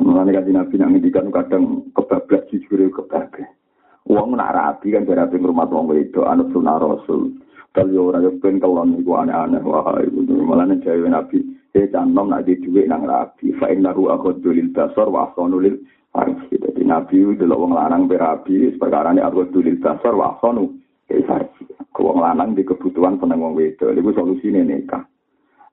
Mulane 0.00 0.36
kan 0.36 0.48
nabi 0.48 0.74
nang 0.76 0.90
ngendikan 0.96 1.28
kadang 1.32 1.88
kebablas 1.96 2.44
jujur 2.52 2.88
kebablas. 2.92 3.59
Uang 4.08 4.32
nak 4.32 4.56
rapi 4.56 4.96
kan 4.96 5.04
rapi 5.04 5.36
rumah 5.36 5.68
wong 5.68 5.92
itu 5.98 6.24
anut 6.24 6.48
sunah 6.54 6.80
rasul. 6.80 7.36
Kalau 7.70 7.92
yo 7.94 8.10
ora 8.10 8.18
yo 8.18 8.34
ben 8.42 8.58
kelon 8.58 8.98
iku 8.98 9.20
aneh-aneh 9.22 9.62
wah 9.62 9.94
iku 10.02 10.26
malah 10.42 10.66
nek 10.66 10.82
jawe 10.82 11.06
nabi 11.06 11.38
e 11.70 11.86
canom 11.86 12.26
nak 12.26 12.42
di 12.48 12.58
dhuwit 12.58 12.90
nang 12.90 13.06
rapi 13.06 13.54
fa 13.60 13.70
innahu 13.70 14.10
akhadul 14.10 14.58
basar 14.74 15.06
wa 15.06 15.30
ahsanu 15.30 15.62
lil 15.62 15.78
farji. 16.10 16.58
Dadi 16.58 16.82
nabi 16.82 17.22
delok 17.38 17.60
wong 17.62 17.72
lanang 17.78 18.10
berapi 18.10 18.74
perkara 18.74 19.14
ini 19.14 19.22
akhadul 19.22 19.70
basar 19.78 20.18
wa 20.18 20.34
ahsanu 20.34 20.74
lil 21.06 21.22
farji. 21.28 21.70
Wong 22.00 22.18
lanang 22.18 22.56
di 22.56 22.64
kebutuhan 22.64 23.20
seneng 23.20 23.44
wong 23.44 23.54
wedok 23.54 23.92
iku 23.94 24.10
solusine 24.16 24.64
nikah. 24.64 25.04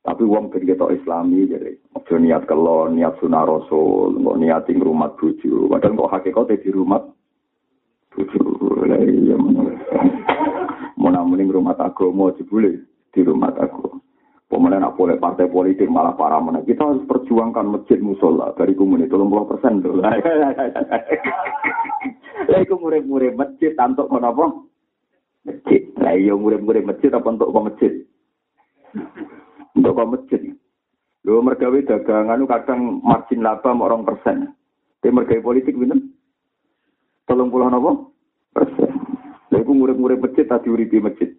Tapi 0.06 0.24
wong 0.28 0.54
ben 0.54 0.64
ketok 0.64 0.94
islami 0.94 1.50
jadi 1.50 1.74
niat 2.08 2.48
kelon, 2.48 2.96
niat 2.96 3.20
sunah 3.20 3.44
rasul, 3.44 4.16
niat 4.16 4.70
ing 4.72 4.80
rumah 4.80 5.12
bojo. 5.20 5.68
Padahal 5.68 6.00
kok 6.00 6.12
hakikate 6.16 6.56
di 6.64 6.72
rumah 6.72 7.04
iya 8.18 9.36
Mau 10.98 11.14
rumah 11.54 11.78
agama 11.78 12.34
jebule 12.36 12.82
di 13.14 13.22
rumah 13.22 13.54
aku. 13.54 14.02
Pemenang 14.48 14.80
nak 14.80 14.96
boleh 14.96 15.20
partai 15.20 15.52
politik 15.52 15.92
malah 15.92 16.16
para 16.16 16.40
mana. 16.40 16.64
Kita 16.64 16.80
harus 16.80 17.04
perjuangkan 17.04 17.68
masjid 17.68 18.00
musola 18.00 18.56
dari 18.56 18.72
komunitas 18.80 19.12
tolong 19.12 19.28
puluh 19.28 19.44
persen 19.44 19.84
tuh. 19.84 20.00
Lah 20.00 20.16
iku 22.64 22.80
murid-murid 22.80 23.36
masjid 23.36 23.76
untuk 23.76 24.08
kenapa? 24.08 24.48
Masjid. 25.44 25.84
Lah 26.00 26.16
iya 26.16 26.32
murid-murid 26.32 26.88
masjid 26.88 27.12
apa 27.12 27.28
untuk 27.28 27.52
ke 27.52 27.60
masjid? 27.60 27.92
Untuk 29.76 29.94
ke 30.00 30.04
masjid. 30.16 30.42
Lho 31.28 31.44
mergawe 31.44 31.80
dagangan 31.84 32.48
kadang 32.48 33.04
margin 33.04 33.44
laba 33.44 33.76
orang 33.76 34.08
persen. 34.08 34.56
Timur 35.04 35.28
gaya 35.28 35.44
politik 35.44 35.76
bener. 35.76 36.00
Tolong 37.28 37.52
pulau 37.52 37.68
nopo 37.68 38.16
persen. 38.56 38.92
Lha 39.52 39.60
iku 39.60 39.72
murid-murid 39.76 40.24
masjid 40.24 40.48
tadi 40.48 40.72
uripi 40.72 41.04
masjid. 41.04 41.30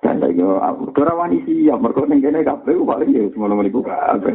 Dan 0.00 0.24
lagi 0.24 0.40
aku 0.40 0.96
ora 0.96 1.12
wani 1.12 1.44
siap 1.44 1.76
mergo 1.76 2.08
ning 2.08 2.24
kene 2.24 2.40
kabeh 2.40 2.72
paling 2.72 3.12
ya 3.12 3.28
ngono 3.36 3.60
niku 3.60 3.84
kabeh 3.84 4.32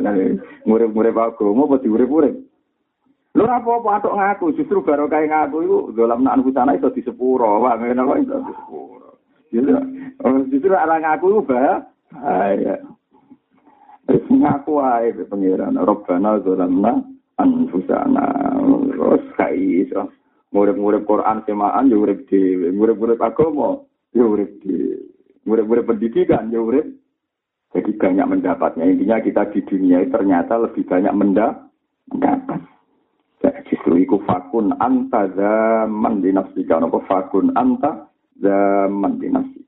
murid-murid 0.69 1.17
aku 1.17 1.49
mau 1.57 1.65
pasti 1.65 1.89
urip-urip. 1.89 2.37
Lho 3.35 3.43
apa-apa 3.43 3.99
atok 3.99 4.15
ngaku 4.15 4.45
justru 4.55 4.79
baru 4.79 5.11
kayak 5.11 5.27
ngaku 5.27 5.57
iku 5.67 5.77
dalam 5.91 6.23
nak 6.23 6.39
sana 6.55 6.71
iso 6.71 6.87
disepuro, 6.93 7.59
Pak. 7.59 7.83
Ngene 7.83 8.07
kok 8.07 8.21
iso 8.23 8.35
disepuro. 8.47 9.09
Justru 10.47 10.71
orang 10.71 11.03
ngaku 11.03 11.25
iku 11.33 11.41
bahaya. 11.43 12.79
Wis 14.07 14.23
ngaku 14.29 14.73
ae 14.79 15.11
pangeran 15.25 15.81
Rabbana 15.81 16.39
zalamna 16.45 17.01
anfusana. 17.41 18.44
Terus 18.95 19.23
kai 19.35 19.83
iso. 19.83 20.07
Murid-murid 20.55 21.03
Quran 21.03 21.43
semaan 21.43 21.91
yo 21.91 22.07
urip 22.07 22.31
dhewe, 22.31 22.71
murid-murid 22.71 23.19
agama 23.19 23.83
yo 24.15 24.31
urip 24.31 24.55
dhewe. 24.63 25.03
Murid-murid 25.43 25.83
pendidikan 25.83 26.47
yo 26.47 26.71
urip 26.71 26.87
jadi 27.75 27.91
banyak 27.91 28.27
mendapatnya. 28.31 28.87
Intinya 28.87 29.19
kita 29.19 29.51
di 29.51 29.59
dunia 29.67 29.99
ternyata 30.07 30.55
lebih 30.55 30.87
banyak 30.87 31.11
mendapat. 31.11 32.63
Justru 33.67 33.99
iku 33.99 34.21
fakun 34.23 34.71
anta 34.79 35.27
zaman 35.35 36.23
dinafsika. 36.23 36.79
Nopo 36.79 37.03
fakun 37.03 37.51
anta 37.57 38.07
zaman 38.39 39.19
dinafsika. 39.19 39.64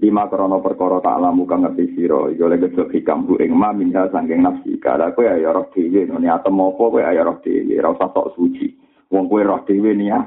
Lima 0.00 0.24
krono 0.32 0.64
perkara 0.64 0.96
tak 1.04 1.20
lamu 1.20 1.44
kang 1.44 1.60
ngerti 1.60 1.92
sira 1.92 2.32
iku 2.32 2.48
oleh 2.48 2.56
gesek 2.56 2.88
hikam 2.88 3.28
bu 3.28 3.36
ing 3.36 3.52
ma 3.52 3.68
minha 3.76 4.08
sangking 4.08 4.40
nafsika. 4.40 4.96
Lah 4.96 5.12
kowe 5.12 5.28
ya 5.28 5.52
roh 5.52 5.68
dhewe 5.76 6.08
ngene 6.08 6.24
atem 6.24 6.56
apa 6.56 6.72
kowe 6.72 7.00
ya 7.04 7.20
roh 7.20 7.36
dhewe 7.44 7.76
ora 7.76 7.92
usah 7.92 8.08
sok 8.08 8.32
suci. 8.32 8.72
Wong 9.12 9.28
kowe 9.28 9.44
roh 9.44 9.60
dhewe 9.68 9.92
niat. 9.92 10.24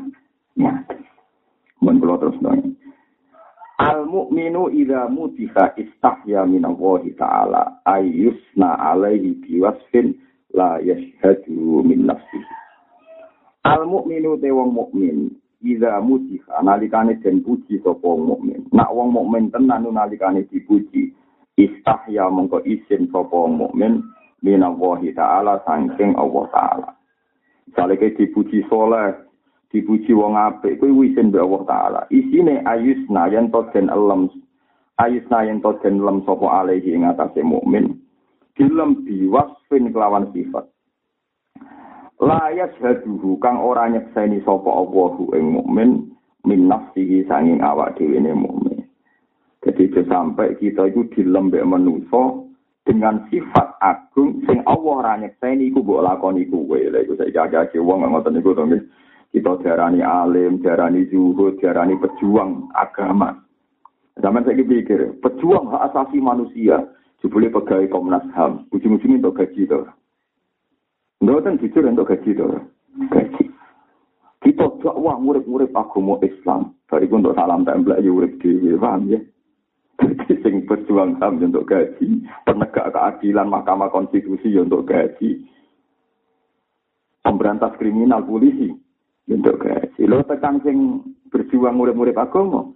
Ya. 0.61 0.77
Mun 1.81 1.97
kula 1.97 2.21
terus 2.21 2.37
nang. 2.45 2.77
Al 3.81 4.05
mukminu 4.05 4.69
idza 4.69 5.09
mutiha 5.09 5.73
istahya 5.73 6.45
min 6.45 6.69
Allah 6.69 7.01
taala 7.17 7.61
ayyusna 7.89 8.77
alaihi 8.77 9.41
biwasfin 9.41 10.13
la 10.53 10.77
yashhadu 10.85 11.81
min 11.81 12.05
nafsihi. 12.05 12.53
Al 13.65 13.89
mukminu 13.89 14.37
te 14.37 14.53
wong 14.53 14.69
mukmin 14.69 15.33
Iza 15.63 16.01
muji 16.03 16.43
nalikane 16.63 17.15
den 17.23 17.39
puji 17.39 17.79
sapa 17.79 18.03
wong 18.03 18.27
mukmin. 18.27 18.67
Nak 18.75 18.91
wong 18.91 19.15
mukmin 19.15 19.47
tenan 19.47 19.87
nalikane 19.87 20.43
dipuji, 20.51 21.15
istahya 21.55 22.27
mongko 22.27 22.59
isin 22.67 23.07
sapa 23.07 23.31
wong 23.31 23.55
mukmin 23.63 24.03
minallahi 24.43 25.15
taala 25.15 25.63
saking 25.63 26.19
Allah 26.19 26.43
taala. 26.51 26.89
Misale 27.63 27.95
ke 27.95 28.11
dipuji 28.11 28.67
soleh, 28.67 29.15
dipuji 29.71 30.11
wong 30.11 30.35
apik, 30.35 30.83
kuwi 30.83 31.15
isin 31.15 31.31
be 31.31 31.39
Allah 31.39 31.63
taala. 31.63 32.01
Isine 32.11 32.59
ayusna 32.67 33.31
yen 33.31 33.47
to 33.47 33.63
den 33.71 33.87
elem 33.87 34.27
ayusna 34.99 35.47
yen 35.47 35.63
to 35.63 35.79
den 35.79 36.03
elem 36.03 36.27
sapa 36.27 36.59
alaihi 36.59 36.91
ing 36.91 37.07
atase 37.07 37.39
mukmin. 37.39 38.03
Dilem 38.59 39.07
biwasfin 39.07 39.95
kelawan 39.95 40.27
sifat. 40.35 40.67
Layas 42.23 42.71
haduhu 42.79 43.35
kang 43.43 43.59
ora 43.59 43.91
nyekseni 43.91 44.39
sapa 44.47 44.71
Allahu 44.71 45.35
ing 45.35 45.59
mukmin 45.59 46.15
min 46.47 46.71
nafsihi 46.71 47.27
sanging 47.27 47.59
awak 47.59 47.99
dhewe 47.99 48.19
ne 48.23 48.31
mukmin. 48.31 48.79
Jadi 49.63 49.91
sampai 50.07 50.59
kita 50.59 50.91
itu 50.91 51.07
dilembek 51.15 51.63
manusia 51.63 52.43
dengan 52.83 53.23
sifat 53.31 53.79
agung 53.79 54.43
sing 54.43 54.59
Allah 54.67 54.93
ora 55.03 55.13
nyekseni 55.19 55.71
iku 55.71 55.83
mbok 55.83 56.03
lakoni 56.03 56.47
kuwe. 56.47 56.91
Lha 56.91 57.03
iku 57.03 57.15
saiki 57.15 57.39
agak 57.39 57.71
wong 57.79 58.07
ngoten 58.07 58.35
niku 58.39 58.55
to 58.55 58.63
Kita 59.33 59.57
diarani 59.65 60.05
alim, 60.05 60.61
diarani 60.61 61.09
zuhud, 61.09 61.57
diarani 61.57 61.97
pejuang 61.97 62.69
agama. 62.77 63.33
Zaman 64.21 64.45
saya 64.45 64.61
pikir, 64.61 65.17
pejuang 65.25 65.73
hak 65.73 65.89
asasi 65.89 66.21
manusia, 66.21 66.85
jebule 67.17 67.49
pegawai 67.49 67.89
Komnas 67.89 68.21
HAM, 68.37 68.69
ujung-ujungnya 68.69 69.25
untuk 69.25 69.41
gaji 69.41 69.65
tuh. 69.65 69.89
Mboten 71.21 71.59
jujur 71.61 71.85
untuk 71.85 72.09
gaji 72.09 72.31
to. 72.33 72.47
Gaji. 73.11 73.45
Kita 74.43 74.65
dakwah 74.81 75.15
murid-murid 75.21 75.71
agama 75.75 76.19
Islam. 76.25 76.73
Dari 76.89 77.09
untuk 77.09 77.33
salam 77.33 77.65
template 77.65 78.05
ya 78.05 78.11
urip 78.11 78.37
dhewe, 78.37 78.77
paham 78.77 79.09
ya? 79.09 79.19
Jadi 80.03 80.35
sing 80.41 80.55
berjuang 80.65 81.17
ham 81.21 81.39
untuk 81.39 81.69
gaji, 81.69 82.25
penegak 82.43 82.91
keadilan 82.91 83.47
Mahkamah 83.47 83.89
Konstitusi 83.93 84.51
ya 84.51 84.65
untuk 84.65 84.89
gaji. 84.89 85.47
Pemberantas 87.23 87.77
kriminal 87.79 88.25
polisi 88.27 88.73
untuk 89.31 89.63
gaji. 89.63 90.01
Lo 90.05 90.21
tekan 90.27 90.59
sing 90.65 91.01
berjuang 91.31 91.79
murid-murid 91.79 92.19
agama 92.19 92.67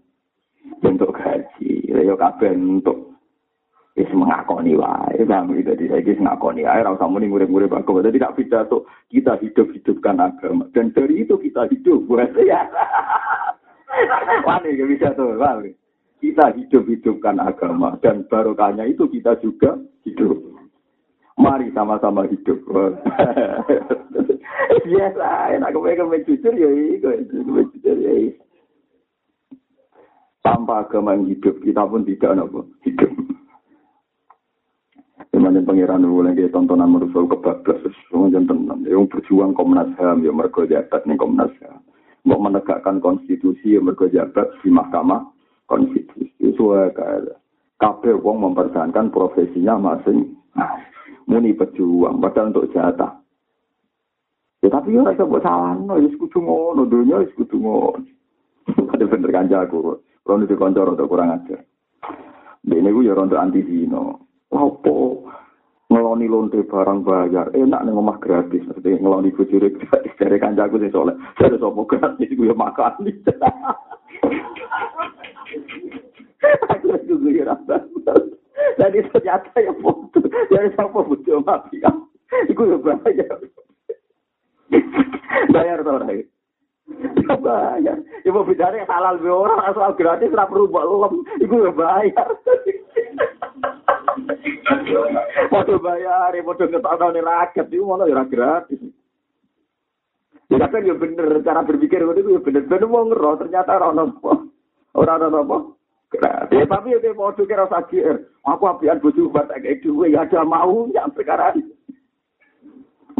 untuk 0.81 1.11
gaji. 1.13 1.91
Yo 1.91 2.15
kabeh 2.15 2.55
untuk 2.55 3.16
wis 3.97 4.09
mengakoni 4.13 4.77
wae 4.77 5.25
paham 5.25 5.57
gitu 5.57 5.73
jadi 5.73 5.85
saya 5.89 6.21
mengakoni 6.21 6.61
wae 6.63 6.79
ora 6.85 6.93
usah 6.93 7.09
muni 7.09 7.27
murid-murid 7.27 7.73
agama 7.73 8.05
jadi 8.05 8.21
tidak 8.21 8.35
pidato 8.37 8.77
kita 9.09 9.33
hidup-hidupkan 9.41 10.21
agama 10.21 10.69
dan 10.77 10.93
dari 10.93 11.25
itu 11.25 11.35
kita 11.41 11.65
hidup 11.73 12.05
buat 12.07 12.31
ya 12.45 12.69
Wani 14.45 14.77
gak 14.77 14.89
bisa 14.93 15.09
tuh, 15.17 15.41
paham 15.41 15.73
kita 16.17 16.49
hidup-hidupkan 16.53 17.37
agama 17.37 17.97
dan 18.01 18.25
barokahnya 18.25 18.89
itu 18.89 19.05
kita 19.09 19.37
juga 19.41 19.77
hidup. 20.01 20.37
Mari 21.37 21.69
sama-sama 21.77 22.25
hidup. 22.25 22.57
Biasa, 24.87 25.27
enak 25.53 25.71
kepengen 25.75 26.25
jujur 26.25 26.53
ya 26.57 26.69
itu, 26.69 27.09
jujur 27.29 27.97
ya 28.01 28.13
Tanpa 30.41 30.87
agama 30.87 31.13
yang 31.13 31.29
hidup, 31.29 31.59
kita 31.61 31.85
pun 31.85 32.07
tidak 32.07 32.33
nopo 32.39 32.65
hidup. 32.81 33.11
Cuman 35.33 35.65
pangeran 35.65 36.05
dulu 36.05 36.25
lagi 36.25 36.45
tontonan 36.53 36.93
merusul 36.93 37.25
kebablas, 37.25 37.81
semua 38.09 38.29
jantan 38.29 38.69
Yang 38.85 39.17
berjuang 39.17 39.57
Komnas 39.57 39.89
HAM, 39.97 40.21
ya 40.21 40.29
mereka 40.29 40.69
jabat 40.69 41.01
nih 41.09 41.17
Komnas 41.17 41.53
HAM. 41.61 41.81
Mau 42.25 42.37
menegakkan 42.37 43.01
konstitusi, 43.01 43.77
ya 43.77 43.81
mereka 43.81 44.09
jabat 44.13 44.49
di 44.61 44.69
Mahkamah 44.69 45.25
Konstitusi. 45.65 46.29
Itu 46.37 46.73
kayak 46.73 47.37
kabeh 47.77 48.17
wong 48.21 48.45
mempertahankan 48.45 49.13
profesinya 49.13 49.77
masing 49.77 50.37
nah, 50.57 50.81
muni 51.29 51.53
pejuang 51.53 52.17
padahal 52.17 52.49
untuk 52.53 52.69
jatah. 52.73 53.21
Ya 54.65 54.73
tapi 54.73 54.97
ya 54.97 55.05
rasa 55.05 55.29
buat 55.29 55.45
salah 55.45 55.77
no 55.77 56.01
ya 56.01 56.09
sekutu 56.09 56.41
ngono 56.41 56.89
dunia 56.89 57.21
ya 57.21 57.29
sekutu 57.29 57.61
ngono. 57.61 58.01
Ada 58.97 59.05
bener 59.05 59.29
kanjaku 59.29 60.01
kalau 60.25 60.43
itu 60.43 60.57
koncor 60.57 60.97
atau 60.97 61.05
kurang 61.05 61.37
ajar. 61.37 61.61
Ini 62.67 62.89
gue 62.89 63.07
ya 63.07 63.15
rontok 63.15 63.39
anti 63.39 63.63
zino 63.63 64.26
Apa? 64.51 64.95
Ngeloni 65.87 66.27
lonte 66.27 66.59
barang 66.67 66.99
bayar. 67.03 67.47
Enak 67.55 67.83
nih 67.87 67.91
ngomah 67.95 68.19
gratis 68.19 68.63
seperti 68.67 68.99
ngeloni 68.99 69.31
bujure 69.31 69.71
gratis. 69.71 70.11
Dari 70.19 70.37
kancaku 70.39 70.83
sih 70.83 70.91
soalnya 70.91 71.15
dari 71.39 71.55
sopo 71.59 71.87
gratis? 71.87 72.27
Gue 72.35 72.51
makan 72.51 73.07
aku 76.67 76.87
gue 77.17 77.43
jadi 78.77 78.99
ternyata 79.09 79.57
ya 79.63 79.73
foto. 79.79 80.19
Dari 80.27 80.69
sopo 80.75 81.07
butuh 81.07 81.39
mati? 81.43 81.79
Ya 81.79 81.91
iku 82.51 82.67
ya 82.67 82.77
bayar. 82.83 83.39
Bayar 85.55 85.79
tau 85.87 86.03
lagi 86.03 86.27
bayar. 87.35 87.97
Ibu 88.23 88.39
bicara 88.47 88.83
halal 88.87 89.19
orang 89.23 89.63
asal 89.71 89.95
gratis 89.95 90.31
lah 90.31 90.47
perlu 90.47 90.67
lem. 90.71 91.23
Iku 91.43 91.55
ya 91.67 91.71
bayar 91.71 92.27
Padha 95.51 95.75
bayar, 95.79 96.33
padha 96.33 96.65
ngetokno 96.67 97.07
rakyat 97.21 97.67
itu 97.69 97.83
malah 97.85 98.07
ya 98.09 98.23
gratis. 98.25 98.81
Ya 100.47 100.63
kan 100.63 100.87
ya 100.87 100.95
bener 100.95 101.43
cara 101.43 101.61
berpikir 101.67 102.01
itu 102.01 102.31
ya 102.35 102.41
bener. 102.41 102.63
Bener 102.65 102.87
mau 102.87 103.03
ngeroh 103.05 103.35
ternyata 103.39 103.77
orang 103.77 103.95
nopo 103.95 104.31
orang 104.95 105.27
nopo 105.27 105.57
gratis. 106.09 106.65
Tapi 106.65 106.95
ya 106.97 107.11
mau 107.13 107.35
kira 107.35 107.67
sakit 107.67 108.37
aku 108.47 108.63
apian 108.63 109.03
bojo 109.03 109.27
buat 109.27 109.51
kayak 109.51 109.83
duwe 109.83 110.15
ya 110.15 110.23
ada 110.23 110.47
mau 110.47 110.87
ya 110.95 111.03
perkara 111.11 111.51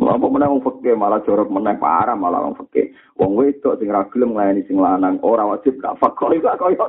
apa 0.08 0.26
menang 0.30 0.58
wong 0.58 0.64
fakir 0.64 0.96
malah 0.96 1.20
jorok 1.28 1.52
menang 1.52 1.82
parah 1.84 2.16
malah 2.16 2.40
wong 2.48 2.56
fakir 2.56 2.96
wong 3.20 3.36
wedok 3.36 3.76
sing 3.76 3.92
ra 3.92 4.08
gelem 4.08 4.32
nglayani 4.32 4.64
sing 4.64 4.80
lanang 4.80 5.20
ora 5.20 5.44
wajib 5.44 5.76
gak 5.84 6.00
fakir 6.00 6.38
iku 6.38 6.48
koyo 6.56 6.86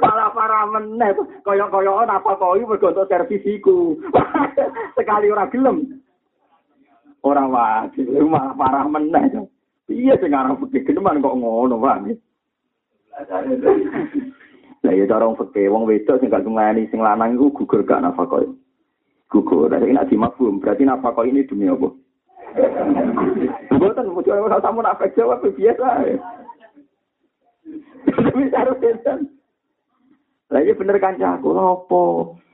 Malah 0.00 0.32
parah 0.32 0.64
meneh 0.72 1.12
kaya-kaya 1.44 2.08
apa 2.08 2.30
kok 2.38 2.56
iki 2.56 2.64
mergo 2.64 2.88
untuk 2.88 3.08
servisiku. 3.12 3.98
Sekali 4.96 5.28
ora 5.28 5.44
gelem. 5.52 6.00
Ora 7.20 7.44
wajib 7.44 8.08
malah 8.24 8.56
parah 8.56 8.86
meneh. 8.88 9.44
Iya 9.92 10.16
sing 10.16 10.32
aran 10.32 10.56
fikih 10.56 10.88
geneman 10.88 11.20
kok 11.20 11.36
ngono, 11.36 11.76
Pak. 11.76 11.96
Lah 14.82 14.92
ya 14.96 15.04
cara 15.04 15.28
wong 15.28 15.36
fikih 15.36 15.68
wong 15.68 15.84
wedok 15.84 16.18
sing 16.18 16.32
gak 16.32 16.48
nglayani 16.48 16.88
sing 16.88 17.04
lanang 17.04 17.36
iku 17.36 17.52
gugur 17.62 17.84
gak 17.84 18.00
nafkah. 18.00 18.48
gugur. 19.32 19.72
Tapi 19.72 19.96
nak 19.96 20.12
dimafhum, 20.12 20.60
berarti 20.60 20.84
napa 20.84 21.16
kok 21.16 21.24
ini 21.24 21.48
demi 21.48 21.64
apa? 21.64 21.88
Bukan, 23.72 24.12
mesti 24.12 24.28
orang 24.28 24.60
sama 24.60 24.84
nafek 24.84 25.16
jawab 25.16 25.40
biasa. 25.40 26.20
Tapi 28.12 28.40
harus 28.52 28.76
bener. 30.52 30.60
Lagi 30.60 30.72
bener 30.76 30.96
kan 31.00 31.16
aku 31.16 31.48
apa? 31.56 32.02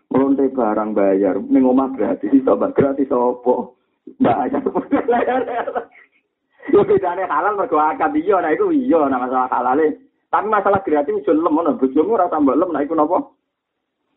Melonte 0.09 0.49
barang 0.49 0.97
bayar, 0.97 1.37
ning 1.37 1.69
omah 1.69 1.93
gratis, 1.93 2.33
iso 2.33 2.57
gratis 2.57 3.13
apa? 3.13 3.55
Bayar. 4.23 4.63
Yo 6.73 6.85
bedane 6.85 7.29
halal 7.29 7.57
mergo 7.57 7.77
akad 7.77 8.17
iya, 8.17 8.41
nah 8.41 8.53
iku 8.53 8.73
iya, 8.73 9.05
nah 9.09 9.21
masalah 9.21 9.53
halale. 9.53 10.01
Tapi 10.33 10.47
masalah 10.49 10.81
gratis 10.81 11.13
iso 11.13 11.33
lem 11.37 11.53
ngono, 11.53 11.77
bojomu 11.77 12.17
ora 12.17 12.33
tambah 12.33 12.57
lem, 12.57 12.73
nah 12.73 12.81
iku 12.81 12.97
napa? 12.97 13.21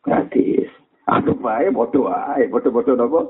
Gratis. 0.00 0.68
Aduh 1.12 1.36
bae 1.36 1.68
bodoh 1.68 2.08
ae, 2.08 2.48
bodoh-bodoh 2.48 2.96
napa? 2.96 3.20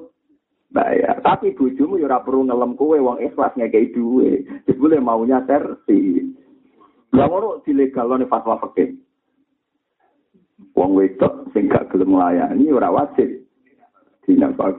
Bayar. 0.70 1.18
Tapi 1.18 1.58
bojomu 1.58 1.98
yo 1.98 2.06
ora 2.06 2.22
perlu 2.22 2.46
ngelem 2.46 2.78
kowe 2.78 2.94
wong 2.94 3.18
ikhlas 3.26 3.58
ngekei 3.58 3.90
duwe. 3.90 4.46
Jebule 4.70 5.02
maunya 5.02 5.42
servis. 5.50 6.30
Lah 7.10 7.26
ngono 7.26 7.58
dilegalno 7.66 8.22
fatwa 8.30 8.62
fikih. 8.70 9.02
Wong 10.72 10.96
wedok 10.96 11.52
sing 11.52 11.68
gak 11.68 11.92
gelem 11.92 12.16
nglayani 12.16 12.72
ora 12.72 12.88
wajib 12.88 13.28
dinafkah. 14.24 14.72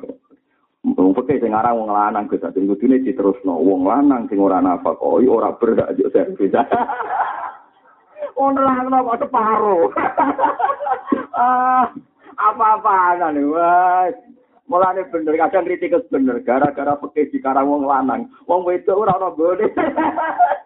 Wong 0.83 1.13
peke 1.15 1.39
sing 1.39 1.53
aran 1.53 1.79
wong 1.79 1.93
lanang 1.93 2.27
Gus 2.27 2.43
Ati 2.43 2.65
kudune 2.65 2.99
diterusno. 2.99 3.61
Wong 3.61 3.85
lanang 3.85 4.25
sing 4.27 4.41
ora 4.41 4.59
nafakoi 4.59 5.29
ora 5.29 5.53
berhak 5.55 5.93
yo 5.95 6.09
servis. 6.09 6.51
Ono 8.33 8.61
lah 8.65 8.81
kok 8.81 9.19
separo. 9.21 9.93
ah, 11.37 11.85
apa-apaan 12.33 13.37
wis. 13.37 14.15
Mulane 14.63 15.05
bener 15.11 15.37
kadang 15.37 15.69
kritik 15.69 15.93
bener 16.09 16.41
gara-gara 16.41 16.97
peke 16.97 17.29
dikarang 17.29 17.69
wong 17.69 17.83
lanang. 17.85 18.31
Wong 18.49 18.65
wedok 18.65 19.05
ora 19.05 19.21
ono 19.21 19.29
gone. 19.37 19.69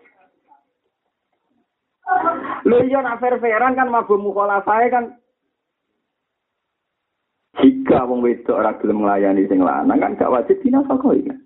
Lho 2.68 2.78
iya 2.84 3.00
nak 3.04 3.20
fair-fairan 3.20 3.76
kan 3.76 3.92
mabuk 3.92 4.20
mukhalafae 4.20 4.88
kan 4.92 5.16
jika 7.58 8.06
wong 8.06 8.22
wedok 8.22 8.60
ora 8.60 8.78
gelem 8.78 9.02
nglayani 9.02 9.50
sing 9.50 9.60
lanang 9.64 9.98
kan 9.98 10.16
gak 10.20 10.30
wajib 10.30 10.62
dinafakoi 10.62 11.26
kan. 11.26 11.38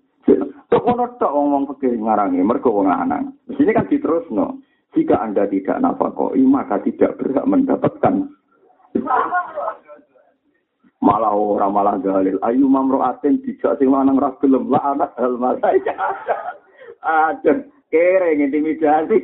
Tok 0.68 0.84
ono 0.88 1.04
tok 1.16 1.32
wong 1.32 1.64
fikir 1.72 1.96
ngarangi 1.96 2.44
mergo 2.44 2.68
wong 2.68 2.92
lanang. 2.92 3.32
Di 3.48 3.56
sini 3.56 3.72
kan 3.72 3.88
diterusno. 3.88 4.60
Jika 4.92 5.24
Anda 5.24 5.48
tidak 5.48 5.80
nafakoi 5.80 6.44
maka 6.44 6.76
tidak 6.84 7.16
berhak 7.16 7.48
mendapatkan 7.48 8.28
malah 11.02 11.34
ora 11.34 11.66
malah 11.66 11.98
dalil 11.98 12.38
ayu 12.46 12.70
mamroatin 12.70 13.42
dijak 13.42 13.74
sing 13.80 13.90
lanang 13.90 14.20
ra 14.20 14.36
gelem 14.38 14.70
anak 14.70 15.10
hal 15.18 15.34
malaika 15.34 15.96
kere 17.92 18.32
intimidasi 18.40 19.20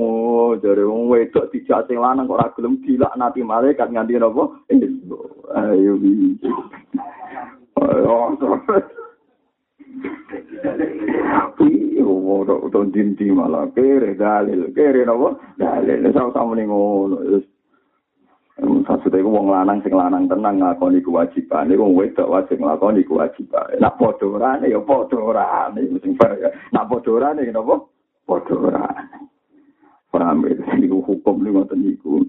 Oh, 0.00 0.56
dari 0.56 0.80
wong 0.80 1.12
wedok 1.12 1.52
dijak 1.52 1.84
sing 1.84 2.00
lanang 2.00 2.24
kok 2.24 2.40
ora 2.40 2.48
gelem 2.56 2.80
dilaknati 2.80 3.44
malaikat 3.44 3.92
nganti 3.92 4.16
napa? 4.16 4.48
Ayo 5.60 6.00
iki. 6.00 6.40
Ayo. 7.76 8.32
Iya, 11.60 12.04
ora 12.08 12.54
utawa 12.64 12.88
dinti 12.88 13.28
malah 13.28 13.68
kere 13.76 14.16
dalil, 14.16 14.72
kere 14.72 15.04
napa? 15.04 15.36
Dalil 15.60 16.08
sama-sama 16.16 16.56
ning 16.56 16.72
ngono. 16.72 17.20
Maksudnya 18.60 19.22
itu 19.22 19.30
wong 19.30 19.48
lanang 19.48 19.80
sing 19.80 19.94
lanang 19.94 20.26
tenang 20.26 20.60
ngakoni 20.60 21.00
kewajiban. 21.00 21.70
Ini 21.70 21.80
wong 21.80 21.96
wedok 21.96 22.28
wajib 22.28 22.58
ngakoni 22.60 23.06
kewajiban. 23.06 23.78
Nak 23.80 23.96
podorane 23.96 24.66
ya 24.68 24.80
podorane. 24.82 25.80
Nak 26.74 26.86
podorane 26.90 27.40
kenapa? 27.46 27.74
Podorane. 28.26 29.20
paham 30.30 30.46
ya 30.46 30.54
itu 30.78 30.98
hukum 31.02 31.42
lu 31.42 31.58
ngoten 31.58 31.86
niku 31.86 32.22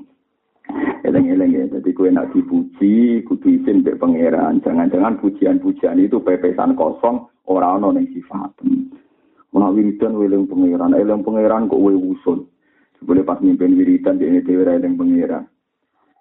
eleng-eleng 1.05 1.53
ya 1.53 1.65
jadi 1.77 1.89
kue 1.93 2.09
nak 2.13 2.29
dipuji 2.33 3.25
kudu 3.25 3.61
izin 3.61 3.85
be 3.85 3.97
pangeran 3.97 4.61
jangan-jangan 4.61 5.17
pujian-pujian 5.21 6.01
itu 6.01 6.21
pepesan 6.21 6.77
kosong 6.77 7.29
orang 7.45 7.81
ono 7.81 7.97
ning 7.97 8.09
sifat 8.13 8.53
Mana 9.51 9.67
wiridan 9.67 10.15
weleng 10.15 10.47
pangeran, 10.47 10.95
eleng 10.95 11.27
pangeran 11.27 11.67
kok 11.67 11.83
we 11.83 11.91
usul. 11.91 12.47
Sebelum 12.95 13.27
pas 13.27 13.43
mimpin 13.43 13.75
wiridan 13.75 14.15
di 14.15 14.23
ini 14.23 14.39
dewi 14.39 14.63
eleng 14.63 14.95
pangeran. 14.95 15.43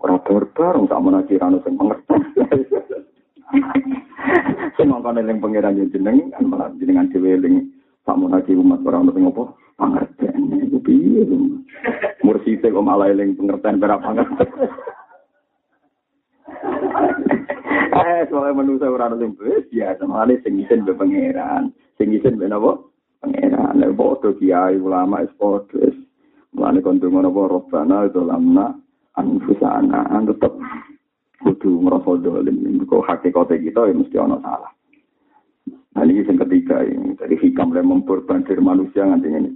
Orang 0.01 0.25
berbareng 0.25 0.89
tak 0.89 1.01
mana 1.05 1.21
kirano 1.29 1.61
sing 1.61 1.77
pengertian. 1.77 2.21
Semangkan 4.81 5.21
eleng 5.21 5.45
pangeran 5.45 5.77
yang 5.77 5.93
jeneng, 5.93 6.33
kan 6.33 6.45
malah 6.49 6.73
jenengan 6.81 7.13
dewi 7.13 7.37
eleng 7.37 7.69
tak 8.09 8.17
mana 8.17 8.41
umat 8.41 8.81
orang 8.89 9.09
ono 9.09 9.13
sing 9.13 9.25
apa? 9.29 9.45
pengertian 9.81 10.41
itu 10.61 10.77
piye 10.85 11.25
mursite 12.21 12.69
kok 12.69 12.85
eling 12.85 13.33
pengertian 13.33 13.81
berapa 13.81 14.05
pengertian 14.05 14.49
eh 18.21 18.29
soalnya 18.29 18.57
manusia 18.57 18.89
orang 18.91 19.17
sing 19.17 19.33
wis 19.41 19.65
biasa. 19.73 20.03
Malah 20.05 20.39
sing 20.45 20.61
isin 20.61 20.85
be 20.85 20.93
pangeran. 20.93 21.73
Sing 21.97 22.13
isin 22.13 22.37
be 22.37 22.47
napa? 22.49 22.81
Pangeran. 23.25 23.81
Lek 23.81 23.97
padha 23.97 24.31
kiai 24.37 24.77
ulama 24.77 25.25
es 25.25 25.33
wis. 25.41 25.97
Mulane 26.53 26.85
kon 26.85 27.01
donga 27.01 27.25
napa? 27.25 27.41
Robbana 27.49 28.09
itu 28.09 28.21
lamna 28.25 28.77
anfusana 29.19 30.07
an 30.13 30.29
tetep 30.29 30.55
kudu 31.41 31.83
ngrasa 31.83 32.13
dolim. 32.21 32.85
Kok 32.85 33.07
hakikate 33.07 33.59
kita 33.59 33.91
ya 33.91 33.95
mesti 33.97 34.17
ana 34.21 34.37
salah. 34.45 34.73
Nah 35.97 36.03
ini 36.07 36.23
yang 36.23 36.39
ketiga 36.47 36.87
ini. 36.87 37.19
Dari 37.19 37.35
hikam 37.35 37.75
yang 37.75 37.91
memperbandir 37.91 38.61
manusia 38.63 39.03
nanti 39.03 39.29
ini. 39.33 39.51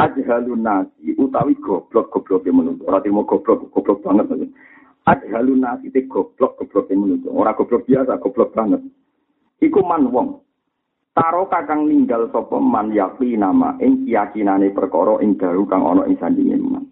ajhalun 0.00 0.66
nasi 0.66 1.14
utawi 1.14 1.54
goblok 1.62 2.10
goblok 2.10 2.42
yang 2.48 2.58
menunggu 2.58 2.82
orang 2.88 3.04
timur 3.06 3.28
goblok 3.28 3.70
goblok 3.70 4.02
banget. 4.02 4.50
Ajhalun 5.06 5.62
nasi 5.62 5.92
itu 5.92 6.08
goblok 6.10 6.58
goblok 6.58 6.90
yang 6.90 7.06
menunggu 7.06 7.28
orang 7.30 7.54
goblok 7.54 7.86
biasa 7.86 8.18
goblok 8.18 8.50
banget. 8.50 8.82
Iku 9.62 9.80
man 9.86 10.10
wong. 10.10 10.42
Taro 11.12 11.44
kakang 11.46 11.86
ninggal 11.92 12.32
sopo 12.32 12.56
man 12.56 12.88
nama 12.88 13.76
ing 13.84 14.08
keyakinane 14.08 14.72
perkara 14.72 15.20
ing 15.20 15.36
daru 15.36 15.68
kang 15.68 15.84
ana 15.84 16.08
ing 16.08 16.16
sandinge 16.16 16.56
man 16.56 16.91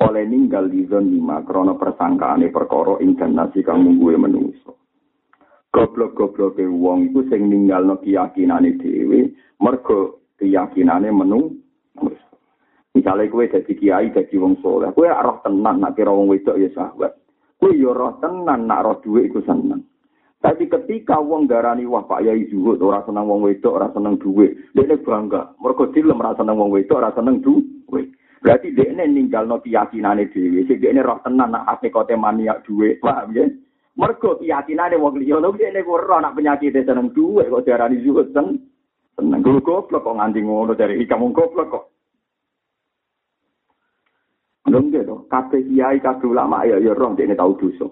oleh 0.00 0.24
ninggal 0.24 0.72
di 0.72 0.88
zon 0.88 1.12
lima 1.12 1.44
krono 1.44 1.76
persangkaane 1.76 2.48
perkara 2.48 2.96
ing 3.04 3.16
nasi 3.36 3.60
kang 3.60 3.84
mungguwe 3.84 4.16
menungso 4.16 4.80
goblok-goblok 5.70 6.58
wong 6.58 7.12
iku 7.12 7.20
sing 7.30 7.46
ninggalno 7.46 8.00
keyakinane 8.02 8.80
dhewe 8.80 9.30
mergo 9.62 10.24
keyakinane 10.40 11.08
menung 11.14 11.60
Misalnya 12.90 13.30
kue 13.30 13.46
jadi 13.46 13.72
kiai, 13.78 14.10
jadi 14.10 14.34
wong 14.34 14.58
soleh, 14.58 14.90
kue 14.90 15.06
roh 15.06 15.38
tenan 15.46 15.78
nak 15.78 15.94
kira 15.94 16.10
wong 16.10 16.26
wedok 16.26 16.58
ya 16.58 16.66
sahabat. 16.74 17.14
Kue 17.54 17.78
yo 17.78 17.94
roh 17.94 18.18
tenan 18.18 18.66
nak 18.66 18.82
roh 18.82 18.98
duit 18.98 19.30
iku 19.30 19.38
seneng. 19.46 19.86
Tapi 20.42 20.66
ketika 20.66 21.22
wong 21.22 21.46
darani 21.46 21.86
wah 21.86 22.02
Pak 22.02 22.26
Yai 22.26 22.50
zuhud 22.50 22.82
ora 22.82 23.06
seneng 23.06 23.30
wong 23.30 23.46
wedok, 23.46 23.78
ora 23.78 23.94
seneng 23.94 24.18
duit, 24.18 24.58
dia 24.74 24.96
bangga. 24.98 25.54
Mergo 25.62 25.86
dilem 25.94 26.18
ora 26.18 26.34
seneng 26.34 26.58
wong 26.58 26.74
wedok, 26.74 26.98
ora 26.98 27.14
seneng 27.14 27.38
duit. 27.44 28.10
Berarti 28.40 28.72
dia 28.72 28.88
ini 28.88 29.04
ninggal 29.04 29.44
no 29.44 29.60
keyakinane 29.60 30.32
dewi. 30.32 30.64
Si 30.64 30.80
dia 30.80 30.96
ini 30.96 31.04
roh 31.04 31.20
tenan 31.20 31.52
nak 31.52 31.84
kote 31.92 32.16
maniak 32.16 32.64
duit, 32.64 32.96
paham 32.96 33.36
ya? 33.36 33.44
Mergo 34.00 34.40
keyakinane 34.40 34.96
wong 34.96 35.20
liya 35.20 35.36
lho 35.36 35.52
dia 35.52 35.68
ini 35.68 35.84
roh 35.84 36.20
nak 36.24 36.32
penyakit 36.32 36.72
seneng 36.72 37.12
duit 37.12 37.52
kok 37.52 37.68
darani 37.68 38.00
zuhud 38.00 38.32
seneng. 38.32 38.64
Seneng 39.12 39.44
goblok 39.44 40.00
kok 40.00 40.16
nganti 40.16 40.40
ngono 40.40 40.72
dari 40.72 40.96
hikam 40.96 41.28
goblok 41.36 41.68
kok. 41.68 41.84
Nggih 44.70 45.02
to, 45.02 45.26
kabeh 45.26 45.60
kiai 45.66 45.98
kabeh 45.98 46.30
ulama 46.30 46.62
ya 46.62 46.78
ya 46.78 46.94
roh 46.94 47.12
dekne 47.12 47.34
tau 47.34 47.58
dosa. 47.58 47.90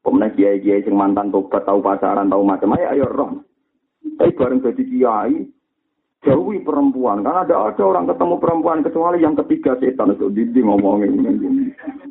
Pemenang 0.00 0.32
kiai-kiai 0.36 0.84
sing 0.84 0.96
mantan 0.96 1.28
tobat 1.32 1.64
tau 1.64 1.80
pacaran 1.80 2.28
tau 2.28 2.44
macam 2.44 2.76
ya 2.76 2.94
ya 2.94 3.08
roh. 3.08 3.42
Tapi 4.16 4.36
bareng 4.36 4.60
jadi 4.64 4.82
kiai 4.84 5.34
jauhi 6.20 6.60
perempuan 6.60 7.24
karena 7.24 7.48
ada 7.48 7.72
ada 7.72 7.82
orang 7.84 8.04
ketemu 8.04 8.34
perempuan 8.36 8.84
kecuali 8.84 9.24
yang 9.24 9.32
ketiga 9.40 9.76
setan 9.80 10.12
itu 10.12 10.28
didi 10.28 10.60
ngomongin. 10.60 11.16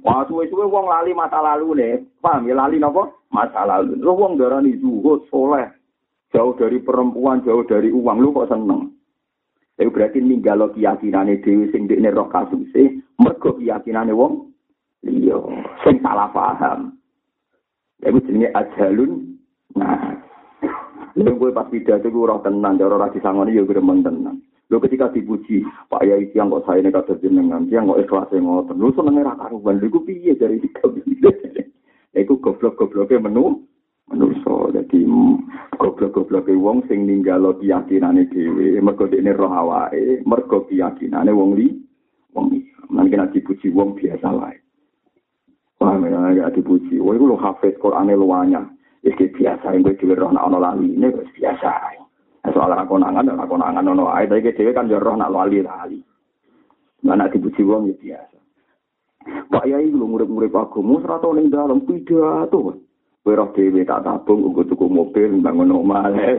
Wah 0.01 0.25
suwe-suwe 0.25 0.65
wong 0.65 0.89
lali 0.89 1.13
masa 1.13 1.37
lalu 1.43 1.77
nih, 1.77 2.01
paham 2.17 2.49
ya 2.49 2.57
lali 2.57 2.81
nopo 2.81 3.25
masa 3.29 3.69
lalu. 3.69 4.01
Lo 4.01 4.17
wong 4.17 4.41
darani 4.41 4.73
zuhud 4.81 5.29
soleh 5.29 5.69
jauh 6.33 6.57
dari 6.57 6.81
perempuan 6.81 7.45
jauh 7.45 7.61
dari 7.65 7.93
uang 7.93 8.17
lu 8.17 8.33
kok 8.33 8.49
seneng. 8.49 8.93
Itu 9.79 9.95
berarti 9.95 10.19
ninggalo 10.19 10.75
keyakinane 10.75 11.39
dewi 11.39 11.71
sing 11.71 11.87
dekne 11.87 12.11
roh 12.11 12.27
kasuse, 12.27 12.99
mergo 13.15 13.55
keyakinane 13.55 14.11
wong 14.11 14.51
iya 15.05 15.37
sing 15.85 16.01
salah 16.03 16.27
paham. 16.33 16.99
Iku 18.03 18.19
jenenge 18.25 18.49
ajalun. 18.55 19.11
Nah, 19.77 20.17
Lha 21.15 21.31
kowe 21.33 21.51
pas 21.53 21.69
pidato 21.71 22.11
ku 22.11 22.27
roh 22.27 22.41
tenan, 22.43 22.77
cara 22.77 22.97
ora 22.99 23.09
disangoni 23.09 23.57
ya 23.57 23.63
gremeng 23.65 24.05
tenan. 24.05 24.37
Lho 24.69 24.77
ketika 24.77 25.09
dipuji, 25.09 25.65
Pak 25.89 26.05
Yai 26.05 26.29
yang 26.37 26.53
kok 26.53 26.69
saya 26.69 26.85
nekat 26.85 27.09
jenengan, 27.25 27.65
yang 27.73 27.89
kok 27.89 28.05
ikhlas 28.05 28.29
ngoten. 28.29 28.77
Lho 28.77 28.93
senenge 28.93 29.25
ra 29.25 29.33
karuan. 29.33 29.81
Lha 29.81 29.89
iku 29.89 30.05
piye 30.05 30.37
dari 30.37 30.61
dikabili? 30.61 31.17
Iku 32.19 32.41
goblok-goblok 32.41 33.07
gobloke 33.07 33.21
menu 33.21 33.69
manusa. 34.09 34.73
Dadi 34.73 35.05
goblok-gobloke 35.77 36.51
wong 36.57 36.83
sing 36.89 37.05
ninggalo 37.05 37.55
keyakinane 37.61 38.27
dhewe, 38.33 38.81
mergo 38.81 39.05
dekne 39.05 39.31
roh 39.37 39.53
awake, 39.53 40.25
mergo 40.25 40.65
keyakinane 40.65 41.29
wong 41.29 41.53
li 41.53 41.69
wong 42.33 42.49
iki. 42.53 42.69
Mangke 42.89 43.15
nek 43.15 43.31
dipuji 43.31 43.69
wong 43.69 43.93
biasa 43.93 44.27
wae. 44.33 44.57
Wah, 45.79 45.95
agak 45.95 46.59
dipuji. 46.59 46.97
Wah, 46.99 47.13
itu 47.15 47.25
lo 47.29 47.37
hafid 47.39 47.77
Qur'annya 47.79 48.17
luanya. 48.17 48.65
Iki 48.99 49.31
biasa, 49.31 49.71
yang 49.71 49.87
gue 49.87 49.95
dhewe 49.95 50.11
roh 50.11 50.27
nak 50.35 50.51
ono 50.51 50.59
lali, 50.59 50.91
ini 50.91 51.07
biasa. 51.07 51.71
Nah, 52.43 52.51
soal 52.51 52.75
rakonangan, 52.75 53.31
rakonangan 53.31 53.91
ono 53.95 54.11
ae, 54.11 54.27
tapi 54.27 54.51
dhewe 54.51 54.75
kan 54.75 54.91
yo 54.91 54.99
roh 54.99 55.15
nak 55.15 55.31
lali 55.31 55.63
lali. 55.63 56.03
Mana 56.99 57.31
dipuji 57.31 57.63
wong 57.63 57.87
ya 57.87 57.95
biasa. 57.95 58.37
Pak 59.49 59.67
Yai 59.67 59.87
lu 59.87 60.03
murid-murid 60.03 60.51
agama 60.51 60.99
serata 60.99 61.31
ning 61.31 61.47
dalam 61.47 61.87
pidato. 61.87 62.75
Kowe 63.23 63.35
roh 63.35 63.49
dhewe 63.55 63.87
tak 63.87 64.03
tabung 64.03 64.51
nggo 64.51 64.67
tuku 64.67 64.85
mobil 64.91 65.31
bangun 65.39 65.79
omah. 65.79 66.03
Ae. 66.11 66.35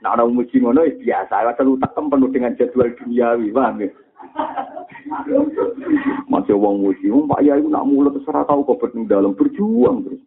Nek 0.00 0.08
ana 0.08 0.24
muji 0.24 0.64
ngono 0.64 0.88
ya 0.88 0.96
biasa. 0.96 1.52
Asal 1.52 1.76
utak 1.76 1.92
penuh 1.92 2.32
dengan 2.32 2.56
jadwal 2.56 2.88
duniawi, 2.96 3.52
paham 3.52 3.84
ya? 3.84 3.88
Masih 6.32 6.56
wong 6.56 6.84
muji, 6.84 7.12
Pak 7.12 7.44
Yai 7.44 7.60
nak 7.68 7.84
mulut 7.84 8.16
serah 8.24 8.48
tahu 8.48 8.64
kok 8.64 8.96
dalam 9.08 9.36
berjuang 9.36 10.08
terus. 10.08 10.17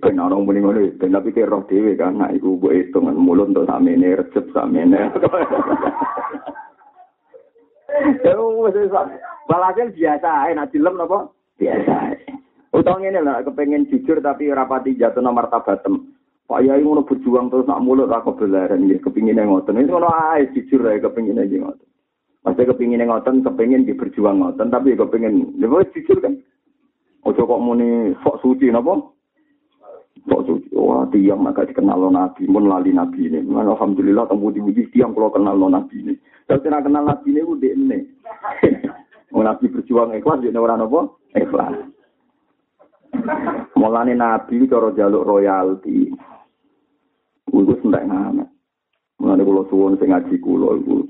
Ben 0.00 0.16
ana 0.16 0.36
muni 0.36 0.64
ngono, 0.64 0.80
ben 0.96 1.12
tapi 1.12 1.30
ke 1.30 1.44
roh 1.44 1.64
dhewe 1.68 1.92
kan, 1.96 2.16
nah 2.16 2.32
iku 2.32 2.56
mbok 2.56 2.72
hitung 2.72 3.12
mulut 3.20 3.52
untuk 3.52 3.68
samene 3.68 4.16
recep 4.16 4.48
samene. 4.56 4.98
Ya 8.24 8.32
wis 8.32 8.76
Walhasil 9.50 9.92
biasa 9.92 10.28
ae 10.46 10.54
nek 10.54 10.70
dilem 10.70 10.94
napa? 10.94 11.26
Biasa 11.58 11.92
ae. 12.14 12.16
Utang 12.70 13.02
ini 13.02 13.18
lah 13.18 13.42
kepengen 13.42 13.90
jujur 13.90 14.22
tapi 14.22 14.46
rapati 14.46 14.94
jatuh 14.94 15.18
nomor 15.20 15.50
tabatem. 15.50 16.14
Pak 16.46 16.62
Yai 16.62 16.82
ngono 16.82 17.02
berjuang 17.02 17.50
terus 17.50 17.66
nak 17.66 17.82
mulut 17.82 18.10
aku 18.10 18.38
belaran 18.38 18.86
nggih 18.86 19.02
kepingine 19.02 19.42
ngoten. 19.42 19.82
Itu 19.82 19.98
ngono 19.98 20.06
ae 20.06 20.46
jujur 20.54 20.86
ae 20.86 21.02
kepingine 21.02 21.50
iki 21.50 21.58
ngoten. 21.58 21.86
Masih 22.40 22.64
kepingine 22.72 23.04
ngoten, 23.04 23.44
kepingin 23.44 23.84
di 23.84 23.92
berjuang 23.92 24.40
ngoten, 24.40 24.72
tapi 24.72 24.96
kepingin, 24.96 25.60
ya 25.60 25.68
jujur 25.92 26.24
kan. 26.24 26.40
Ojo 27.20 27.44
kok 27.44 27.60
muni 27.60 28.16
sok 28.24 28.40
suci 28.40 28.72
napa? 28.72 28.96
Sok 30.26 30.42
suci. 30.46 30.68
Wah, 30.76 31.08
tiang 31.08 31.46
agak 31.48 31.72
dikenal 31.72 31.96
lo 31.96 32.08
nabi, 32.12 32.44
pun 32.44 32.68
lali 32.68 32.92
nabi 32.92 33.30
ini. 33.30 33.40
Alhamdulillah, 33.46 34.28
temu 34.28 34.52
di 34.52 34.60
wujud 34.60 34.92
tiang 34.92 35.16
kalau 35.16 35.32
kenal 35.32 35.56
lo 35.56 35.72
nabi 35.72 36.02
ini. 36.02 36.14
Tapi 36.44 36.66
tidak 36.66 36.86
kenal 36.86 37.04
nabi 37.06 37.32
ini, 37.32 37.40
udah 37.42 37.72
ini. 37.72 37.98
Nabi 39.30 39.70
berjuang 39.70 40.10
ikhlas, 40.18 40.42
jadi 40.42 40.58
orang 40.58 40.84
apa? 40.84 41.00
Ikhlas. 41.38 41.74
Mulane 43.74 44.14
nabi 44.14 44.68
cara 44.68 44.92
jaluk 44.94 45.26
royalti. 45.26 46.12
Iku 47.50 47.74
sentek 47.82 48.06
ngamet. 48.06 48.48
Mulane 49.18 49.42
kula 49.42 49.62
suwun 49.68 49.98
sing 49.98 50.14
ngaji 50.14 50.36
kula 50.38 50.78
iku 50.78 51.04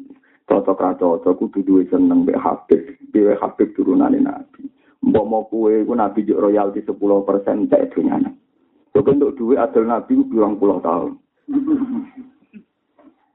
cocok 0.48 0.82
ra 0.82 0.92
cocok 0.98 1.36
kudu 1.38 1.62
duwe 1.62 1.82
seneng 1.86 2.24
mbek 2.26 2.40
Habib. 2.40 2.82
Dhewe 3.12 3.36
Habib 3.38 3.70
turunane 3.76 4.18
nabi. 4.18 4.66
Mbok 5.04 5.26
mau 5.28 5.46
kue 5.46 5.84
ku 5.84 5.92
nabi 5.94 6.26
royalti 6.30 6.82
10% 6.84 7.70
cek 7.70 7.82
dunyane. 7.94 8.30
Kok 8.90 9.06
untuk 9.06 9.34
duit 9.38 9.58
adil 9.58 9.86
nabi 9.86 10.18
bilang 10.26 10.58
puluh 10.58 10.82
tahun. 10.82 11.14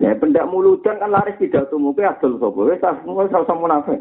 Ya 0.03 0.11
pendak 0.19 0.51
muludan 0.51 0.99
kan 0.99 1.07
laris 1.07 1.39
tidak 1.39 1.71
temu 1.71 1.95
ke 1.95 2.03
adil 2.03 2.35
sapa 2.35 2.59
wis 2.67 2.83
semua 2.83 3.31
sama 3.31 3.55
munafik. 3.55 3.99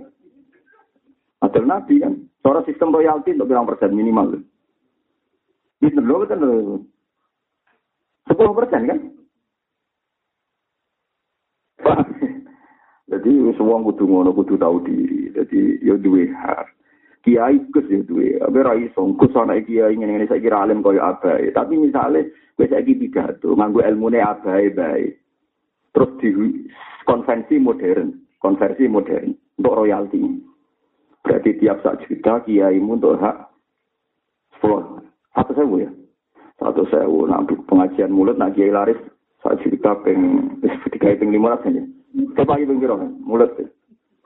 Adil 1.46 1.64
nabi 1.64 2.02
kan. 2.02 2.18
Cara 2.42 2.60
sistem 2.66 2.92
royalti 2.92 3.32
untuk 3.32 3.48
bilang 3.48 3.64
persen 3.64 3.94
minimal. 3.94 4.42
Ini 5.80 5.96
lho 5.96 6.16
betul 6.26 6.38
lho. 6.42 6.76
Sepuluh 8.28 8.52
persen 8.52 8.84
kan? 8.90 8.98
Jadi 13.14 13.30
semua 13.54 13.78
kudu 13.78 14.04
ngono 14.10 14.34
kudu 14.34 14.58
tahu 14.58 14.82
diri. 14.82 15.30
Jadi 15.30 15.78
ya 15.86 15.94
duwe 15.94 16.28
hak. 16.34 16.73
Kiai 17.24 17.56
kus 17.72 17.88
ya 17.88 18.04
duwe. 18.04 18.36
Abe 18.44 18.60
ra 18.60 18.76
iso 18.76 19.00
kus 19.16 19.32
ana 19.32 19.56
kiai 19.56 19.96
ngene-ngene 19.96 20.28
saiki 20.28 20.52
ra 20.52 20.68
alim 20.68 20.84
koyo 20.84 21.00
abae. 21.00 21.48
Tapi 21.56 21.80
misale 21.80 22.28
wis 22.60 22.68
saiki 22.68 23.00
pidato 23.00 23.56
nganggo 23.56 23.80
ilmune 23.80 24.20
abae 24.20 24.68
bae. 24.68 25.08
Terus 25.96 26.12
di 26.20 26.28
konvensi 27.08 27.56
modern, 27.56 28.12
konversi 28.44 28.84
modern 28.92 29.32
untuk 29.56 29.72
royalti. 29.72 30.20
Berarti 31.24 31.56
tiap 31.56 31.80
sak 31.80 32.04
juta 32.04 32.44
kiaimu 32.44 33.00
untuk 33.00 33.16
hak 33.16 33.48
sepuluh. 34.52 35.00
Satu 35.32 35.56
sewu 35.56 35.80
ya? 35.80 35.88
Satu 36.60 36.84
sewu. 36.92 37.24
Nah, 37.24 37.40
pengajian 37.64 38.12
mulut, 38.12 38.36
nah 38.36 38.52
kiai 38.52 38.68
laris 38.68 39.00
sak 39.40 39.64
juta 39.64 39.96
peng, 40.04 40.60
tiga 40.92 41.16
peng 41.16 41.32
lima 41.32 41.56
ratus 41.56 41.72
aja. 41.72 41.82
Coba 42.36 42.60
lagi 42.60 42.68
pengkiro 42.68 43.00
mulut. 43.24 43.48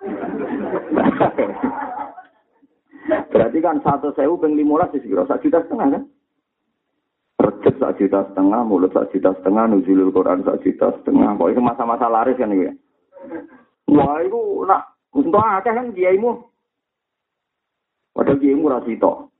Berarti 3.08 3.58
kan 3.64 3.80
satu 3.80 4.12
sewu 4.12 4.36
peng 4.36 4.52
lima 4.52 4.84
ratus 4.84 5.00
kira 5.00 5.24
sak 5.24 5.40
juta 5.40 5.64
setengah 5.64 5.96
kan? 5.96 6.04
Recep 7.38 7.74
sak 7.80 7.96
juta 7.96 8.20
setengah, 8.28 8.60
mulut 8.66 8.92
sak 8.92 9.08
juta 9.14 9.32
setengah, 9.40 9.64
nuzulul 9.70 10.12
Quran 10.12 10.44
sak 10.44 10.60
juta 10.60 10.92
setengah. 11.00 11.32
Pokoknya 11.38 11.64
masa-masa 11.64 12.10
laris 12.10 12.36
kan 12.36 12.52
ya. 12.52 12.74
Wah, 13.88 14.20
itu 14.20 14.40
nak 14.68 14.92
untuk 15.16 15.40
akeh 15.40 15.72
kan 15.72 15.88
kiaimu. 15.96 16.36
Padahal 18.12 18.40
kiaimu 18.42 18.68
rasito. 18.68 19.32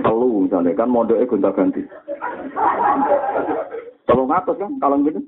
Telu 0.00 0.28
misalnya 0.46 0.72
kan 0.72 0.88
modalnya 0.88 1.28
gonta 1.28 1.50
ganti. 1.52 1.82
Telu 4.08 4.24
ngatus 4.24 4.56
kan 4.56 4.72
kalau 4.80 4.96
gitu. 5.04 5.20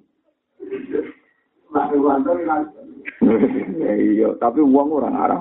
iya, 3.82 4.28
tapi 4.40 4.64
uang 4.64 4.88
orang 4.94 5.20
arah 5.20 5.36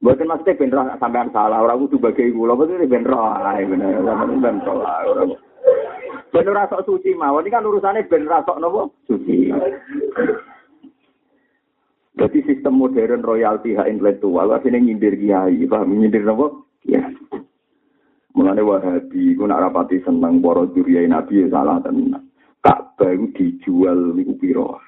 Bukan 0.00 0.32
maksudnya 0.32 0.56
bener 0.56 0.96
sampean 0.96 1.28
salah, 1.28 1.60
orang 1.60 1.84
itu 1.84 2.00
bagai 2.00 2.32
gula, 2.32 2.56
betul 2.56 2.80
ben 2.88 3.04
roh, 3.04 3.36
bener, 3.36 4.00
ben 4.40 4.56
roh, 4.64 4.80
orang. 4.80 5.36
Ben 6.32 6.48
rasok 6.48 6.88
suci 6.88 7.12
mawon, 7.12 7.44
ini 7.44 7.52
kan 7.52 7.68
urusannya 7.68 8.08
ben 8.08 8.24
rasok 8.24 8.56
nopo 8.64 8.96
suci. 9.04 9.52
Jadi 12.16 12.38
sistem 12.48 12.80
modern 12.80 13.20
royalti 13.20 13.76
hak 13.76 13.92
intelektual, 13.92 14.48
artinya 14.48 14.80
nyindir 14.80 15.20
kiai, 15.20 15.68
paham 15.68 15.92
nyindir 15.92 16.24
nopo? 16.24 16.64
Ya. 16.88 17.04
Mulane 18.32 18.64
Wahabi 18.64 19.36
ku 19.36 19.44
nak 19.44 19.68
rapati 19.68 20.00
seneng 20.00 20.40
para 20.40 20.64
duriyai 20.64 21.12
Nabi 21.12 21.44
ya 21.44 21.52
salah 21.52 21.76
tenan. 21.84 22.32
Ka'bah 22.64 23.12
iku 23.12 23.36
dijual 23.36 24.16
niku 24.16 24.32
piro? 24.40 24.80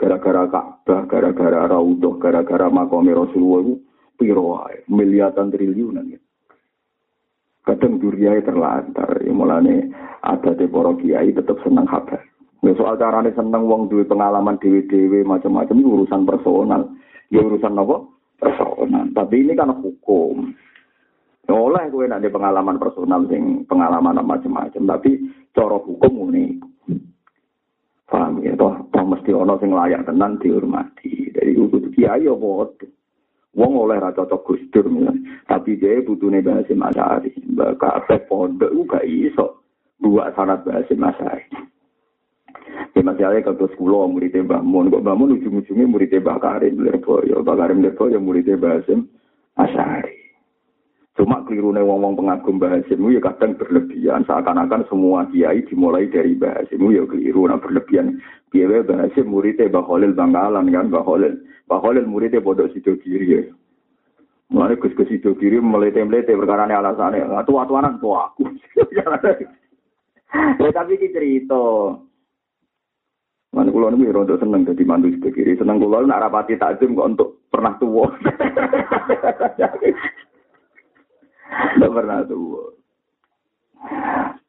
Gara-gara 0.00 0.48
Ka'bah, 0.48 1.04
gara-gara 1.04 1.68
Raudhah, 1.68 2.16
gara-gara 2.16 2.72
makam 2.72 3.12
Rasulullah 3.12 3.76
piro 4.18 4.58
wae? 4.58 4.86
Miliaran 4.90 5.50
triliunan 5.50 6.14
ya. 6.14 6.20
Kadang 7.64 7.96
duriyai 7.96 8.44
terlantar, 8.44 9.24
ya 9.24 9.32
mulane 9.32 9.88
ada 10.20 10.52
di 10.52 10.68
para 10.68 10.92
kiai 11.00 11.32
tetap 11.32 11.56
seneng 11.64 11.88
kabar. 11.88 12.20
Ya 12.60 12.72
soal 12.76 12.96
carane 13.00 13.32
seneng 13.32 13.68
wong 13.68 13.88
duwe 13.88 14.04
pengalaman 14.04 14.60
dewe-dewe 14.60 15.24
macam-macam 15.24 15.76
itu 15.76 15.88
urusan 15.88 16.28
personal. 16.28 16.88
Ya 17.32 17.40
urusan 17.40 17.76
apa? 17.76 18.04
Personal. 18.40 19.04
Tapi 19.12 19.34
ini 19.44 19.52
kan 19.56 19.72
hukum. 19.72 20.52
oleh 21.44 21.92
gue 21.92 22.08
nanti 22.08 22.32
pengalaman 22.32 22.80
personal 22.80 23.28
sing 23.28 23.68
pengalaman 23.68 24.16
macam-macam 24.24 24.96
tapi 24.96 25.28
cara 25.52 25.76
hukum 25.76 26.32
ini 26.32 26.56
paham 28.08 28.40
ya 28.40 28.56
toh 28.56 28.80
toh 28.88 29.04
mesti 29.04 29.28
ono 29.36 29.60
sing 29.60 29.68
layak 29.68 30.08
tenan 30.08 30.40
dihormati 30.40 31.34
dari 31.36 31.52
kudu 31.52 31.92
kiai 31.92 32.24
apa 32.24 32.48
wong 33.54 33.72
oleh 33.74 33.98
ra 34.02 34.10
cocok 34.10 34.44
gustur 34.44 34.86
tapi 35.46 35.78
dhewe 35.78 36.02
butune 36.02 36.42
bahasa 36.42 36.74
masari 36.74 37.30
kabeh 37.54 38.20
pondok 38.26 38.70
ku 38.74 38.82
gak 38.86 39.06
iso 39.06 39.62
buat 40.02 40.34
sanat 40.34 40.66
bahasa 40.66 40.92
masari 40.98 41.46
Ya 42.94 43.02
masih 43.02 43.26
ada 43.26 43.42
kalau 43.42 43.66
sekolah 43.74 44.06
muridnya 44.06 44.46
bangun, 44.46 44.86
kok 44.86 45.02
bangun 45.02 45.34
ujung-ujungnya 45.34 45.86
muridnya 45.90 46.22
bakarin, 46.22 46.78
lirboyo, 46.78 47.42
bakarin 47.42 47.82
lirboyo, 47.82 48.22
muridnya 48.22 48.54
bahasa 48.54 48.94
asari. 49.58 50.23
Cuma 51.14 51.46
keliru 51.46 51.70
wong-wong 51.70 52.18
pengagum 52.18 52.58
bahasimu 52.58 53.14
ya 53.14 53.22
kadang 53.22 53.54
berlebihan. 53.54 54.26
Seakan-akan 54.26 54.82
semua 54.90 55.22
kiai 55.30 55.62
dimulai 55.62 56.10
dari 56.10 56.34
bahasimu 56.34 56.90
ya 56.90 57.06
keliru. 57.06 57.46
Nah 57.46 57.62
berlebihan. 57.62 58.18
Bahasim 58.54 59.30
muridnya 59.30 59.66
Mbak 59.66 59.86
Khalil 59.86 60.12
Bangkalan 60.14 60.70
kan. 60.70 60.86
Mbak 60.90 61.06
Khalil 61.70 62.06
muridnya 62.06 62.42
bodoh 62.42 62.70
sido 62.70 62.98
kiri 62.98 63.26
ya. 63.30 63.42
Mulai 64.50 64.78
gus 64.78 64.94
gus 64.94 65.10
sido 65.10 65.34
kiri 65.38 65.58
melete-melete 65.58 66.34
perkara 66.34 66.66
alasannya. 66.66 67.26
Nah, 67.26 67.42
tua-tuanan 67.42 67.98
tua 67.98 68.30
aku. 68.30 68.46
ya 68.98 69.06
tapi 70.70 70.98
ini 70.98 71.14
cerita. 71.14 71.94
Mana 73.54 73.70
kulo 73.70 73.86
nih 73.94 74.10
rontok 74.10 74.42
seneng 74.42 74.66
jadi 74.66 74.82
mantu 74.82 75.14
sido 75.14 75.30
kiri. 75.30 75.58
Seneng 75.58 75.78
kulo 75.78 76.06
nak 76.06 76.26
rapati 76.26 76.58
takjum 76.58 76.94
kok 76.94 77.10
untuk 77.10 77.28
pernah 77.50 77.74
tua. 77.78 78.06
Tidak 81.54 81.90
pernah 81.90 82.20
tua. 82.26 82.64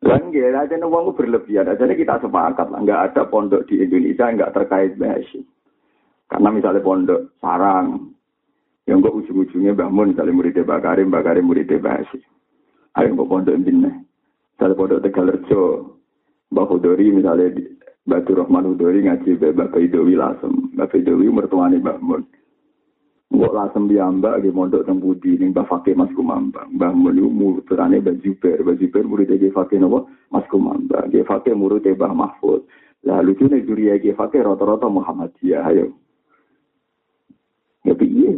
Lah 0.06 0.20
nggih, 0.22 0.53
aja 0.53 0.76
wong 0.86 1.18
berlebihan. 1.18 1.66
Aja 1.66 1.89
kita 1.89 2.22
sepakat 2.22 2.70
lah, 2.70 2.80
enggak 2.80 3.12
ada 3.12 3.26
pondok 3.26 3.66
di 3.66 3.82
Indonesia 3.82 4.30
enggak 4.30 4.53
terkait 4.53 4.93
bahasa. 5.01 5.41
Karena 6.30 6.49
misalnya 6.53 6.86
pondok 6.86 7.22
sarang, 7.41 8.16
yang 8.86 9.01
kok 9.01 9.18
ujung-ujungnya 9.18 9.74
bangun 9.74 10.14
misalnya 10.14 10.34
muridnya 10.38 10.62
Mbak 10.62 10.82
Karim, 10.86 11.08
Mbak 11.10 11.26
Karim 11.26 11.45
muridnya 11.49 11.82
bahasa. 11.82 12.20
Ayo 12.95 13.18
kok 13.18 13.30
pondok 13.30 13.56
ini. 13.58 13.91
Misalnya 14.56 14.78
pondok 14.78 15.01
Tegalerjo, 15.01 15.64
Mbak 16.53 16.70
Hudori 16.70 17.08
misalnya 17.10 17.47
Batu 18.06 18.38
Rahman 18.38 18.70
Hudori 18.70 19.01
ngaji 19.01 19.41
Mbak 19.41 19.74
Baidowi 19.74 20.14
Lasem. 20.14 20.53
Mbak 20.78 20.93
Baidowi 20.93 21.26
mertuanya 21.34 21.82
Mbak 21.82 22.01
Mun. 22.06 22.22
Mbok 23.36 23.52
lasem 23.52 23.92
piyambak 23.92 24.40
nggih 24.40 24.56
mondok 24.56 24.88
teng 24.88 25.04
Budi 25.04 25.36
ning 25.36 25.52
Mbah 25.52 25.68
Fakih 25.68 25.92
Mas 25.92 26.08
Kumambang. 26.16 26.72
Mbah 26.72 26.96
Mun 26.96 27.20
iku 27.20 27.30
muridane 27.30 28.00
Mbah 28.00 28.16
Jubair, 28.24 28.64
Mbah 28.64 28.76
Jubair 28.80 29.06
murid 29.06 29.32
Ki 29.36 29.52
Fakih 29.52 29.84
napa 29.84 30.08
Mas 30.32 30.48
Kumambang. 30.48 31.12
Ki 31.12 31.28
Fakih 31.28 31.52
murid 31.52 31.84
Mbah 31.84 32.16
Mahfud. 32.16 32.64
Lah 33.04 33.20
lucune 33.20 33.60
juriya 33.60 34.00
Ki 34.00 34.16
Fakih 34.16 34.40
rata-rata 34.40 34.88
Muhammadiyah 34.88 35.68
ayo. 35.68 35.92
Ya 37.84 37.94
piye? 37.94 38.32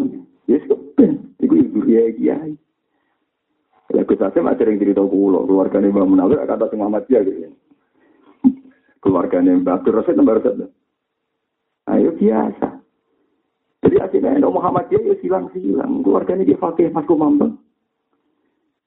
Ya 0.50 0.58
sepen. 0.66 1.38
Iku 1.38 1.54
juriya 1.78 2.12
Kiai. 2.18 2.58
Lah 3.93 4.04
Gus 4.04 4.20
Hasim 4.20 4.50
ada 4.50 4.68
yang 4.68 4.82
cerita 4.82 5.00
kulo, 5.06 5.48
keluargane 5.48 5.93
Mbah 5.93 6.06
Munawir 6.10 6.41
kata 6.43 6.68
sing 6.74 6.82
Muhammadiyah 6.82 7.22
gitu. 7.24 7.54
Keluargane 9.00 9.62
Mbah 9.62 9.80
Abdul 9.80 9.95
Rasid 9.95 10.18
nomor 10.18 10.43
satu. 10.43 10.68
Ayo 11.88 12.12
biasa. 12.20 12.66
Jadi 13.88 14.04
akhirnya 14.04 14.44
Muhammad 14.44 14.92
Muhammadiyah 14.92 15.02
ya 15.08 15.16
silang-silang. 15.24 16.04
Keluarganya 16.04 16.44
dia 16.44 16.60
pakai 16.60 16.92
Mas 16.92 17.08
Kumambang. 17.08 17.56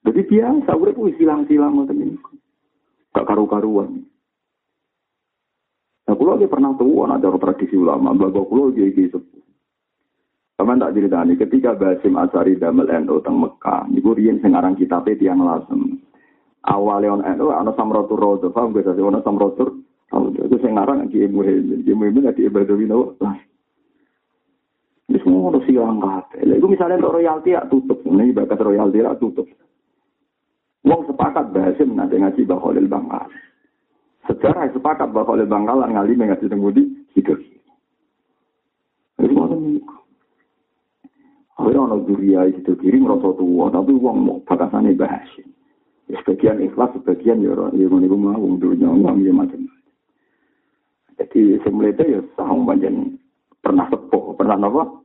Jadi 0.05 0.21
biasa, 0.29 0.77
udah 0.77 0.93
pun 0.93 1.09
silang-silang 1.17 1.73
ngoten 1.73 2.05
ini. 2.05 2.17
Gak 3.09 3.25
karu-karuan. 3.25 4.05
Nah, 6.05 6.13
kulo 6.13 6.37
lagi 6.37 6.45
pernah 6.45 6.77
tuh 6.77 7.01
ada 7.09 7.33
tradisi 7.41 7.73
ulama, 7.73 8.13
bapak 8.13 8.45
kulo 8.45 8.69
lagi 8.69 8.93
iki 8.93 9.09
sepuh. 9.09 9.41
Sama 10.61 10.77
tak 10.77 10.93
ceritani, 10.93 11.33
ketika 11.33 11.73
Basim 11.73 12.13
Asari 12.21 12.61
damel 12.61 12.85
NU 13.01 13.17
teng 13.25 13.41
Mekah, 13.41 13.89
niku 13.89 14.13
riyen 14.13 14.37
sing 14.45 14.53
aran 14.53 14.77
kitabe 14.77 15.17
tiyang 15.17 15.41
lasem. 15.41 15.97
Awale 16.61 17.09
on 17.09 17.25
NU 17.25 17.49
ana 17.49 17.73
samratur 17.73 18.21
rodo, 18.21 18.53
paham 18.53 18.69
gak 18.77 18.93
sih 18.93 19.01
ana 19.01 19.25
samratur. 19.25 19.81
Itu 20.13 20.61
sing 20.61 20.77
aran 20.77 21.09
Ki 21.09 21.25
Muhammad, 21.25 21.81
Ki 21.81 21.93
Muhammad 21.97 22.37
di 22.37 22.45
Ibadah 22.45 22.77
Wino. 22.77 23.17
Ini 23.17 23.50
harus 25.37 25.63
silang 25.69 26.01
kabeh. 26.01 26.43
Itu 26.43 26.67
misalnya 26.67 26.99
untuk 26.99 27.15
royalti 27.21 27.55
ya 27.55 27.61
tutup. 27.69 27.99
Ini 28.03 28.35
bakat 28.35 28.59
royalti 28.59 28.99
ya 28.99 29.13
tutup. 29.15 29.47
Wong 30.81 31.01
sepakat 31.05 31.53
bahasin 31.53 31.93
nanti 31.93 32.17
ngaji 32.17 32.41
Khalil 32.49 32.89
Bangkal. 32.89 33.29
Sejarah 34.25 34.67
sepakat 34.73 35.13
Khalil 35.13 35.45
Bangkal 35.45 35.85
ngali 35.85 36.17
ngaji 36.17 36.45
tengudi 36.49 36.83
hidup. 37.13 37.37
Itu 39.21 39.33
mau 39.37 39.53
niku. 39.53 39.97
Akhirnya 41.61 41.85
orang 41.85 42.09
duria 42.09 42.41
itu 42.49 42.73
kiri 42.81 42.97
merasa 42.97 43.37
tua, 43.37 43.69
tapi 43.69 43.93
uang 43.93 44.17
mau 44.17 44.37
bakasannya 44.49 44.97
bahasin. 44.97 45.45
Sebagian 46.09 46.57
ikhlas, 46.65 46.91
sebagian 46.97 47.45
ya 47.45 47.53
orang 47.53 47.77
yang 47.77 47.93
mau 48.17 48.33
mau 48.33 48.57
dunia 48.57 48.89
uang 48.89 49.21
ya 49.21 49.29
macam-macam. 49.29 49.79
Jadi 51.21 51.61
semula 51.61 51.93
itu 51.93 52.03
ya 52.17 52.19
sahung 52.33 52.65
banyak 52.65 52.89
pernah 53.61 53.85
sepuh, 53.93 54.33
pernah 54.33 54.57
apa? 54.57 55.00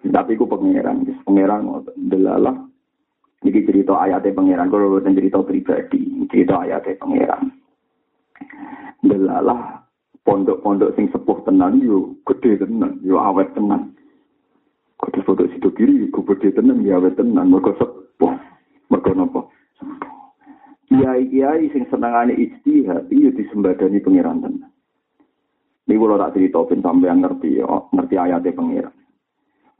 Tapi 0.00 0.32
ku 0.40 0.48
pangeran, 0.48 1.04
pangeran 1.28 1.84
delalah. 2.08 2.56
Jadi 3.40 3.58
cerita 3.68 3.96
ayatnya 4.00 4.36
pangeran, 4.36 4.68
kalau 4.72 4.96
bukan 4.96 5.16
cerita 5.16 5.40
pribadi, 5.44 6.28
cerita 6.28 6.60
ayatnya 6.64 6.96
pangeran. 7.00 7.44
Delalah 9.00 9.80
pondok-pondok 10.24 10.92
sing 10.96 11.08
sepuh 11.12 11.40
tenan 11.48 11.80
yo 11.80 12.16
gede 12.28 12.64
tenan, 12.64 13.00
yo 13.04 13.16
awet 13.20 13.52
tenan. 13.56 13.96
Kode 15.00 15.24
foto 15.24 15.48
situ 15.48 15.72
kiri, 15.72 16.12
ku 16.12 16.20
gede 16.24 16.52
tenan, 16.52 16.84
yo 16.84 17.00
awet 17.00 17.16
tenan, 17.16 17.48
mereka 17.48 17.76
sepuh, 17.80 18.36
mereka 18.92 19.10
nopo. 19.16 19.48
Kiai-kiai 20.92 21.72
sing 21.72 21.88
senengane 21.88 22.36
ijtihad, 22.36 23.08
iya 23.08 23.32
disembadani 23.32 24.04
pangeran 24.04 24.44
tenan. 24.44 24.70
Ini 25.88 25.96
kalau 25.96 26.20
tak 26.20 26.38
cerita, 26.38 26.62
ben 26.68 26.84
sampean 26.84 27.24
ngerti, 27.24 27.58
ya, 27.58 27.66
ngerti 27.90 28.14
ayatnya 28.14 28.54
pangeran. 28.54 28.94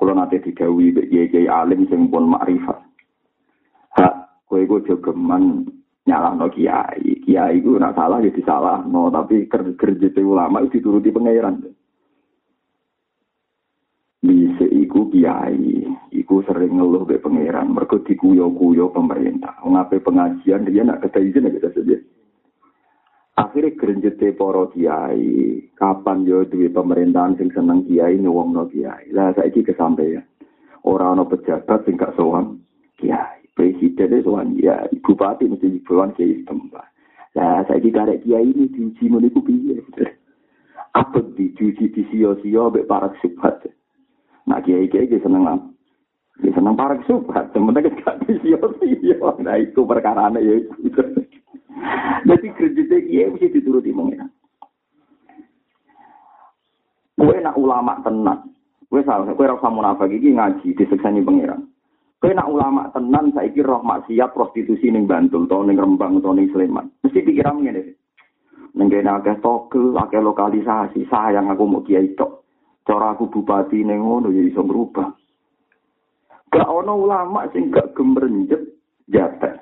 Kalau 0.01 0.17
nanti 0.17 0.41
digawi 0.41 0.97
kiai 0.97 1.45
alim 1.45 1.85
sing 1.93 2.09
pun 2.09 2.33
makrifat. 2.33 2.81
Hak 4.01 4.49
kowe 4.49 4.57
iku 4.57 4.81
jogeman 4.89 5.69
nyalahno 6.09 6.49
kiai. 6.49 7.21
Kiai 7.21 7.61
iku 7.61 7.77
nak 7.77 8.01
salah 8.01 8.25
ya 8.25 8.33
disalahno, 8.33 9.13
tapi 9.13 9.45
kerja 9.53 10.09
ulama 10.25 10.65
itu 10.65 10.81
dituruti 10.81 11.13
pangeran. 11.13 11.61
Bisa 14.25 14.65
iku 14.73 15.13
kiai, 15.13 15.85
iku 16.17 16.49
sering 16.49 16.81
ngeluh 16.81 17.05
be 17.05 17.21
pangeran, 17.21 17.69
mergo 17.69 18.01
dikuyo-kuyo 18.01 18.89
pemerintah. 18.97 19.61
Ngapain 19.61 20.01
pengajian 20.01 20.65
dia 20.65 20.81
nak 20.81 21.05
kata 21.05 21.21
izin 21.21 21.45
ya. 21.53 22.01
Akhirnya 23.41 23.73
gerenjete 23.81 24.37
para 24.37 24.69
kiai. 24.77 25.65
Kapan 25.81 26.29
yo 26.29 26.45
duwe 26.45 26.69
pemerintahan 26.69 27.41
sing 27.41 27.49
seneng 27.57 27.89
kiai 27.89 28.21
nyuwungno 28.21 28.69
kiai. 28.69 29.09
Lah 29.17 29.33
saiki 29.33 29.65
kesampaian 29.65 30.25
ora 30.85 31.17
ana 31.17 31.25
pejabat 31.25 31.89
sing 31.89 31.97
gak 31.97 32.13
sowan 32.21 32.61
kiai. 33.01 33.41
Presiden 33.57 34.21
sowan 34.21 34.57
ya 34.61 34.85
bupati 35.01 35.49
mesti 35.49 35.81
sowan 35.89 36.13
kiai 36.13 36.45
tempat 36.45 36.87
lah 37.35 37.63
saiki 37.65 37.95
karek 37.95 38.27
kiai 38.27 38.53
ini 38.53 38.69
diuji 38.69 39.09
meniku 39.09 39.41
piye? 39.41 39.81
Apa 40.91 41.23
diuji 41.39 41.87
di 41.95 42.03
sio-sio 42.11 42.69
mbek 42.69 42.91
para 42.91 43.15
subhat. 43.23 43.63
Nah 44.51 44.61
kiai 44.61 44.91
kiai 44.91 45.09
seneng 45.23 45.47
apa 45.49 45.67
Ya 46.41 46.57
seneng 46.57 46.73
para 46.73 46.97
subhat, 47.05 47.53
sementara 47.53 47.93
gak 48.01 48.25
di 48.25 48.35
sio-sio. 48.43 49.39
Nah 49.45 49.61
itu 49.61 49.85
perkara 49.85 50.33
ya. 50.41 50.57
itu. 50.83 51.05
Jadi 52.27 52.47
kreditnya 52.53 52.99
kiai 53.01 53.31
mesti 53.33 53.49
dituruti 53.49 53.91
mengira. 53.95 54.27
Kue 57.21 57.37
nak 57.45 57.57
ulama 57.61 58.01
tenan, 58.01 58.49
kue 58.89 59.05
salah, 59.05 59.29
kue 59.37 59.45
rasa 59.45 59.69
munafik 59.69 60.09
iki 60.09 60.33
ngaji 60.33 60.73
diseksani 60.73 61.21
pengiran. 61.21 61.69
Kue 62.17 62.33
nak 62.33 62.49
ulama 62.49 62.89
tenan, 62.97 63.33
kira 63.33 63.77
roh 63.77 63.85
maksiat 63.85 64.33
prostitusi 64.33 64.89
ning 64.89 65.05
Bantul, 65.05 65.45
atau 65.45 65.61
ning 65.65 65.77
Rembang, 65.77 66.21
atau 66.21 66.33
ning 66.33 66.49
Sleman. 66.49 66.89
Mesti 67.05 67.21
pikiran 67.25 67.61
ngene. 67.61 67.97
Ning 68.73 68.87
kene 68.89 69.11
akeh 69.21 69.37
togel, 69.45 69.93
akeh 69.97 70.21
lokalisasi, 70.25 71.05
sayang 71.13 71.53
aku 71.53 71.65
mau 71.69 71.85
kiai 71.85 72.17
tok. 72.17 72.41
Cara 72.89 73.13
aku 73.13 73.29
bupati 73.29 73.85
ning 73.85 74.01
ngono 74.01 74.33
ya 74.33 74.41
iso 74.41 74.65
berubah. 74.65 75.13
Gak 76.51 76.67
ono 76.67 76.93
ulama 76.97 77.47
sing 77.53 77.69
gak 77.69 77.93
gemrenjet 77.93 78.65
jatah. 79.13 79.60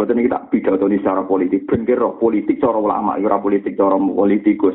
Mboten 0.00 0.16
iki 0.16 0.32
tak 0.32 0.48
pidato 0.48 0.88
secara 0.88 1.28
politik, 1.28 1.68
ben 1.68 1.84
roh 1.84 2.16
politik 2.16 2.56
cara 2.56 2.80
ulama, 2.80 3.20
ora 3.20 3.36
politik 3.36 3.76
cara 3.76 4.00
politikus. 4.00 4.72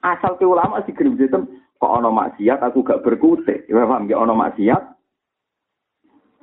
Asal 0.00 0.40
ke 0.40 0.48
ulama 0.48 0.80
sih 0.88 0.96
sistem 0.96 1.52
kok 1.76 1.92
ana 1.92 2.08
maksiat 2.08 2.64
aku 2.64 2.80
gak 2.80 3.04
berkutik. 3.04 3.68
Ya 3.68 3.84
paham 3.84 4.08
ya 4.08 4.24
ana 4.24 4.32
maksiat. 4.32 4.88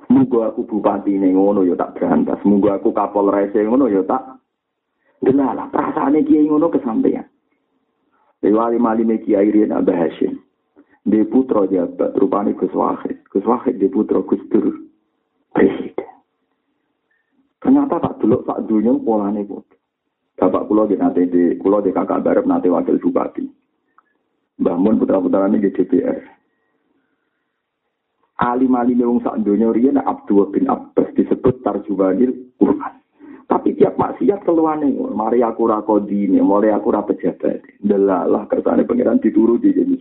Muga 0.06 0.54
aku 0.54 0.70
bupati 0.70 1.18
ning 1.18 1.34
ngono 1.34 1.66
ya 1.66 1.74
tak 1.74 1.98
berantas. 1.98 2.38
Muga 2.46 2.78
aku 2.78 2.94
kapolres 2.94 3.50
ngono 3.50 3.90
ya 3.90 4.06
tak 4.06 4.38
Delalah 5.18 5.66
perasaane 5.66 6.22
kiai 6.22 6.46
ngono 6.46 6.70
kesampaian. 6.70 7.26
Dewa 8.38 8.70
lima 8.70 8.94
lima 8.94 9.18
kiai 9.18 9.50
Rian 9.50 9.74
Abah 9.74 9.98
Hashim. 9.98 10.38
Di 11.02 11.26
putra 11.26 11.66
jabat, 11.66 12.14
rupanya 12.14 12.54
Gus 12.54 12.70
Wahid. 12.70 13.18
Gus 13.34 13.42
Wahid 13.42 13.82
di 13.82 13.90
putra 13.90 14.22
Gus 14.22 14.40
Dur. 14.46 14.78
Ternyata 17.60 18.00
tak 18.00 18.14
dulu 18.24 18.40
tak 18.48 18.64
dunia 18.64 18.96
polane 19.04 19.44
kok. 19.44 19.68
Bapak 20.40 20.64
pulau 20.64 20.88
di 20.88 20.96
nanti 20.96 21.28
di 21.28 21.52
pulau 21.60 21.84
di 21.84 21.92
kakak 21.92 22.24
barep 22.24 22.48
nanti 22.48 22.72
wakil 22.72 22.96
bupati. 22.96 23.44
Bangun 24.56 24.96
putra 24.96 25.20
putra 25.20 25.44
ini 25.44 25.60
di 25.60 25.68
DPR. 25.68 26.20
Alim 28.40 28.72
alim 28.72 28.96
yang 28.96 29.20
sak 29.20 29.44
dunia 29.44 29.68
rian 29.68 30.00
Abdul 30.00 30.48
bin 30.48 30.64
Abbas 30.72 31.12
disebut 31.12 31.60
tarjumanil 31.60 32.56
Quran. 32.56 32.94
Tapi 33.44 33.76
tiap 33.76 33.98
maksiat 34.00 34.46
keluarnya, 34.46 35.10
mari 35.10 35.42
aku 35.42 35.68
rakodini, 35.68 36.40
mari 36.40 36.72
aku 36.72 36.94
rapejabat. 36.94 37.60
Delalah 37.82 38.46
kersane 38.48 38.86
pangeran 38.86 39.20
dituruti 39.20 39.74
jadi 39.74 39.92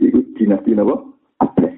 Itu 0.00 0.22
dinasti 0.38 0.72
apa? 0.72 0.96
Abbas. 1.44 1.76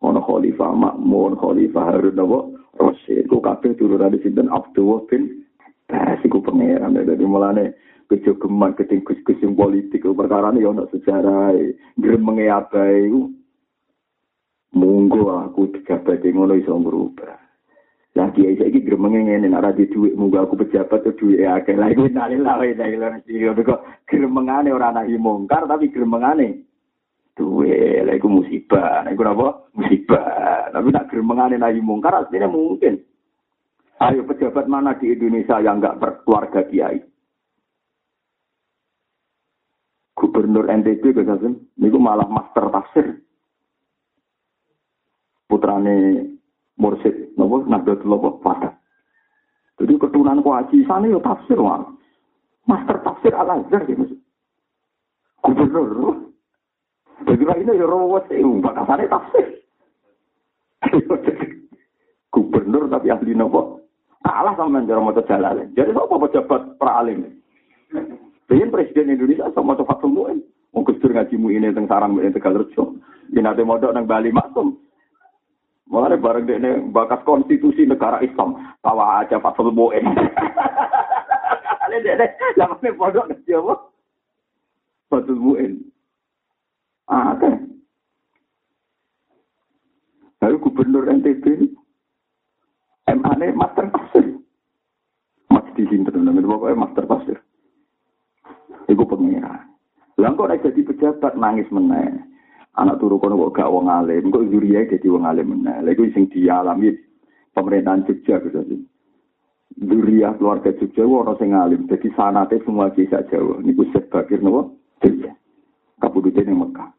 Ono 0.00 0.20
khalifah 0.24 0.72
makmur, 0.72 1.36
khalifah 1.36 1.84
harun 1.92 2.22
apa? 2.22 2.38
Rasul 2.78 3.26
ku 3.26 3.42
kabeh 3.42 3.74
turunan 3.74 4.14
sinten 4.22 4.48
Abdullah 4.48 5.04
bin 5.10 5.44
Bas 5.88 6.20
iku 6.22 6.38
pangeran. 6.44 6.94
Dadi 6.94 7.24
mulane 7.24 7.74
kejogeman 8.06 8.76
keting 8.76 9.02
kus-kus 9.02 9.40
politik 9.56 10.04
perkara 10.04 10.52
ini 10.52 10.64
ono 10.64 10.86
sejarah 10.92 11.56
gremenge 11.98 12.46
abai 12.48 13.10
iku. 13.10 13.22
Monggo 14.68 15.32
aku 15.32 15.72
dijabat 15.72 16.20
ngono 16.28 16.52
iso 16.52 16.76
berubah 16.76 17.40
Lah 18.20 18.28
kiai 18.36 18.58
saiki 18.60 18.84
gremenge 18.84 19.24
ngene 19.24 19.48
nek 19.48 19.64
ora 19.64 19.72
di 19.72 19.88
dhuwit 19.88 20.12
aku 20.12 20.60
pejabat 20.60 21.08
tuh 21.08 21.14
dhuwit 21.16 21.40
akeh. 21.40 21.72
Lah 21.72 21.88
iku 21.88 22.04
nalila 22.12 22.60
wae 22.60 22.76
nek 22.76 22.92
lho 22.98 23.08
sing 23.24 23.64
kok 23.64 23.80
gremengane 24.04 24.68
ora 24.74 24.92
nahi 24.92 25.16
mungkar 25.16 25.64
tapi 25.64 25.88
gremengane 25.88 26.67
duwe. 27.38 28.02
Lah 28.02 28.18
iku 28.18 28.26
musibah. 28.26 29.06
Iku 29.06 29.22
apa? 29.22 29.70
Musibah. 29.78 30.74
Tapi 30.74 30.88
nak 30.90 31.06
gremengane 31.06 31.54
nahi 31.54 31.78
mungkar 31.78 32.26
asline 32.26 32.50
mungkin. 32.50 32.98
Ayo 33.98 34.22
pejabat 34.26 34.70
mana 34.70 34.94
di 34.94 35.10
Indonesia 35.10 35.58
yang 35.58 35.82
enggak 35.82 35.98
berkeluarga 35.98 36.62
kiai? 36.70 37.02
Gubernur 40.14 40.66
NTB 40.66 41.14
Gazasim, 41.14 41.66
niku 41.78 41.98
malah 41.98 42.26
master 42.26 42.70
tafsir. 42.74 43.22
Putrane 45.50 46.26
Mursid, 46.78 47.34
nopo 47.34 47.66
Nahdlatul 47.66 48.14
apa? 48.18 48.28
Fatah. 48.42 48.74
Jadi 49.78 49.94
keturunan 49.98 50.42
kuaci 50.42 50.82
sana 50.86 51.10
ya 51.10 51.18
tafsir 51.22 51.58
wah. 51.58 51.86
Master 52.70 53.02
tafsir 53.02 53.34
Al 53.34 53.62
Azhar 53.62 53.82
mas. 53.98 54.14
Gubernur. 55.42 56.27
Jadi 57.26 57.42
ini 57.42 57.80
ya 57.80 57.86
rawat 57.86 58.30
sih, 58.30 58.38
bakasane 58.62 59.10
tafsir. 59.10 59.46
Gubernur 62.32 62.86
tapi 62.86 63.10
ahli 63.10 63.34
nopo. 63.34 63.82
Kalah 64.22 64.54
sama 64.54 64.78
menjara 64.82 65.00
motor 65.00 65.24
jalan. 65.24 65.72
Jadi 65.72 65.90
apa 65.94 66.14
pejabat 66.28 66.76
pralim? 66.76 67.40
Pengen 68.44 68.68
presiden 68.68 69.10
Indonesia 69.10 69.48
sama 69.56 69.74
coba 69.78 69.96
temuin. 69.98 70.44
Mau 70.76 70.84
kusur 70.84 71.10
ngaji 71.16 71.34
mu 71.40 71.48
ini 71.48 71.72
tentang 71.72 72.12
sarang 72.12 72.12
ini 72.20 72.28
tegal 72.28 72.60
rejo. 72.60 72.92
Ini 73.32 73.40
nanti 73.40 73.64
modal 73.64 73.96
nang 73.96 74.04
Bali 74.04 74.28
maksum. 74.28 74.76
Mulai 75.88 76.20
bareng 76.20 76.44
ini 76.44 76.70
bakas 76.92 77.24
konstitusi 77.24 77.88
negara 77.88 78.20
Islam. 78.20 78.60
Tawa 78.84 79.24
aja 79.24 79.40
Fatul 79.40 79.72
Mu'in. 79.72 80.04
Ini 81.88 81.96
dia 82.04 82.28
lamanya 82.60 82.92
pondok 82.92 83.32
ngerti 83.32 83.56
apa? 83.56 83.74
Fatul. 85.08 85.40
Ah, 87.08 87.32
oke. 87.32 87.50
Lalu 90.44 90.56
gubernur 90.60 91.08
NTB 91.08 91.44
MA 93.08 93.32
ini 93.40 93.56
master 93.56 93.88
pasir. 93.88 94.36
Masih 95.48 95.72
di 95.74 95.84
sini 95.88 96.04
teman-teman. 96.04 96.44
Pokoknya 96.44 96.76
master 96.84 97.04
pasir. 97.08 97.38
Iku 98.88 99.04
pengira. 99.08 99.64
Lah 100.18 100.34
kok 100.34 100.50
jadi 100.50 100.80
pejabat 100.84 101.38
nangis 101.38 101.70
meneh. 101.72 102.20
Anak 102.78 103.00
turu 103.02 103.18
kono 103.18 103.38
kok 103.48 103.58
gak 103.58 103.72
wong 103.74 103.90
alim, 103.90 104.30
kok 104.30 104.46
zuriya 104.54 104.86
jadi 104.86 105.06
wong 105.10 105.26
alim 105.26 105.50
meneh. 105.50 105.82
Lha 105.82 105.90
iku 105.94 106.06
sing 106.14 106.30
dialami 106.30 106.94
pemerintahan 107.50 108.06
Jogja 108.06 108.38
gitu 108.42 108.60
sih. 108.70 108.80
Zuriya 109.82 110.38
keluarga 110.38 110.70
Jogja 110.78 111.02
ora 111.06 111.34
sing 111.38 111.54
alim, 111.54 111.90
jadi 111.90 112.10
sanate 112.14 112.62
semua 112.62 112.90
kisah 112.94 113.26
Jawa. 113.30 113.62
Niku 113.62 113.86
sebagir 113.90 114.38
nopo? 114.42 114.78
Jogja. 115.02 115.34
Kabudute 115.98 116.42
ning 116.46 116.58
Mekah. 116.58 116.97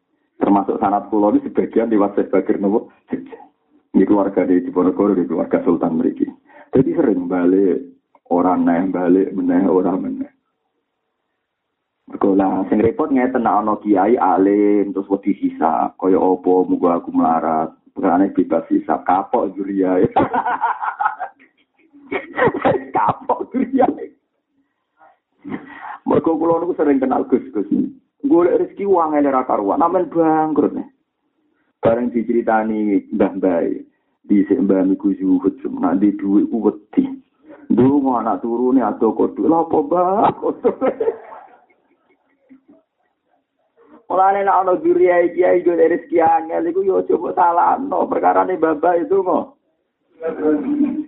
Termasuk 0.50 0.82
sanat 0.82 1.06
pulau 1.14 1.30
ini 1.30 1.46
sebagian 1.46 1.94
lewat 1.94 2.18
sebagir 2.18 2.58
nopo? 2.58 2.90
Jogja. 3.06 3.38
Ini 3.94 4.02
keluarga 4.02 4.42
di 4.42 4.66
Diponegoro, 4.66 5.14
di 5.14 5.22
keluarga 5.22 5.62
Sultan 5.62 5.94
mereka. 5.94 6.26
Jadi 6.74 6.90
sering 6.90 7.30
balik 7.30 7.86
orang 8.34 8.66
naik 8.66 8.90
balik 8.90 9.30
meneh 9.30 9.62
orang 9.70 10.02
meneh. 10.02 10.32
Sekolah, 12.10 12.66
sing 12.66 12.82
repot 12.82 13.14
ngeten 13.14 13.46
nek 13.46 13.62
ana 13.62 13.78
kiai 13.78 14.18
alim 14.18 14.90
terus 14.90 15.06
wedi 15.06 15.38
sisa, 15.38 15.94
kaya 15.94 16.18
apa 16.18 16.52
muga 16.66 16.98
aku 16.98 17.14
melarat. 17.14 17.70
Perane 17.94 18.34
bebas 18.34 18.66
sisa, 18.66 19.06
kapok 19.06 19.54
juria. 19.54 20.02
kapok 22.98 23.54
juria. 23.54 23.86
Kula 26.10 26.54
niku 26.58 26.74
sering 26.74 26.98
kenal 26.98 27.22
Gus 27.30 27.46
Gus. 27.54 27.70
Golek 28.20 28.60
rezeki 28.60 28.84
uang 28.84 29.16
ele 29.16 29.32
ra 29.32 29.48
karuan, 29.48 29.80
namen 29.80 30.12
bangkrut. 30.12 30.76
Bareng 31.80 32.12
diceritani 32.12 33.08
mbah-mbah 33.16 33.64
di 34.28 34.44
mbah 34.44 34.84
niku 34.84 35.16
zuhud, 35.16 35.56
nak 35.80 35.96
di 35.96 36.12
dhuwit 36.12 36.52
ku 36.52 36.60
wedi. 36.60 37.08
Dungo 37.70 38.20
anak 38.20 38.44
turune 38.44 38.84
ado 38.84 39.16
kodho, 39.16 39.48
lha 39.48 39.64
apa 39.64 39.78
mbah? 39.80 40.28
Mulane 44.10 44.42
nek 44.42 44.58
ana 44.58 44.74
kiai 44.74 45.30
kiai 45.30 45.62
yo 45.62 45.72
rezeki 45.78 46.18
angel 46.18 46.66
iku 46.66 46.82
yo 46.82 47.06
coba 47.06 47.30
salahno 47.30 48.10
perkara 48.10 48.42
ne 48.42 48.58
bapak 48.58 49.06
itu 49.06 49.22
kok. 49.22 49.54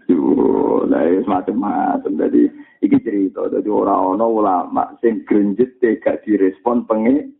Yo, 0.06 0.86
lah 0.86 1.02
wis 1.10 1.26
macam-macam 1.26 2.14
dadi 2.14 2.46
iki 2.82 2.98
cerita 2.98 3.46
dadi 3.46 3.70
ora 3.70 3.94
ana 3.94 4.26
ulama 4.26 4.98
sing 4.98 5.22
grenjet 5.22 5.78
gak 5.78 6.26
direspon 6.26 6.82
pengen 6.84 7.30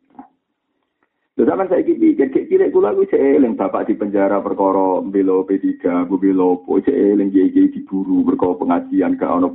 Lha 1.32 1.49
sampeyan 1.49 1.72
saiki 1.72 1.97
pikir 1.97 2.28
kek 2.28 2.45
cilik 2.53 2.76
kula 2.76 2.93
kuwi 2.93 3.09
eling 3.16 3.57
bapak 3.57 3.88
di 3.88 3.97
penjara 3.97 4.45
perkara 4.45 5.01
belo 5.01 5.49
P3, 5.49 6.05
bu 6.05 6.20
belo 6.20 6.61
po 6.61 6.76
cek 6.76 6.93
eling 6.93 7.32
iki 7.32 7.72
diburu 7.72 8.20
perkara 8.20 8.53
pengajian 8.61 9.16
gak 9.16 9.32
ana 9.40 9.49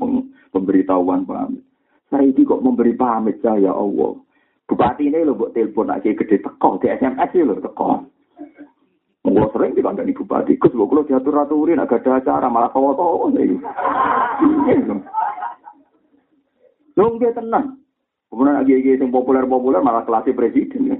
pemberitahuan 0.49 1.21
pamit. 1.29 1.61
Saiki 2.09 2.49
kok 2.49 2.65
memberi 2.65 2.97
pamit 2.97 3.37
saya 3.45 3.69
Allah. 3.69 4.17
Bupati 4.65 5.05
ini 5.05 5.21
lo 5.21 5.37
buat 5.37 5.53
telepon 5.53 5.93
aja 5.93 6.09
gede 6.09 6.41
teko 6.41 6.81
di 6.81 6.89
SMS 6.89 7.31
lo 7.45 7.61
teko. 7.61 8.09
Mau 9.29 9.47
sering 9.53 9.77
dikandani 9.77 10.17
bupati, 10.17 10.57
kus 10.57 10.73
kalau 10.73 11.05
diatur 11.05 11.45
aturin 11.45 11.77
agak 11.77 12.01
ada 12.09 12.25
acara 12.25 12.49
malah 12.49 12.73
kau 12.73 12.89
tahu 12.97 13.37
Lo 16.97 17.13
nggak 17.13 17.37
tenang. 17.37 17.77
Kemudian 18.27 18.59
lagi 18.59 18.73
lagi 18.75 18.99
yang 18.99 19.13
populer 19.13 19.47
populer 19.47 19.79
malah 19.79 20.03
kelasnya 20.03 20.35
presiden 20.35 20.91
ya. 20.91 20.97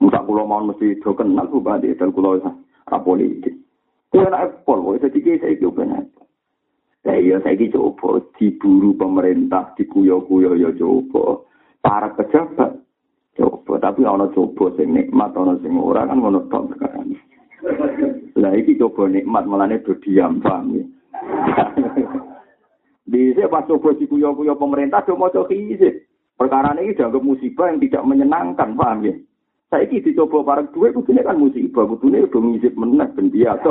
Musa 0.00 0.24
kulo 0.24 0.46
mau 0.48 0.64
mesti 0.64 0.96
do 1.02 1.12
kenal 1.12 1.50
bupati 1.50 1.92
dan 1.98 2.14
kulo 2.14 2.40
ra 2.40 2.98
politik. 3.02 3.52
Kulo 4.08 4.32
nak 4.32 4.64
pol, 4.64 4.96
jadi 4.96 5.12
kita 5.12 5.44
saya 5.44 5.58
kira 5.60 5.74
benar. 5.74 6.04
Saya 7.04 7.36
saya 7.44 7.64
coba 7.68 8.24
diburu 8.40 8.96
pemerintah, 8.96 9.76
dikuyo-kuyo 9.76 10.56
ya 10.56 10.72
coba. 10.72 11.44
para 11.82 12.10
pejabat 12.14 12.74
coba 13.38 13.72
tapi 13.78 14.02
ana 14.02 14.26
coba 14.34 14.74
sing 14.74 14.92
nikmat 14.92 15.30
ana 15.32 15.54
sing 15.62 15.78
ora 15.78 16.04
kan 16.04 16.18
ngono 16.18 16.42
tok 16.50 16.74
perkara 16.74 17.00
lah 18.38 18.52
iki 18.54 18.76
coba 18.76 19.06
nikmat 19.06 19.46
melane 19.46 19.78
do 19.86 19.94
diam 20.02 20.42
paham 20.42 20.74
ya 20.74 20.84
di 23.08 23.32
pas 23.48 23.64
coba 23.64 23.96
si 23.96 24.04
kuyo 24.04 24.36
kuyo 24.36 24.52
pemerintah 24.60 25.00
do 25.08 25.16
maca 25.16 25.48
kisih 25.48 26.04
perkara 26.36 26.76
ini 26.76 26.92
dianggap 26.92 27.24
musibah 27.24 27.72
yang 27.72 27.80
tidak 27.80 28.04
menyenangkan 28.04 28.76
paham 28.76 29.08
ya? 29.08 29.14
Saya 29.72 29.88
ini 29.88 30.04
dicoba 30.04 30.44
bareng 30.44 30.72
duit 30.76 30.92
kudune 30.92 31.24
kan 31.24 31.40
musibah. 31.40 31.88
Kudune 31.88 32.28
udah 32.28 32.40
ngisip 32.40 32.72
meneh 32.76 33.08
ben 33.16 33.32
biasa 33.32 33.70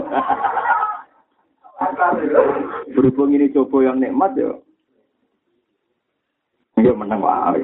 berhubung 2.93 3.37
ini 3.37 3.53
coba 3.53 3.85
yang 3.85 4.01
nikmat 4.01 4.33
ya 4.33 4.51
Ya 6.77 6.93
menang 6.93 7.25
wae. 7.25 7.57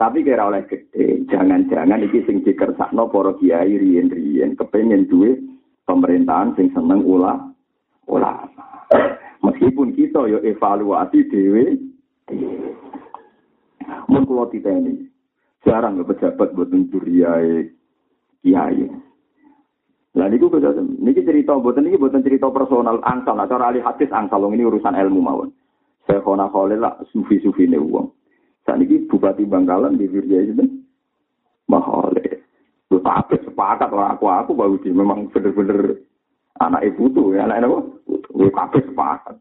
Tapi 0.00 0.24
kira 0.24 0.48
oleh 0.48 0.64
gede, 0.64 1.20
jangan-jangan 1.28 2.00
iki 2.00 2.24
sing 2.24 2.40
dikersakno 2.40 3.12
para 3.12 3.36
kiai 3.36 3.76
riyen-riyen. 3.76 4.56
Kepengin 4.56 5.04
duwe 5.04 5.36
pemerintahan 5.84 6.56
sing 6.56 6.72
seneng 6.72 7.04
ulah 7.04 7.36
ulama. 8.08 8.43
Meskipun 9.64 9.96
kita 9.96 10.28
yo 10.28 10.44
evaluasi 10.44 11.24
dhewe 11.32 11.80
mun 14.12 14.28
kula 14.28 14.52
titeni 14.52 15.08
jarang 15.64 16.04
ke 16.04 16.12
pejabat 16.12 16.52
buat 16.52 16.68
mencuriai 16.68 17.72
kiai. 18.44 18.84
Lah 20.20 20.28
niku 20.28 20.52
niki 20.52 21.24
cerita 21.24 21.56
mboten 21.56 21.88
niki 21.88 21.96
mboten 21.96 22.20
cerita 22.20 22.52
personal 22.52 23.00
angsal, 23.08 23.40
cara 23.40 23.72
ahli 23.72 23.80
hadis 23.80 24.12
angsal 24.12 24.44
ini 24.52 24.68
urusan 24.68 24.92
ilmu 24.92 25.24
mawon. 25.24 25.48
Saya 26.04 26.20
kona 26.20 26.52
khalil 26.52 26.84
lah 26.84 27.00
sufi-sufi 27.08 27.64
ini 27.64 27.80
uang. 27.80 28.12
Saat 28.68 28.84
ini 28.84 29.08
Bupati 29.08 29.48
Bangkalan 29.48 29.96
di 29.96 30.04
Virja 30.12 30.44
itu 30.44 30.60
Mahale. 31.72 32.44
Lu 32.92 33.00
tapi 33.00 33.40
sepakat 33.40 33.88
lah 33.96 34.12
aku 34.12 34.28
aku 34.28 34.52
baru 34.52 34.76
memang 34.92 35.32
bener-bener 35.32 36.04
anak 36.60 36.84
ibu 36.84 37.08
tuh 37.16 37.32
ya 37.32 37.48
anak 37.48 37.64
apa? 37.64 37.80
Lu 38.36 38.52
tapi 38.52 38.84
sepakat. 38.84 39.40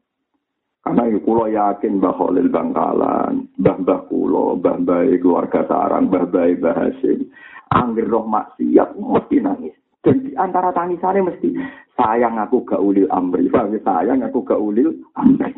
Karena 0.83 1.07
itu 1.07 1.23
kulo 1.23 1.47
yakin 1.47 2.03
Mbah 2.03 2.13
Khalil 2.19 2.51
Bangkalan, 2.51 3.47
Mbah 3.55 3.77
Mbah 3.87 4.01
Kulo, 4.11 4.59
Mbah 4.59 4.83
Mbah 4.83 5.15
keluarga 5.15 5.63
Sarang, 5.63 6.11
Mbah 6.11 6.27
Mbah 6.27 6.47
Mbah 6.59 6.75
Hasim. 6.75 7.31
Angger 7.71 8.11
roh 8.11 8.27
maksiat 8.27 8.99
mesti 8.99 9.37
nangis. 9.39 9.75
Dan 10.03 10.27
di 10.27 10.35
antara 10.35 10.75
tangisannya 10.75 11.31
mesti 11.31 11.55
sayang 11.95 12.35
aku 12.35 12.67
gak 12.67 12.83
ulil 12.83 13.07
amri. 13.15 13.47
Sayang 13.79 14.27
aku 14.27 14.43
gak 14.43 14.59
ulil 14.59 14.91
amri. 15.15 15.55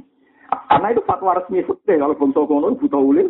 Karena 0.69 0.93
itu 0.93 1.01
fatwa 1.03 1.33
resmi 1.33 1.65
fikih 1.65 1.97
kalau 1.97 2.15
bangsa 2.15 2.41
kono 2.45 2.77
buta 2.77 2.99
ulil. 3.01 3.27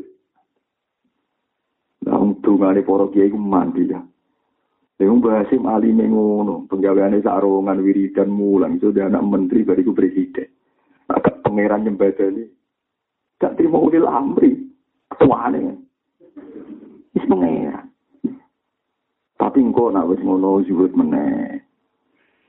Nah, 2.05 2.22
untuk 2.22 2.61
ngane 2.61 2.85
para 2.85 3.05
kiai 3.09 3.34
ku 3.34 3.39
mandi 3.39 3.89
ya. 3.89 4.03
Lha 4.95 5.11
wong 5.11 5.19
Basim 5.19 5.67
alime 5.67 6.07
ngono, 6.07 6.72
penggaweane 6.72 7.19
sarungan 7.19 7.84
wiridan 7.84 8.31
mulang 8.31 8.80
dia 8.80 9.11
anak 9.11 9.27
menteri 9.27 9.67
bariku 9.67 9.91
presiden. 9.91 10.55
Pangeran 11.45 11.85
nyembadani. 11.85 12.49
Gak 13.38 13.53
terima 13.61 13.77
ulil 13.77 14.09
amri. 14.09 14.65
Ketuane. 15.13 15.77
Wis 17.13 17.26
pangeran. 17.30 17.85
Tapi 19.38 19.61
engko 19.61 19.93
nak 19.93 20.09
wis 20.09 20.19
ngono 20.26 20.65
zuhud 20.65 20.97
meneh. 20.97 21.61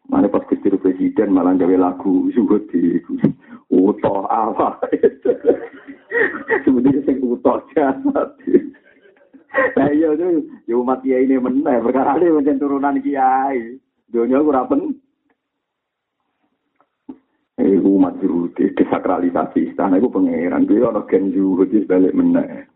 Mana 0.09 0.31
pas 0.33 0.47
kecil 0.49 0.81
presiden 0.81 1.35
malah 1.35 1.53
gawe 1.59 1.77
lagu 1.77 2.33
zuhud 2.33 2.65
di 2.73 2.97
utoh 3.69 4.25
apa. 4.33 4.81
Sebenarnya 6.65 7.05
sing 7.05 7.21
utoh 7.21 7.61
jahat. 7.75 8.31
Lah 9.77 9.89
iya 9.93 10.13
yo 10.69 10.85
umat 10.85 11.05
kiai 11.05 11.25
ini 11.29 11.37
meneh 11.37 11.81
perkara 11.85 12.17
ini 12.17 12.33
macam 12.33 12.57
turunan 12.61 12.97
kiai. 13.03 13.77
Dunia 14.09 14.41
ora 14.41 14.65
pen. 14.65 14.95
Umat 17.57 18.21
juru 18.21 18.53
desakralisasi 18.53 19.73
istana 19.73 19.97
itu 19.97 20.13
pangeran. 20.13 20.69
Dia 20.69 20.93
orang 20.93 21.09
gen 21.09 21.33
juhud 21.33 21.73
balik 21.89 22.13
meneh. 22.13 22.69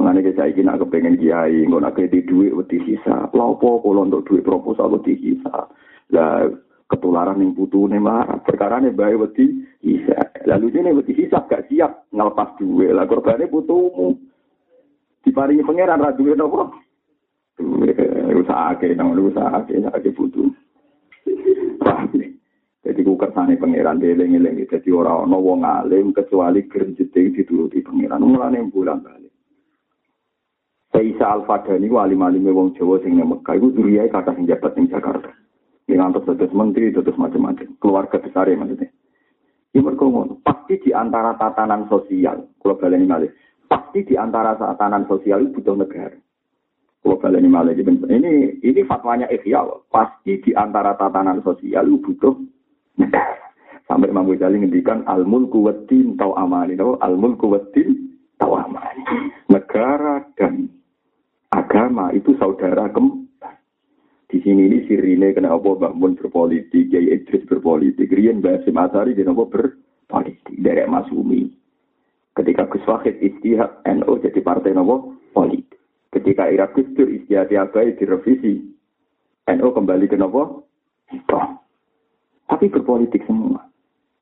Mengenai 0.00 0.24
kita 0.24 0.48
ingin 0.48 0.72
nak 0.72 0.80
kepengen 0.80 1.20
kiai, 1.20 1.68
nggak 1.68 1.82
nak 1.84 1.92
kredit 1.92 2.24
duit 2.24 2.56
wedi 2.56 2.80
sisa. 2.88 3.28
Lalu 3.36 3.60
kalau 3.60 4.08
untuk 4.08 4.24
duit 4.24 4.40
proposal 4.40 4.96
wedi 4.96 5.20
sisa. 5.20 5.68
Lah 6.08 6.48
ketularan 6.88 7.44
yang 7.44 7.52
marah. 8.00 8.40
Perkara 8.40 8.80
nih 8.80 8.96
bayi 8.96 9.20
wedi 9.20 9.68
sisa. 9.84 10.32
Lalu 10.48 10.72
ini 10.80 10.96
wedi 10.96 11.12
sisa 11.12 11.44
gak 11.44 11.68
siap 11.68 12.08
ngelepas 12.08 12.56
duit. 12.56 12.96
Lah 12.96 13.04
korbannya 13.04 13.52
butuhmu. 13.52 14.32
diparingi 15.22 15.62
pangeran 15.62 16.02
ra 16.02 16.10
duwe 16.12 16.34
napa 16.34 16.70
usaha 18.34 18.74
ke 18.74 18.90
nang 18.98 19.14
usaha 19.14 19.62
ke 19.66 19.78
sak 19.78 20.02
butuh 20.18 20.50
jadi 22.82 23.00
ku 23.06 23.14
kersane 23.14 23.54
pangeran 23.56 24.02
deling-eling 24.02 24.66
dadi 24.66 24.90
ora 24.90 25.22
ana 25.22 25.38
wong 25.38 25.62
alim 25.62 26.10
kecuali 26.10 26.66
grenjete 26.66 27.30
dituruti 27.30 27.78
pangeran 27.78 28.26
mulane 28.26 28.58
bulan 28.68 28.98
bali 29.00 29.30
Saisa 30.92 31.32
Al-Fadani 31.38 31.86
ku 31.88 31.96
alim-alime 32.02 32.50
wong 32.52 32.74
Jawa 32.76 33.00
sing 33.00 33.16
nang 33.16 33.32
Mekah 33.32 33.56
iku 33.56 33.72
duriyae 33.72 34.12
kata 34.12 34.36
sing 34.36 34.44
jabat 34.44 34.76
ning 34.76 34.92
Jakarta. 34.92 35.32
Yang 35.88 36.04
antus 36.04 36.26
dados 36.28 36.52
menteri, 36.52 36.92
dados 36.92 37.16
macam-macam. 37.16 37.80
Keluarga 37.80 38.20
besar 38.20 38.44
ya 38.44 38.60
maksudnya. 38.60 38.92
Ini 39.72 39.80
mereka 39.80 40.04
pasti 40.44 40.84
di 40.84 40.90
antara 40.92 41.32
tatanan 41.40 41.88
sosial, 41.88 42.44
kalau 42.60 42.76
baleni 42.76 43.08
malih, 43.08 43.32
pasti 43.72 44.04
di 44.04 44.20
antara 44.20 44.52
tatanan 44.52 45.08
sosial 45.08 45.48
itu 45.48 45.64
butuh 45.64 45.80
negara. 45.80 46.12
Kalau 47.02 47.18
kalian 47.18 47.50
malah 47.50 47.74
ini 47.74 48.62
ini 48.62 48.80
fatwanya 48.86 49.26
Ikhya, 49.26 49.66
pasti 49.90 50.38
di 50.38 50.54
antara 50.54 50.94
tatanan 50.94 51.42
sosial 51.42 51.90
itu 51.90 51.98
butuh. 51.98 52.34
Sampai 53.88 54.08
Imam 54.08 54.24
Ghazali 54.24 54.62
ngendikan 54.62 55.04
al 55.04 55.28
mulku 55.28 55.68
waddin 55.68 56.16
tau 56.16 56.32
amani, 56.32 56.80
al 56.80 57.14
mulku 57.20 57.52
tau 58.40 58.52
amani. 58.56 59.02
Negara 59.52 60.24
dan 60.38 60.72
agama 61.52 62.08
itu 62.16 62.32
saudara 62.40 62.88
kembar. 62.88 63.60
Di 64.32 64.40
sini 64.40 64.64
ini 64.64 64.88
sirine 64.88 65.36
kena 65.36 65.52
apa 65.52 65.76
bangun 65.76 66.16
berpolitik, 66.16 66.88
Kiai 66.88 67.12
Idris 67.12 67.44
berpolitik, 67.44 68.08
Rian 68.08 68.40
Basim 68.40 68.80
Asari 68.80 69.12
kena 69.12 69.36
apa 69.36 69.44
berpolitik, 69.44 70.56
dari 70.56 70.88
Masumi. 70.88 71.52
Ketika 72.32 72.64
Gus 72.72 72.88
Wahid 72.88 73.20
istihad 73.20 73.84
NU 73.84 74.16
jadi 74.24 74.40
partai 74.40 74.72
nopo 74.72 75.20
politik. 75.36 75.76
Ketika 76.08 76.48
Irak 76.48 76.80
Dur 76.96 77.12
istihad 77.12 77.52
Abai 77.52 77.92
direvisi 77.92 78.72
NU 79.52 79.68
kembali 79.68 80.08
ke 80.08 80.16
nopo 80.16 80.64
itu. 81.12 81.60
Tapi 82.52 82.68
berpolitik 82.68 83.24
semua. 83.24 83.64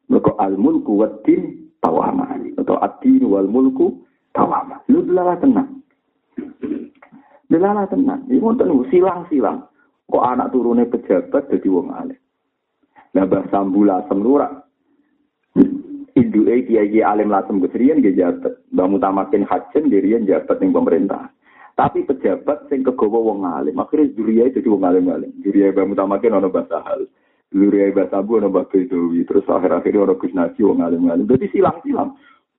Mereka 0.07 0.39
al 0.39 0.55
mulku 0.55 1.03
waddin 1.03 1.67
tawama 1.83 2.39
atau 2.63 2.79
adin 2.79 3.27
wal 3.27 3.51
mulku 3.51 4.07
tawama. 4.31 4.79
Lu 4.87 5.03
belalah 5.03 5.35
tenang. 5.43 5.83
Belalah 7.51 7.91
tenang. 7.91 8.31
Ini 8.31 8.39
mau 8.39 8.55
silang-silang. 8.87 9.67
Kok 10.07 10.23
anak 10.23 10.55
turunnya 10.55 10.87
pejabat 10.87 11.51
jadi 11.51 11.67
wong 11.71 11.91
alim. 11.91 12.19
Nah, 13.11 13.27
bahasa 13.27 13.67
mbula 13.67 14.07
semlurak 14.07 14.71
Induke 16.19 16.67
kiai 16.67 17.03
alim 17.07 17.31
lasem 17.31 17.63
kesrian 17.63 18.03
dia 18.03 18.15
jabat. 18.15 18.59
Mbak 18.75 18.89
Mutamakin 18.91 19.47
Hajen 19.47 19.91
dirian 19.91 20.27
jabat 20.27 20.59
ning 20.59 20.75
pemerintah. 20.75 21.31
Tapi 21.79 22.03
pejabat 22.03 22.67
sing 22.67 22.83
kegawa 22.83 23.19
wong 23.31 23.47
alim. 23.47 23.79
Akhirnya 23.79 24.11
juriya 24.19 24.51
itu 24.51 24.67
wong 24.67 24.83
alim-alim. 24.83 25.31
Juriya 25.43 25.71
Mbak 25.71 25.95
Mutamakin 25.95 26.37
ono 26.37 26.51
bahasa 26.51 26.83
hal. 26.83 27.07
Juriya 27.51 27.91
Mbak 27.91 28.15
Sabu 28.15 28.39
ono 28.39 28.47
Mbak 28.47 28.71
Bedowi. 28.71 29.27
Terus 29.27 29.47
akhir-akhirnya 29.51 30.07
ono 30.07 30.15
Gus 30.15 30.35
Nasi 30.35 30.63
wong 30.63 30.87
alim-alim. 30.87 31.27
Jadi 31.27 31.51
silang-silang. 31.51 32.15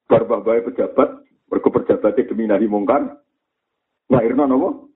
Barbabai 0.07 0.68
pejabat. 0.68 1.23
Mereka 1.47 1.68
pejabatnya 1.72 2.27
demi 2.27 2.43
nahi 2.47 2.68
mungkar. 2.68 3.07
Lahirnya 4.11 4.51
nopo? 4.51 4.91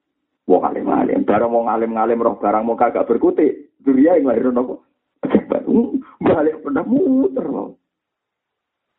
Wong 0.52 0.62
alim-alim. 0.68 1.24
Barang 1.24 1.52
wong 1.52 1.72
alim-alim 1.72 2.20
roh 2.20 2.36
barang 2.36 2.64
mau 2.68 2.76
kagak 2.76 3.08
berkutik. 3.08 3.72
Juriya 3.88 4.20
yang 4.20 4.28
lahirnya 4.28 4.60
nopo? 4.60 4.84
Pejabat. 5.24 5.64
Balik 6.20 6.60
pernah 6.60 6.84
muter 6.84 7.48
loh. 7.48 7.80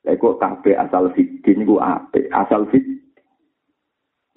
Eko 0.06 0.38
kabeh 0.38 0.78
asal 0.78 1.10
fitin 1.18 1.66
ku 1.66 1.82
apik, 1.82 2.30
asal 2.30 2.70
fit. 2.70 2.86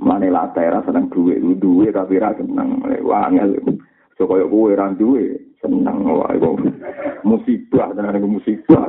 Mane 0.01 0.33
la 0.33 0.49
tera 0.49 0.81
seneng 0.81 1.13
duwe, 1.13 1.37
duwe 1.37 1.93
tapi 1.93 2.17
ra 2.17 2.33
seneng. 2.33 2.81
Wangel. 3.05 3.61
So 4.17 4.25
koyo 4.25 4.49
kowe 4.49 4.73
ra 4.73 4.89
seneng 5.59 6.03
wae 6.07 6.35
kok. 6.39 6.55
Musibah 7.23 7.91
tenan 7.95 8.23
musibah. 8.25 8.87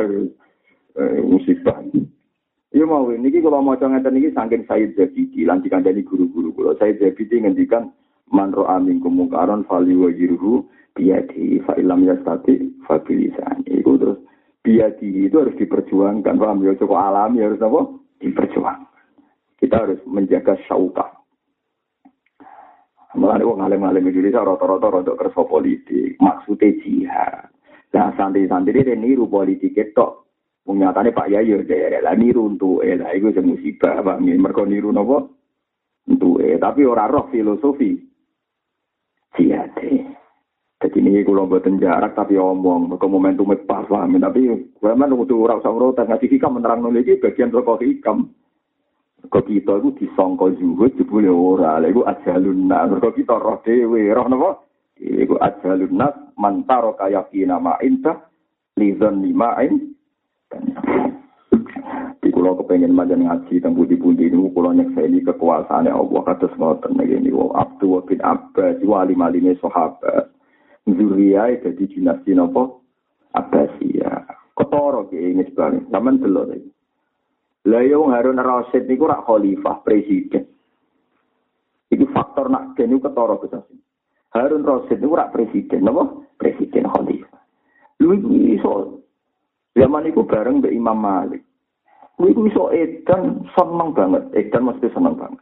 Eh, 0.99 1.21
musibah. 1.23 1.79
Iya 2.71 2.87
mau 2.87 3.11
niki 3.11 3.43
kalau 3.43 3.63
mau 3.63 3.75
ngeten 3.75 4.15
niki 4.15 4.31
saking 4.31 4.63
Said 4.71 4.95
Zabidi 4.95 5.43
lan 5.43 5.59
dikandani 5.59 6.07
guru-guru 6.07 6.55
kula 6.55 6.79
Said 6.79 7.03
Zabidi 7.03 7.43
ngendikan 7.43 7.91
man 8.31 8.55
ro'a 8.55 8.79
minkum 8.79 9.19
mungkaron 9.19 9.67
fali 9.67 9.99
wa 9.99 10.07
yiruhu 10.07 10.63
biyadi 10.95 11.59
fa 11.67 11.75
ilam 11.75 12.07
yastati 12.07 12.71
fa 12.87 13.03
bilisan. 13.03 13.67
Iku 13.67 13.99
terus 13.99 14.19
biadi 14.61 15.27
itu 15.27 15.37
harus 15.41 15.57
diperjuangkan 15.57 16.37
paham 16.37 16.63
ya 16.63 16.77
cukup 16.77 17.01
alami 17.01 17.41
harus 17.41 17.61
apa 17.65 17.81
diperjuangkan 18.21 18.87
kita 19.61 19.77
harus 19.77 20.01
menjaga 20.05 20.57
syauka 20.69 21.20
Mulane 23.19 23.43
wong 23.43 23.59
alim-alim 23.59 24.07
Indonesia 24.07 24.47
rata-rata 24.47 24.87
rada 24.87 25.13
kersa 25.19 25.43
politik, 25.43 26.15
maksudnya 26.23 26.71
jihad. 26.79 27.51
Nah, 27.91 28.15
santri-santri 28.15 28.87
ini 28.87 28.95
niru 28.95 29.27
politik 29.27 29.75
itu. 29.75 30.07
Nyatane 30.71 31.11
Pak 31.11 31.27
Yayo 31.27 31.67
daerah 31.67 31.99
lah 31.99 32.15
niru 32.15 32.47
untuk 32.47 32.87
eh 32.87 32.95
lah 32.95 33.11
itu 33.11 33.35
musibah 33.43 34.07
paham 34.07 34.31
ya. 34.31 34.39
Mereka 34.39 34.63
niru 34.71 34.95
napa? 34.95 35.27
Untuk 36.07 36.39
eh 36.39 36.63
tapi 36.63 36.87
ora 36.87 37.11
roh 37.11 37.27
filosofi 37.27 37.99
jihad. 39.35 39.75
Jadi 40.81 40.97
ini 40.97 41.27
kalau 41.27 41.51
buatan 41.51 41.83
jarak 41.83 42.15
tapi 42.15 42.39
omong, 42.39 42.95
ke 42.95 43.07
momentum 43.11 43.51
pas 43.67 43.83
paham. 43.91 44.15
Tapi 44.15 44.41
gue 44.71 44.93
mana 44.95 45.13
untuk 45.13 45.43
orang 45.43 45.59
sama 45.61 45.91
orang 45.91 46.15
ngasih 46.15 46.31
hikam 46.39 46.57
menerang 46.57 46.87
nulis 46.87 47.19
bagian 47.19 47.51
rokok 47.51 47.83
hikam. 47.83 48.31
Kok 49.29 49.45
kita 49.45 49.77
itu 49.79 49.89
disongko 50.01 50.57
zuhud 50.57 50.97
jebule 50.97 51.29
ora, 51.29 51.77
lha 51.77 51.93
iku 51.93 52.09
ajalun 52.09 52.65
nas. 52.65 52.89
Kok 52.89 53.15
kita 53.15 53.37
roh 53.37 53.61
dhewe, 53.61 54.09
roh 54.11 54.27
napa? 54.27 54.51
Iku 54.97 55.37
ajalun 55.37 55.93
nas 55.93 56.17
mantaro 56.41 56.97
kaya 56.97 57.29
kina 57.29 57.61
ma 57.61 57.77
inta 57.85 58.17
lizon 58.81 59.21
limain. 59.21 59.93
Di 62.21 62.29
kulo 62.33 62.57
kepengen 62.61 62.97
majan 62.97 63.25
ngaji 63.25 63.61
tentang 63.61 63.77
budi-budi 63.77 64.29
ini, 64.29 64.53
kulo 64.53 64.73
nyekseni 64.73 65.25
kekuasaan 65.25 65.89
Allah 65.89 66.21
kados 66.25 66.53
ngoten 66.57 67.01
iki 67.01 67.17
niku 67.17 67.53
Abdul 67.57 68.05
bin 68.09 68.21
Abbas 68.25 68.81
wali 68.85 69.13
maline 69.17 69.57
sahabat. 69.61 70.33
Zuriya 70.85 71.61
jadi 71.61 71.85
dinasti 71.87 72.35
nopo 72.35 72.83
Abbasiyah. 73.37 74.27
Ketoro 74.59 75.07
ki 75.07 75.17
ini 75.17 75.47
sebenarnya. 75.47 75.87
Zaman 75.93 76.19
dulu 76.19 76.43
lagi. 76.51 76.71
Lah 77.69 77.85
yo 77.85 78.09
Harun 78.09 78.41
Rasid 78.41 78.89
niku 78.89 79.05
rak 79.05 79.29
khalifah 79.29 79.85
presiden. 79.85 80.49
Itu 81.93 82.09
faktor 82.15 82.49
nak 82.49 82.79
kene 82.79 82.97
ketoro 82.97 83.37
kesasi. 83.37 83.77
Harun 84.33 84.65
Rasid 84.65 85.03
niku 85.03 85.19
rak 85.19 85.35
presiden, 85.35 85.85
napa? 85.85 86.09
Presiden 86.41 86.89
khalifah. 86.89 87.41
Lu 88.01 88.17
iso 88.57 89.05
zaman 89.77 90.09
itu 90.09 90.25
bareng 90.25 90.65
mbek 90.65 90.73
Imam 90.73 90.97
Malik. 90.97 91.45
Lu 92.17 92.33
iso 92.49 92.73
edan 92.73 93.45
seneng 93.53 93.93
banget, 93.93 94.25
edan 94.33 94.69
mesti 94.69 94.89
seneng 94.93 95.17
banget. 95.17 95.41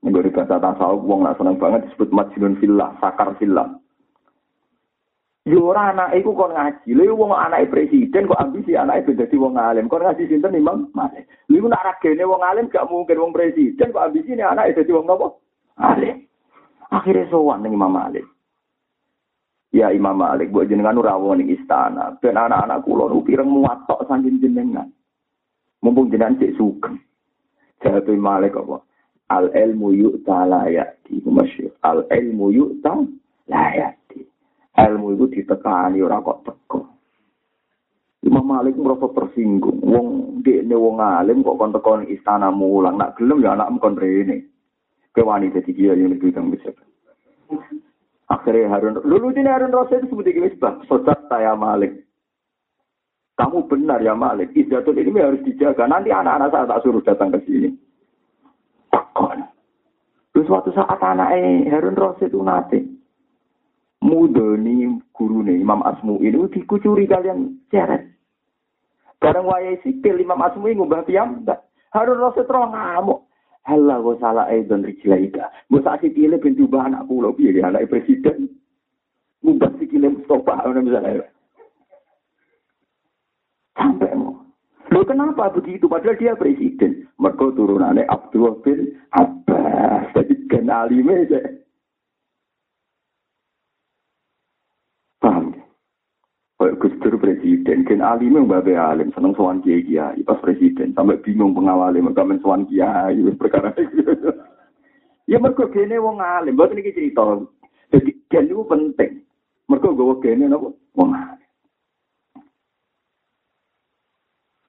Nek 0.00 0.32
bahasa 0.32 0.56
tasawuf 0.56 1.04
wong 1.04 1.28
nak 1.28 1.36
seneng 1.36 1.60
banget 1.60 1.84
disebut 1.88 2.08
majnun 2.08 2.56
fillah, 2.56 2.96
sakar 3.04 3.36
fillah. 3.36 3.79
Yo 5.48 5.72
ora 5.72 5.96
anak 5.96 6.12
iku 6.20 6.36
kon 6.36 6.52
ngaji. 6.52 6.92
Lha 6.92 7.16
wong 7.16 7.32
anake 7.32 7.72
presiden 7.72 8.28
kok 8.28 8.36
ambisi 8.36 8.76
anake 8.76 9.08
ben 9.08 9.24
dadi 9.24 9.40
wong 9.40 9.56
alim. 9.56 9.88
Kon 9.88 10.04
ngaji 10.04 10.28
sinten 10.28 10.52
Imam 10.52 10.92
Malik. 10.92 11.24
Lha 11.48 11.64
nek 11.64 11.80
ragene 11.80 12.28
wong 12.28 12.44
alim 12.44 12.68
gak 12.68 12.84
mungkin 12.92 13.16
wong 13.16 13.32
presiden 13.32 13.88
kok 13.88 14.04
ambisi 14.04 14.36
ne 14.36 14.44
anake 14.44 14.76
dadi 14.76 14.92
wong 14.92 15.08
napa? 15.08 15.32
Alim. 15.80 16.28
Akhirnya 16.92 17.24
sowan 17.32 17.64
ning 17.64 17.72
Imam 17.72 17.88
Malik. 17.88 18.28
Ya 19.70 19.94
Imam 19.94 20.18
Malik, 20.18 20.50
buat 20.50 20.66
jenengan 20.66 20.98
rawon 20.98 21.40
ning 21.40 21.54
istana. 21.54 22.18
Ben 22.18 22.36
anak-anak 22.36 22.82
kula 22.82 23.06
nu 23.06 23.22
pireng 23.22 23.48
muatok 23.48 24.04
saking 24.10 24.42
jenengan. 24.44 24.92
Mumpung 25.80 26.12
jenengan 26.12 26.36
sik 26.36 26.52
sugeng. 26.60 27.00
Imam 27.80 28.20
Malik 28.20 28.60
apa? 28.60 28.84
Al 29.30 29.48
ilmu 29.56 29.94
yu'ta 29.94 30.44
la 30.44 30.68
ya'ti. 30.68 31.24
Al 31.80 32.04
ilmu 32.12 32.46
yu'ta 32.52 32.92
la 33.48 33.64
ya'ti. 33.72 34.29
Ilmu 34.80 35.06
itu 35.16 35.26
ditekani 35.28 36.00
ora 36.00 36.24
kok 36.24 36.40
teko. 36.48 36.80
Imam 38.24 38.44
Malik 38.48 38.76
merasa 38.76 39.08
tersinggung. 39.12 39.80
Wong 39.84 40.06
dekne 40.40 40.76
wong 40.76 41.00
alim 41.00 41.44
kok 41.44 41.56
kon 41.60 41.72
teko 41.72 42.00
istana 42.08 42.48
mulang. 42.48 42.96
Nak 42.96 43.20
gelem 43.20 43.44
ya 43.44 43.52
anakmu 43.52 43.80
kon 43.80 44.00
rene. 44.00 44.48
Kewani 45.12 45.52
dadi 45.52 45.74
kiai 45.74 45.98
yang 45.98 46.14
lebih 46.14 46.32
bisa. 46.54 46.70
Akhirnya 48.30 48.70
Harun, 48.70 49.02
lulu 49.02 49.34
ini 49.34 49.50
Harun 49.50 49.74
Rasul 49.74 50.06
itu 50.06 50.14
seperti 50.14 50.38
ini, 50.38 50.54
sosat 50.86 51.26
saya 51.26 51.58
Malik. 51.58 52.06
Kamu 53.34 53.66
benar 53.66 53.98
ya 53.98 54.14
Malik, 54.14 54.54
izzatul 54.54 54.94
ini 55.02 55.18
harus 55.18 55.42
dijaga. 55.42 55.90
Nanti 55.90 56.14
anak-anak 56.14 56.54
saya 56.54 56.70
tak 56.70 56.80
suruh 56.86 57.02
datang 57.02 57.34
ke 57.34 57.42
sini. 57.42 57.74
Takon. 58.94 59.42
Terus 60.30 60.46
suatu 60.46 60.70
saat 60.70 61.02
anaknya 61.02 61.74
Harun 61.74 61.98
Rasul 61.98 62.30
itu 62.30 62.38
nanti 62.38 62.99
mudoni 64.00 64.88
guru 65.12 65.44
nih 65.44 65.60
Imam 65.60 65.84
Asmu 65.84 66.20
ini 66.24 66.48
dikucuri 66.48 67.04
kalian 67.04 67.60
seret. 67.68 68.08
Bareng 69.20 69.44
wayai 69.44 69.76
sipil 69.84 70.16
Imam 70.16 70.40
Asmu 70.40 70.64
ini 70.68 70.80
ngubah 70.80 71.04
piyambak. 71.04 71.60
Harun 71.92 72.18
Rasul 72.18 72.48
terang 72.48 72.72
ngamuk. 72.72 73.28
Halah 73.68 74.00
kok 74.00 74.18
salah 74.24 74.48
dan 74.48 74.80
rijlaika. 74.80 75.52
Mbok 75.68 75.84
sak 75.84 76.00
sikile 76.00 76.40
ben 76.40 76.56
diubah 76.56 76.88
anak 76.88 77.04
kula 77.04 77.28
piye 77.36 77.60
anak 77.60 77.92
presiden. 77.92 78.48
Ngubah 79.44 79.76
sikile 79.76 80.08
Mustafa 80.08 80.64
ngono 80.64 80.80
misalnya. 80.80 81.28
Sampai 83.76 84.16
mau. 84.16 84.40
Loh 84.90 85.04
kenapa 85.04 85.52
begitu? 85.52 85.86
Padahal 85.92 86.16
dia 86.16 86.32
presiden. 86.40 87.04
Mereka 87.20 87.52
turunannya 87.52 88.08
Abdullah 88.08 88.56
bin 88.64 88.96
Abbas. 89.12 90.08
Jadi 90.16 90.34
kenali 90.48 91.04
aja. 91.04 91.59
Kayak 96.60 96.76
Gus 96.76 96.92
presiden, 97.00 97.88
kan 97.88 98.04
alim 98.04 98.36
yang 98.36 98.44
babe 98.44 98.76
alim, 98.76 99.08
seneng 99.16 99.32
sowan 99.32 99.64
kiai 99.64 99.80
kiai 99.80 100.20
pas 100.28 100.36
presiden, 100.44 100.92
sampai 100.92 101.16
bingung 101.24 101.56
pengawalnya, 101.56 102.04
mereka 102.04 102.20
men 102.20 102.36
sowan 102.44 102.68
kiai, 102.68 103.16
perkara 103.32 103.72
itu. 103.80 104.04
ya 105.32 105.40
mereka 105.40 105.72
gene 105.72 105.96
wong 105.96 106.20
alim, 106.20 106.60
buat 106.60 106.76
ini 106.76 106.92
cerita. 106.92 107.40
Jadi 107.96 108.12
gen 108.28 108.52
itu 108.52 108.60
penting. 108.68 109.24
Mereka 109.72 109.88
gawa 109.88 110.20
gene 110.20 110.52
nopo 110.52 110.76
wong 111.00 111.16
alim. 111.16 111.48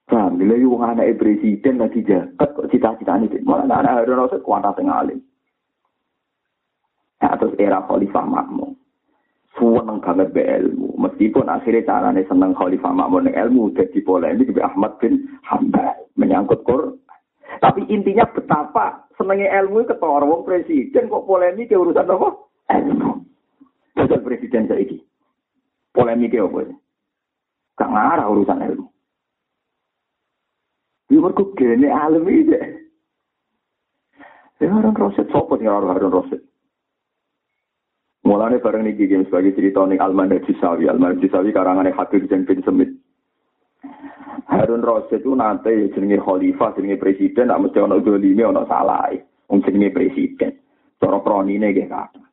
Paham, 0.07 0.39
bila 0.39 0.55
yu 0.55 0.71
wong 0.71 0.95
anak 0.95 1.19
presiden 1.19 1.75
lagi 1.75 2.07
jaket 2.07 2.49
kok 2.55 2.71
cita-cita 2.71 3.19
ini, 3.19 3.43
malah 3.43 3.67
anak 3.67 4.07
ada 4.07 4.15
rasa 4.15 4.39
kuantas 4.39 4.79
yang 4.79 4.95
alim. 4.95 5.19
Ya, 7.19 7.35
terus 7.35 7.59
era 7.59 7.83
Khalifah 7.83 8.23
Makmum 8.23 8.70
seneng 9.61 10.01
banget 10.01 10.33
be 10.33 10.41
ilmu. 10.41 10.97
Meskipun 10.97 11.45
akhirnya 11.45 11.85
caranya 11.85 12.25
seneng 12.25 12.57
Khalifah 12.57 12.89
Makmun 12.89 13.29
ilmu 13.29 13.69
jadi 13.77 14.01
polemik 14.01 14.49
di 14.49 14.61
Ahmad 14.61 14.97
bin 14.97 15.29
Hambal 15.45 16.01
menyangkut 16.17 16.65
Quran. 16.65 16.97
Tapi 17.61 17.85
intinya 17.93 18.25
betapa 18.25 19.05
senengnya 19.21 19.53
ilmu 19.61 19.85
ketua 19.85 20.25
wong 20.25 20.41
presiden 20.41 21.13
kok 21.13 21.25
polemik 21.29 21.69
ke 21.69 21.77
urusan 21.77 22.09
apa? 22.09 22.29
Ilmu. 22.73 23.11
Jadi 23.93 24.17
presiden 24.25 24.65
saya 24.65 24.81
ini. 24.81 24.97
Polemik 25.93 26.33
apa? 26.33 26.73
Gak 27.77 27.91
ngarah 27.93 28.25
urusan 28.33 28.65
ilmu. 28.65 28.87
Ya 31.11 31.19
mereka 31.19 31.43
gini 31.59 31.87
alim 31.91 32.25
ini. 32.25 32.57
Ya 34.63 34.71
orang 34.71 34.95
roset, 34.95 35.27
sopo 35.29 35.59
nih 35.59 35.67
orang 35.67 35.99
roset. 35.99 36.39
Mulane 38.31 38.63
bareng 38.63 38.87
niki 38.87 39.11
game 39.11 39.27
sebagai 39.27 39.51
cerita 39.59 39.83
ning 39.83 39.99
Alman 39.99 40.31
Jisawi, 40.47 40.87
Alman 40.87 41.19
Jisawi 41.19 41.51
karangan 41.51 41.91
Habib 41.91 42.31
Jen 42.31 42.47
bin 42.47 42.63
Semit. 42.63 42.87
Harun 44.47 44.87
Rasid 44.87 45.19
itu 45.19 45.35
nanti 45.35 45.91
jenenge 45.91 46.23
khalifah, 46.23 46.71
jenenge 46.71 46.95
presiden, 46.95 47.51
nak 47.51 47.59
mesti 47.59 47.83
ono 47.83 47.99
dolime, 47.99 48.47
ono 48.47 48.63
salah. 48.71 49.11
Wong 49.51 49.59
jenenge 49.67 49.91
presiden. 49.91 50.55
Cara 50.95 51.19
kronine 51.19 51.75
nggih 51.75 51.91
kata. 51.91 52.23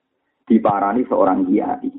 Diparani 0.46 1.02
seorang 1.10 1.50
kiai. 1.50 1.90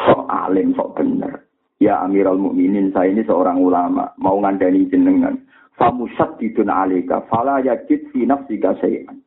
Sok 0.00 0.24
alim, 0.24 0.72
sok 0.72 0.96
bener. 0.96 1.44
Ya 1.76 2.00
Amirul 2.00 2.40
Mukminin, 2.40 2.96
saya 2.96 3.12
ini 3.12 3.28
seorang 3.28 3.60
ulama, 3.60 4.16
mau 4.16 4.40
ngandani 4.40 4.88
jenengan. 4.88 5.36
Famusat 5.76 6.40
didun 6.40 6.72
alika, 6.72 7.28
fala 7.28 7.60
yajid 7.60 8.08
fi 8.08 8.24
nafsika 8.24 8.72
sayan. 8.80 9.20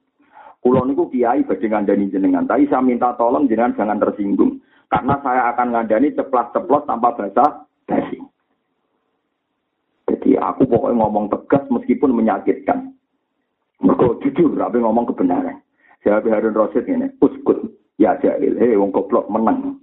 Kulo 0.59 0.83
niku 0.83 1.07
kiai 1.07 1.47
badhe 1.47 1.71
ngandani 1.71 2.11
jenengan, 2.11 2.43
tapi 2.43 2.67
saya 2.67 2.83
minta 2.83 3.15
tolong 3.15 3.47
jenengan 3.47 3.79
jangan 3.79 3.99
tersinggung 4.03 4.59
karena 4.91 5.15
saya 5.23 5.55
akan 5.55 5.71
ngandani 5.71 6.11
ceplas-ceplos 6.17 6.83
tanpa 6.83 7.15
bahasa 7.15 7.63
basi. 7.87 8.19
Jadi 10.09 10.35
aku 10.35 10.65
pokoknya 10.65 10.99
ngomong 10.99 11.29
tegas 11.29 11.63
meskipun 11.69 12.11
menyakitkan. 12.11 12.91
Mereka 13.79 14.19
jujur, 14.25 14.57
tapi 14.57 14.81
ngomong 14.81 15.07
kebenaran. 15.13 15.61
Saya 16.03 16.19
Harun 16.25 16.57
Rasid 16.57 16.89
ini, 16.89 17.07
uskut, 17.23 17.69
ya 18.01 18.17
jahil, 18.19 18.57
hei 18.57 18.75
wong 18.75 18.91
goblok 18.91 19.29
menang. 19.29 19.79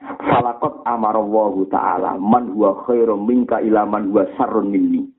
Falakot 0.00 0.82
amarallahu 0.82 1.68
ta'ala, 1.70 2.18
man 2.18 2.50
huwa 2.56 2.82
khairum 2.88 3.28
minka 3.28 3.60
ila 3.62 3.86
man 3.86 4.10
huwa 4.10 4.26
sarun 4.34 4.72
minni. 4.72 5.11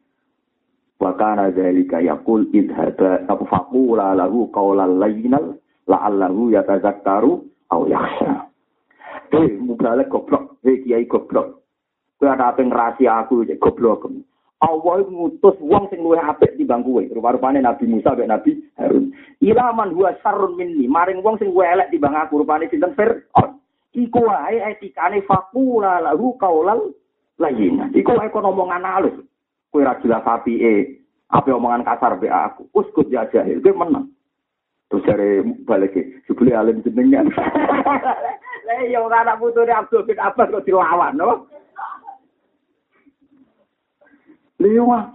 Wa 1.03 1.11
kana 1.19 1.51
dzalika 1.51 1.99
yaqul 1.99 2.47
idhaba 2.55 3.27
apa 3.27 3.43
faqula 3.51 4.15
lahu 4.15 4.47
qawlan 4.55 5.03
layyinal 5.03 5.59
la'allahu 5.84 6.55
yatazakkaru 6.55 7.43
aw 7.67 7.84
yakhsha. 7.84 8.47
Eh 9.35 9.59
mubalek 9.59 10.07
goblok. 10.07 10.63
Eh 10.63 10.80
kiai 10.88 11.03
goblok. 11.03 11.59
Kowe 12.15 12.31
ada 12.31 12.55
apa 12.55 12.63
rahasia 12.63 13.19
aku 13.19 13.43
cek 13.43 13.59
goblok. 13.59 14.07
Allah 14.63 15.03
ngutus 15.03 15.59
wong 15.59 15.91
sing 15.91 15.99
luwih 15.99 16.23
apik 16.23 16.55
timbang 16.55 16.88
kowe. 16.88 17.03
Rupa-rupane 17.03 17.59
Nabi 17.59 17.84
Musa 17.84 18.15
mek 18.15 18.31
Nabi 18.31 18.63
Harun. 18.80 19.11
Ilaman 19.43 19.91
huwa 19.91 20.15
sarrun 20.23 20.55
minni 20.55 20.88
maring 20.88 21.19
wong 21.19 21.35
sing 21.35 21.51
luwih 21.51 21.67
elek 21.67 21.91
timbang 21.91 22.15
aku 22.15 22.39
rupane 22.39 22.71
sinten? 22.71 22.95
Fir'aun. 22.95 23.59
Iku 23.91 24.23
wae 24.23 24.55
etikane 24.71 25.19
faqula 25.27 25.99
lahu 25.99 26.39
qawlan 26.39 26.95
layyinan 27.43 27.91
iku 27.91 28.15
wae 28.15 28.30
kono 28.31 28.55
omongan 28.55 28.88
halus 28.88 29.19
kue 29.74 29.82
ra 29.82 29.98
jelas 30.06 30.22
api 30.22 30.54
e 30.62 30.76
apa 31.34 31.50
omongan 31.50 31.82
kasar 31.82 32.22
be 32.22 32.30
aku 32.30 32.70
uskut 32.78 33.10
ya 33.10 33.26
jahil 33.34 33.58
gue 33.58 33.74
menang 33.74 34.06
terus 34.94 35.02
cari 35.10 35.41
balik 35.66 35.98
sebeli 36.30 36.54
alim 36.54 36.86
jenengan 36.86 37.26
lah 38.70 38.80
iya 38.86 39.02
anak 39.02 39.41
putu 39.41 39.66
ini 39.66 39.74
Abdul 39.74 40.06
bin 40.06 40.22
Abbas 40.22 40.54
kok 40.54 40.66
dilawan 40.70 41.18
no 41.18 41.50
Lewa. 44.64 45.12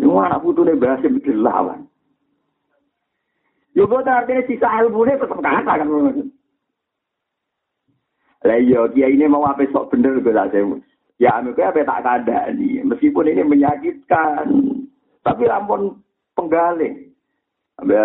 Lewa 0.00 0.20
anak 0.24 0.40
putu 0.40 0.64
ini 0.64 0.80
bahasa 0.80 1.04
dilawan. 1.04 1.84
Yo 3.76 3.84
buat 3.84 4.08
artinya 4.08 4.42
sisa 4.48 4.68
ilmu 4.82 5.04
ini 5.04 5.20
tetap 5.20 5.38
kata 5.38 5.72
kan. 5.84 5.88
Lah 8.46 8.58
iya, 8.58 8.88
dia 8.90 9.06
ini 9.12 9.28
mau 9.28 9.44
apa 9.44 9.68
sok 9.68 9.92
bener 9.92 10.18
gue 10.24 10.32
lah 10.32 10.48
saya. 10.48 10.64
Ya 11.18 11.34
anu 11.34 11.50
kayak 11.50 11.74
apa 11.74 11.98
tak 12.02 12.02
ada 12.22 12.38
nih. 12.54 12.86
Meskipun 12.86 13.26
ini 13.26 13.42
menyakitkan. 13.42 14.46
Tapi 15.26 15.42
lampun 15.50 15.98
penggaling. 16.38 17.10
Abe 17.82 17.98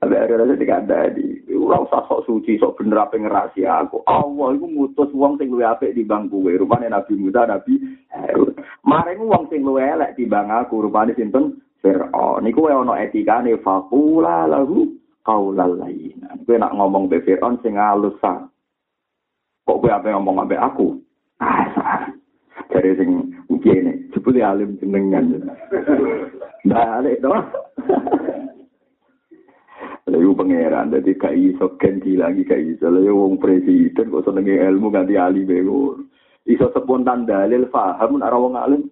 ada 0.00 0.32
rasa 0.32 0.56
tidak 0.56 0.80
ada 0.84 1.12
di. 1.12 1.40
Ulang 1.60 1.84
usah 1.84 2.08
sok 2.08 2.24
suci, 2.24 2.56
sok 2.56 2.80
bener 2.80 3.04
apa 3.04 3.20
ngerasi 3.20 3.68
aku. 3.68 4.00
Allah 4.08 4.56
itu 4.56 4.64
mutus 4.64 5.12
uang 5.12 5.36
sing 5.36 5.52
luwe 5.52 5.64
apik 5.64 5.92
di 5.92 6.04
bangku 6.08 6.40
gue. 6.40 6.56
Rupanya 6.56 7.00
Nabi 7.00 7.20
Musa, 7.20 7.44
Nabi 7.44 7.76
Harun. 8.08 8.56
Maring 8.84 9.20
uang 9.20 9.44
sing 9.52 9.60
luwe 9.60 9.84
elek 9.84 10.16
di 10.16 10.24
bang 10.24 10.48
aku. 10.48 10.88
Rupanya 10.88 11.12
sinten 11.16 11.60
Fir'aun. 11.84 12.44
Niku 12.44 12.64
wae 12.64 12.76
ono 12.76 12.96
etikane 12.96 13.60
faqula 13.60 14.48
lahu 14.48 14.88
qaulal 15.24 15.80
layyinan. 15.80 16.44
Kowe 16.48 16.56
nak 16.56 16.76
ngomong 16.76 17.08
be 17.08 17.20
Fir'aun 17.24 17.60
sing 17.60 17.76
halus 17.76 18.16
Kok 18.20 19.78
kowe 19.80 19.90
apa 19.92 20.12
ngomong 20.16 20.48
ambek 20.48 20.60
aku? 20.60 20.96
Ah, 21.40 22.08
dari 22.70 22.94
sing 22.94 23.10
uki 23.50 23.70
ini 23.70 23.92
jebule 24.14 24.40
alim 24.40 24.78
jenengan 24.78 25.50
balik 26.64 27.18
toh 27.22 27.42
Lalu 30.10 30.34
pangeran, 30.34 30.90
jadi 30.90 31.10
gak 31.14 31.34
iso 31.38 31.78
ganti 31.78 32.18
lagi 32.18 32.42
gak 32.42 32.58
iso. 32.58 32.90
Lalu 32.90 33.14
wong 33.14 33.34
presiden 33.38 34.10
kok 34.10 34.26
senengi 34.26 34.58
ilmu 34.58 34.90
ganti 34.90 35.14
ahli 35.14 35.46
bego. 35.46 36.02
Iso 36.50 36.66
spontan 36.74 37.30
dalil 37.30 37.70
faham 37.70 38.18
arah 38.18 38.40
wong 38.42 38.54
alim. 38.58 38.82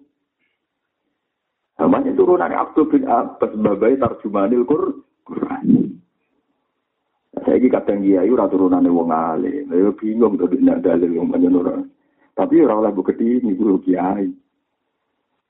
Namanya 1.75 2.15
turunan 2.15 2.55
Abdul 2.55 2.87
bin 2.87 3.03
Abbas 3.03 3.51
babai 3.51 3.99
tarjumanil 3.99 4.63
Quran. 4.63 5.67
Saiki 7.43 7.67
kadang 7.67 7.99
kiai 8.03 8.31
ora 8.31 8.47
turunane 8.47 8.87
wong 8.87 9.11
alim. 9.11 9.67
Lha 9.67 9.91
bingung 9.99 10.39
to 10.39 10.47
nek 10.55 10.79
dalil 10.87 11.19
wong 11.19 11.35
panjenengan. 11.35 11.83
Tapi 12.39 12.55
ora 12.63 12.79
oleh 12.79 12.95
bukti 12.95 13.19
ini 13.19 13.51
guru 13.51 13.83
kiai. 13.83 14.31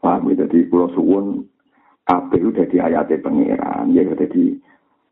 Paham 0.02 0.34
ya, 0.34 0.48
jadi 0.48 0.66
pulau 0.66 0.90
suwun 0.98 1.46
kabeh 2.02 2.42
di 2.66 2.82
ayatnya 2.82 3.22
pangeran. 3.22 3.94
Ya 3.94 4.02
jadi 4.10 4.58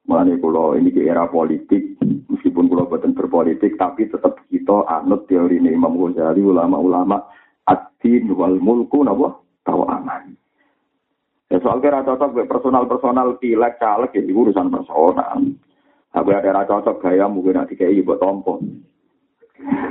Mulane 0.07 0.39
kula 0.39 0.79
ini 0.79 0.95
ke 0.95 1.03
era 1.03 1.27
politik, 1.27 1.99
meskipun 2.31 2.71
kula 2.71 2.87
boten 2.87 3.11
berpolitik, 3.11 3.75
tapi 3.75 4.07
tetap 4.07 4.39
kita 4.47 4.87
anut 4.87 5.27
teori 5.27 5.59
ini 5.59 5.75
Imam 5.75 5.99
Ghazali, 5.99 6.39
ulama-ulama 6.39 7.27
ad-din 7.67 8.31
wal 8.31 8.55
mulku 8.55 9.03
napa 9.03 9.35
tahu 9.67 9.83
aman. 9.83 10.31
Ya 11.51 11.59
soal 11.59 11.83
kira 11.83 12.07
cocok 12.07 12.47
personal-personal 12.47 13.35
pilek 13.35 13.83
caleg 13.83 14.15
ya 14.15 14.23
urusan 14.31 14.71
personal. 14.71 15.43
Aku 16.15 16.29
ada 16.31 16.63
cocok 16.63 17.03
gaya 17.03 17.27
mungkin 17.27 17.59
nanti 17.59 17.75
kayak 17.75 17.99
ibu 17.99 18.15
tompo. 18.15 18.63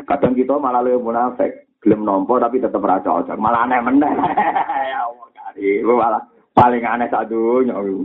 Kadang 0.09 0.33
kita 0.33 0.57
malah 0.57 0.81
lebih 0.81 1.05
munafik, 1.05 1.66
belum 1.87 2.03
nompo 2.03 2.35
tapi 2.43 2.59
tetap 2.59 2.83
ra 2.83 2.99
cocok. 2.99 3.39
Malah 3.39 3.71
aneh 3.71 3.79
meneh. 3.79 4.11
ya 4.91 5.07
Allah 5.07 5.31
kali, 5.31 5.87
malah 5.87 6.19
paling 6.51 6.83
aneh 6.83 7.07
satu 7.07 7.63
nyawa. 7.63 8.03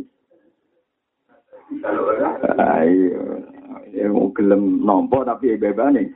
Ayo, 2.78 3.42
ya 3.90 4.06
mau 4.14 4.30
gelem 4.38 4.86
nompo 4.86 5.26
tapi 5.26 5.58
bebas 5.58 5.98
nih. 5.98 6.14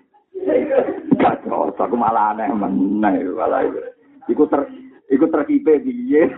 Gak 1.18 1.42
cocok, 1.50 1.90
aku 1.90 1.98
malah 1.98 2.38
aneh 2.38 2.54
meneh, 2.54 3.34
malah 3.34 3.66
itu. 3.66 3.82
Iku 4.30 4.46
ter, 4.46 4.70
iku 5.10 5.26
terkipe 5.34 5.82
piye. 5.82 6.30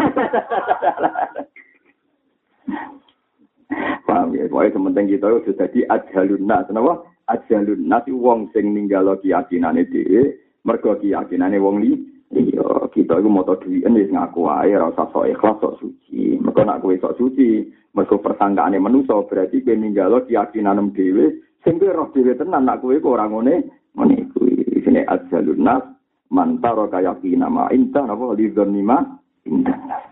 Paham 4.08 4.32
ya, 4.32 4.48
pokoknya 4.48 4.80
sementing 4.80 5.12
kita 5.12 5.28
itu 5.28 5.52
jadi 5.60 5.80
ajalun 5.92 6.48
nas, 6.48 6.64
kenapa? 6.72 7.04
Ajalun 7.28 7.84
nas 7.84 8.08
wong 8.08 8.48
sing 8.56 8.72
ninggalo 8.72 9.20
keyakinane 9.20 9.84
dhewe, 9.92 10.47
mergo 10.68 11.00
keyakinane 11.00 11.58
wong 11.64 11.80
li. 11.80 11.92
Iya, 12.28 12.92
kita 12.92 13.24
itu 13.24 13.32
tau 13.32 13.56
duit 13.56 13.88
ini 13.88 14.12
ngaku 14.12 14.52
aja, 14.52 14.84
rasa 14.84 15.08
sok 15.16 15.32
ikhlas, 15.32 15.64
sok 15.64 15.80
suci. 15.80 16.36
Mereka 16.44 16.68
nak 16.68 16.84
kue 16.84 17.00
sok 17.00 17.16
suci, 17.16 17.64
mereka 17.96 18.20
persangkaannya 18.20 18.84
manusia, 18.84 19.16
berarti 19.24 19.64
kue 19.64 19.80
ninggalo 19.80 20.28
keyakinan 20.28 20.92
dewe, 20.92 21.40
sehingga 21.64 21.96
roh 21.96 22.12
dewe 22.12 22.36
tenan, 22.36 22.68
nak 22.68 22.84
kue 22.84 23.00
kok 23.00 23.16
orang 23.16 23.32
ngone, 23.32 23.56
menikui. 23.96 24.60
Di 24.60 24.84
sini 24.84 25.08
ajalun 25.08 25.64
nas, 25.64 25.88
mantaro 26.28 26.92
kayakina 26.92 27.48
ma 27.48 27.72
indah, 27.72 28.04
apa, 28.04 28.36
lidhon 28.36 28.76
nima, 28.76 29.08
nas. 29.48 30.04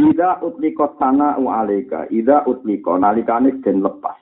Ida 0.00 0.40
utliko 0.40 0.96
sana 0.96 1.36
u 1.36 1.52
alika, 1.52 2.08
ida 2.08 2.48
utliko 2.48 2.96
nalikane 2.96 3.60
den 3.60 3.84
lepas. 3.84 4.16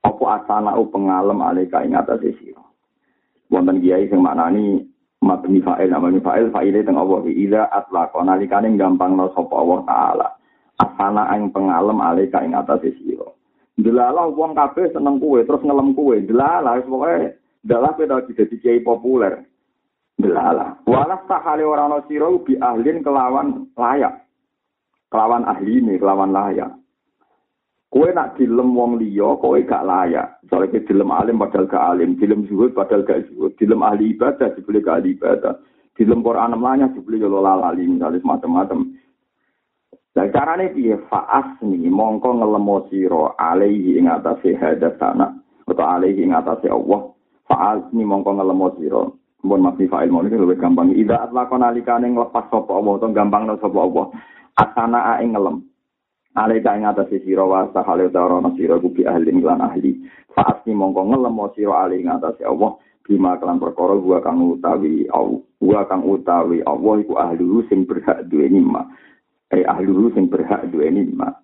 Apa 0.00 0.24
asana 0.40 0.80
u 0.80 0.88
pengalem 0.88 1.44
alika 1.44 1.84
ing 1.84 1.92
atas 1.92 2.24
sira. 2.40 2.61
Wonten 3.52 3.84
kiai 3.84 4.08
sing 4.08 4.24
maknani 4.24 4.80
mabni 5.20 5.60
fa'il 5.60 5.92
namanya 5.92 6.24
fa'il 6.24 6.48
fa'ile 6.48 6.80
teng 6.82 6.96
Allah 6.96 7.20
ida 7.28 7.68
atlaqa 7.68 8.24
nalikane 8.24 8.72
gampangno 8.80 9.28
sapa 9.36 9.54
Allah 9.54 9.78
taala. 9.84 10.28
Asana 10.80 11.28
ing 11.36 11.52
pengalem 11.52 12.00
alika 12.00 12.40
ing 12.40 12.56
atas 12.56 12.80
sira. 12.96 13.28
Delalah 13.76 14.32
wong 14.32 14.56
kabeh 14.56 14.88
seneng 14.90 15.20
kuwe 15.20 15.44
terus 15.44 15.60
ngelem 15.62 15.92
kuwe. 15.92 16.24
Delalah 16.24 16.80
wis 16.80 16.88
pokoke 16.88 17.36
dalah 17.60 17.92
kowe 17.92 18.08
dadi 18.08 18.32
dadi 18.32 18.56
kiai 18.56 18.80
populer. 18.80 19.44
Delalah. 20.16 20.80
Walas 20.88 21.22
sahale 21.28 21.62
ora 21.62 21.86
ana 21.86 22.00
sira 22.08 22.32
bi 22.40 22.56
ahlin 22.56 23.04
kelawan 23.04 23.68
layak. 23.76 24.22
kelawan 25.12 25.44
ahli 25.44 25.84
ini, 25.84 26.00
kelawan 26.00 26.32
layak. 26.32 26.72
Kue 27.92 28.08
nak 28.16 28.40
dilem 28.40 28.72
wong 28.72 28.96
liya, 28.96 29.36
kowe 29.36 29.60
gak 29.68 29.84
layak. 29.84 30.40
Soalnya 30.48 30.80
dilem 30.88 31.12
alim 31.12 31.36
padahal 31.36 31.68
gak 31.68 31.86
alim, 31.92 32.16
dilem 32.16 32.48
zuhud 32.48 32.72
padahal 32.72 33.04
gak 33.04 33.28
zuhud, 33.28 33.52
dilem 33.60 33.84
ahli 33.84 34.16
ibadah 34.16 34.48
dibeli 34.56 34.80
gak 34.80 35.04
ahli 35.04 35.12
ibadah, 35.12 35.60
dilem 36.00 36.24
Quran 36.24 36.56
namanya 36.56 36.88
dibeli 36.88 37.20
yo 37.20 37.28
lali 37.28 37.84
misalnya 37.84 38.24
macam-macam. 38.24 38.96
Dan 40.16 40.32
carane 40.32 40.72
piye 40.72 40.96
faas 41.12 41.60
nih 41.60 41.92
mongko 41.92 42.40
ngelemo 42.40 42.88
sira 42.88 43.36
alaihi 43.36 44.00
ing 44.00 44.08
atase 44.08 44.56
hadat 44.56 44.96
sana 44.96 45.28
atau 45.68 45.84
alaihi 45.84 46.24
ing 46.24 46.32
atase 46.32 46.72
Allah. 46.72 47.12
Faas 47.44 47.84
nih 47.92 48.08
mongko 48.08 48.40
ngelemo 48.40 48.72
sira. 48.80 49.04
Mun 49.44 49.60
mati 49.60 49.84
fa'il 49.84 50.08
mau 50.08 50.24
ini 50.24 50.36
lebih 50.36 50.60
gampang. 50.60 50.96
Ida 50.96 51.28
atlakon 51.28 51.64
alikane 51.64 52.08
nglepas 52.08 52.48
sapa 52.48 52.72
Allah 52.72 52.92
atau 52.96 53.12
gampang 53.12 53.52
sapa 53.60 53.78
Allah. 53.84 54.06
asana 54.52 55.16
ae 55.16 55.24
ngelem 55.24 55.71
alika 56.34 56.76
ing 56.76 56.88
atas 56.88 57.12
sira 57.12 57.44
wa 57.44 57.68
sahale 57.72 58.08
ana 58.08 58.50
sira 58.56 58.80
kuwi 58.80 59.04
ahli 59.04 59.32
lan 59.40 59.60
ahli. 59.60 60.00
Saat 60.32 60.64
ni 60.64 60.72
mongko 60.72 61.12
ngelem 61.12 61.36
sira 61.52 61.84
ali 61.84 62.00
ing 62.00 62.08
atas 62.08 62.40
Allah 62.40 62.80
bima 63.04 63.36
kelan 63.36 63.60
perkara 63.60 63.98
gua 64.00 64.24
kang 64.24 64.40
utawi 64.40 65.04
gua 65.60 65.84
kang 65.84 66.02
utawi 66.08 66.64
Allah 66.64 66.94
iku 67.04 67.14
ahli 67.20 67.44
sing 67.68 67.84
berhak 67.84 68.24
duwe 68.32 68.48
nikmat. 68.48 68.88
Eh 69.52 69.66
ahli 69.68 69.92
sing 70.16 70.32
berhak 70.32 70.72
duwe 70.72 70.88
nikmat. 70.88 71.36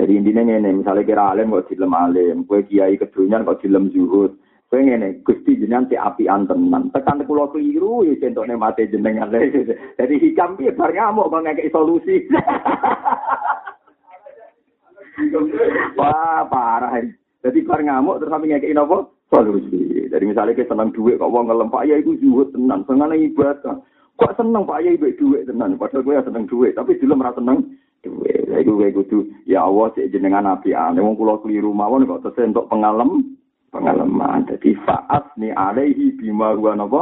Jadi 0.00 0.16
intinya 0.16 0.56
ini, 0.56 0.80
misalnya 0.80 1.04
kira 1.04 1.36
alim 1.36 1.52
kok 1.52 1.68
dilem 1.68 1.92
alim, 1.92 2.48
kue 2.48 2.64
kiai 2.64 2.96
kedunyan 2.96 3.44
kok 3.44 3.60
dilem 3.60 3.92
zuhud, 3.92 4.32
kue 4.72 4.80
ngene, 4.80 5.20
gusti 5.20 5.60
jenengan 5.60 5.92
si 5.92 5.96
api 6.00 6.24
tekan 6.24 7.20
kulo 7.28 7.52
keliru, 7.52 8.08
ya 8.08 8.16
contohnya 8.16 8.56
mati 8.56 8.88
jenengan. 8.88 9.28
Jadi 10.00 10.14
hikam 10.16 10.56
piye 10.56 10.72
bar 10.72 10.96
ngamuk 10.96 11.28
kok 11.28 11.44
ngekek 11.44 11.68
solusi. 11.68 12.24
Wah, 15.98 16.46
parah. 16.46 17.02
Jadi 17.40 17.64
bar 17.64 17.80
ngamuk 17.80 18.20
terus 18.20 18.30
sampe 18.30 18.46
ngekek 18.46 18.76
napa? 18.76 19.08
Solusi. 19.32 20.10
Jadi 20.10 20.24
misalnya 20.26 20.58
kita 20.58 20.74
seneng 20.74 20.90
duit 20.92 21.16
kok 21.16 21.30
wong 21.30 21.48
ngelem 21.48 21.70
Pak 21.70 21.86
ya 21.86 21.96
iku 21.96 22.18
zuhud 22.18 22.50
tenan, 22.52 22.84
seneng 22.84 23.14
ibadah. 23.14 23.78
Kok 24.20 24.34
seneng 24.36 24.66
Pak 24.68 24.82
ya 24.84 24.90
ibu 24.92 25.08
duit 25.16 25.46
tenan, 25.48 25.80
padahal 25.80 26.04
gue 26.04 26.18
ya 26.18 26.26
seneng 26.26 26.44
duit, 26.50 26.76
tapi 26.76 26.98
dilem 27.00 27.22
ra 27.24 27.32
seneng 27.32 27.64
duit. 28.04 28.44
Iku 28.50 28.76
gue 28.76 28.92
kudu 28.92 29.18
ya 29.48 29.64
Allah 29.64 29.88
sik 29.96 30.12
jenengan 30.12 30.50
api 30.50 30.76
ane 30.76 31.00
wong 31.00 31.16
kula 31.16 31.40
keliru 31.40 31.72
mawon 31.72 32.04
kok 32.04 32.28
tesih 32.28 32.50
entuk 32.50 32.68
pengalem 32.68 33.38
pengalaman. 33.72 34.44
Jadi 34.50 34.76
faat 34.84 35.32
ni 35.40 35.54
alaihi 35.54 36.12
bima 36.18 36.52
huwa 36.52 36.76
napa? 36.76 37.00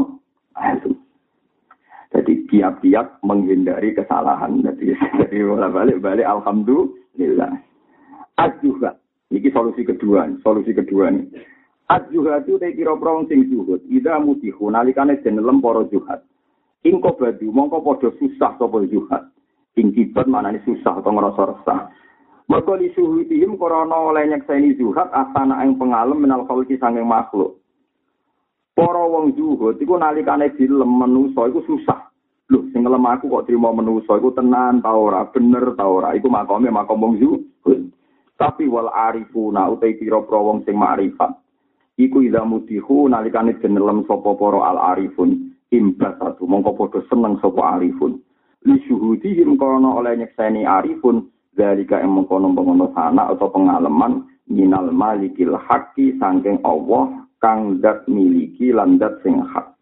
Jadi 2.08 2.32
tiap-tiap 2.48 3.20
menghindari 3.24 3.92
kesalahan. 3.92 4.64
Jadi, 4.64 4.96
jadi 5.24 5.36
balik-balik 5.48 6.24
alhamdulillah. 6.24 7.67
Ajuha. 8.38 8.94
Ini 9.34 9.50
solusi 9.50 9.82
kedua. 9.82 10.30
Solusi 10.40 10.70
kedua 10.70 11.10
nih. 11.10 11.26
Ajuha 11.90 12.44
itu 12.46 12.60
teh 12.62 12.70
kira 12.72 12.94
prong 12.94 13.26
sing 13.26 13.50
zuhud. 13.50 13.82
Ida 13.90 14.22
mutihu 14.22 14.70
nalikane 14.70 15.18
den 15.20 15.42
lemporo 15.42 15.88
juhat. 15.90 16.22
Ingko 16.86 17.18
badu 17.18 17.50
mongko 17.50 17.82
padha 17.82 18.08
susah 18.16 18.54
sapa 18.54 18.78
juhat. 18.86 19.26
Ing 19.74 19.90
kibat 19.90 20.30
manane 20.30 20.62
susah 20.62 21.02
atau 21.02 21.10
ngerasa 21.10 21.42
resah. 21.50 21.80
Mergo 22.48 22.78
li 22.78 22.88
suhudihim 22.96 23.60
korona 23.60 24.08
oleh 24.08 24.24
nyekseni 24.30 24.78
zuhat 24.80 25.12
asana 25.12 25.60
ing 25.66 25.76
pengalem 25.76 26.22
menal 26.24 26.48
khalqi 26.48 26.80
sanging 26.80 27.04
makhluk. 27.04 27.60
Para 28.72 29.04
wong 29.04 29.34
zuhud 29.34 29.82
iku 29.82 29.98
nalikane 29.98 30.54
dilem 30.54 30.88
manusa 30.88 31.50
iku 31.50 31.60
susah. 31.66 32.06
Lho 32.48 32.64
sing 32.72 32.86
ngelem 32.86 33.04
aku 33.04 33.28
kok 33.28 33.44
trimo 33.50 33.74
manusa 33.74 34.16
iku 34.16 34.32
tenan 34.32 34.80
ta 34.80 34.94
ora, 34.94 35.26
bener 35.28 35.74
ta 35.76 35.84
ora. 35.84 36.16
Iku 36.16 36.30
makome 36.30 36.72
makom 36.72 37.02
wong. 37.02 37.16
Tapi 38.38 38.70
wal 38.70 38.86
arifuna 38.86 39.66
utai 39.66 39.98
pira-pira 39.98 40.38
wong 40.38 40.62
sing 40.62 40.78
makrifat. 40.78 41.34
Iku 41.98 42.22
ida 42.22 42.46
mutihu 42.46 43.10
nalikane 43.10 43.58
jenelem 43.58 44.06
sapa 44.06 44.38
para 44.38 44.62
al 44.62 44.78
arifun 44.94 45.50
imbasatu 45.74 46.46
mongko 46.46 46.78
padha 46.78 47.02
seneng 47.10 47.34
sapa 47.42 47.74
arifun. 47.74 48.22
Li 48.62 48.78
syuhudihim 48.86 49.58
korona 49.58 49.98
oleh 49.98 50.14
nyekseni 50.22 50.62
arifun 50.62 51.26
Dalika 51.58 51.98
yang 51.98 52.14
mengkono-mengkono 52.14 52.94
sana 52.94 53.34
atau 53.34 53.50
pengalaman 53.50 54.30
minal 54.46 54.94
malikil 54.94 55.58
haki 55.58 56.14
sangking 56.22 56.62
Allah 56.62 57.26
kang 57.42 57.82
dat 57.82 58.06
miliki 58.06 58.70
landat 58.70 59.18
sing 59.26 59.42
hak. 59.42 59.74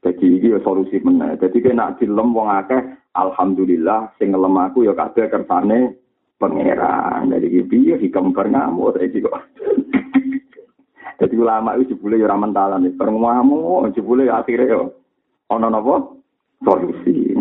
Jadi 0.00 0.40
ini 0.40 0.56
solusi 0.64 1.04
mana. 1.04 1.36
Jadi 1.36 1.60
kena 1.60 1.92
dilem 2.00 2.32
wong 2.32 2.48
akeh, 2.48 2.80
alhamdulillah 3.20 4.16
sing 4.16 4.32
ngelem 4.32 4.56
aku 4.56 4.88
ya 4.88 4.96
kabeh 4.96 5.28
kersane 5.28 5.92
pangeran. 6.38 7.30
Jadi 7.30 7.46
iki 7.50 7.90
ya 7.90 7.96
hikam 7.98 8.34
ngamuk 8.34 8.94
tadi 8.98 9.22
kok. 9.22 9.34
Jadi 11.20 11.34
ulama 11.38 11.78
itu 11.78 11.94
jebule 11.94 12.18
ya 12.18 12.26
ora 12.26 12.36
mentalan, 12.36 12.90
perngamu 12.98 13.86
jebule 13.94 14.26
ya 14.26 14.42
akhire 14.42 14.66
yo 14.66 14.92
ana 15.46 15.70
napa 15.70 16.10
solusi. 16.60 17.32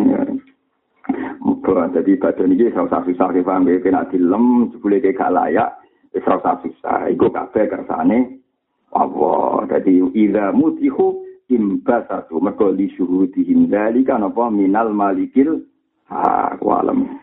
Muga 1.44 1.92
jadi 1.92 2.16
badan 2.16 2.54
ini 2.54 2.72
ora 2.72 2.88
usah 2.88 3.04
susah 3.04 3.28
paham 3.44 3.68
ya 3.68 3.82
kena 3.82 4.08
dilem 4.08 4.72
jebule 4.72 5.02
gak 5.02 5.34
layak 5.34 5.74
wis 6.14 6.24
ora 6.30 6.38
usah 6.40 6.56
susah. 6.62 7.10
Iku 7.10 7.34
kabeh 7.34 7.66
kersane 7.66 8.40
Allah. 8.94 9.66
Jadi 9.68 10.06
idza 10.14 10.54
mutihu 10.54 11.26
imbasatu 11.50 12.40
mergo 12.40 12.70
li 12.70 12.94
syuhudihim 12.94 13.68
dzalika 13.74 14.22
napa 14.22 14.54
minal 14.54 14.94
malikil 14.94 15.66
ha 16.14 16.54
alam. 16.62 17.20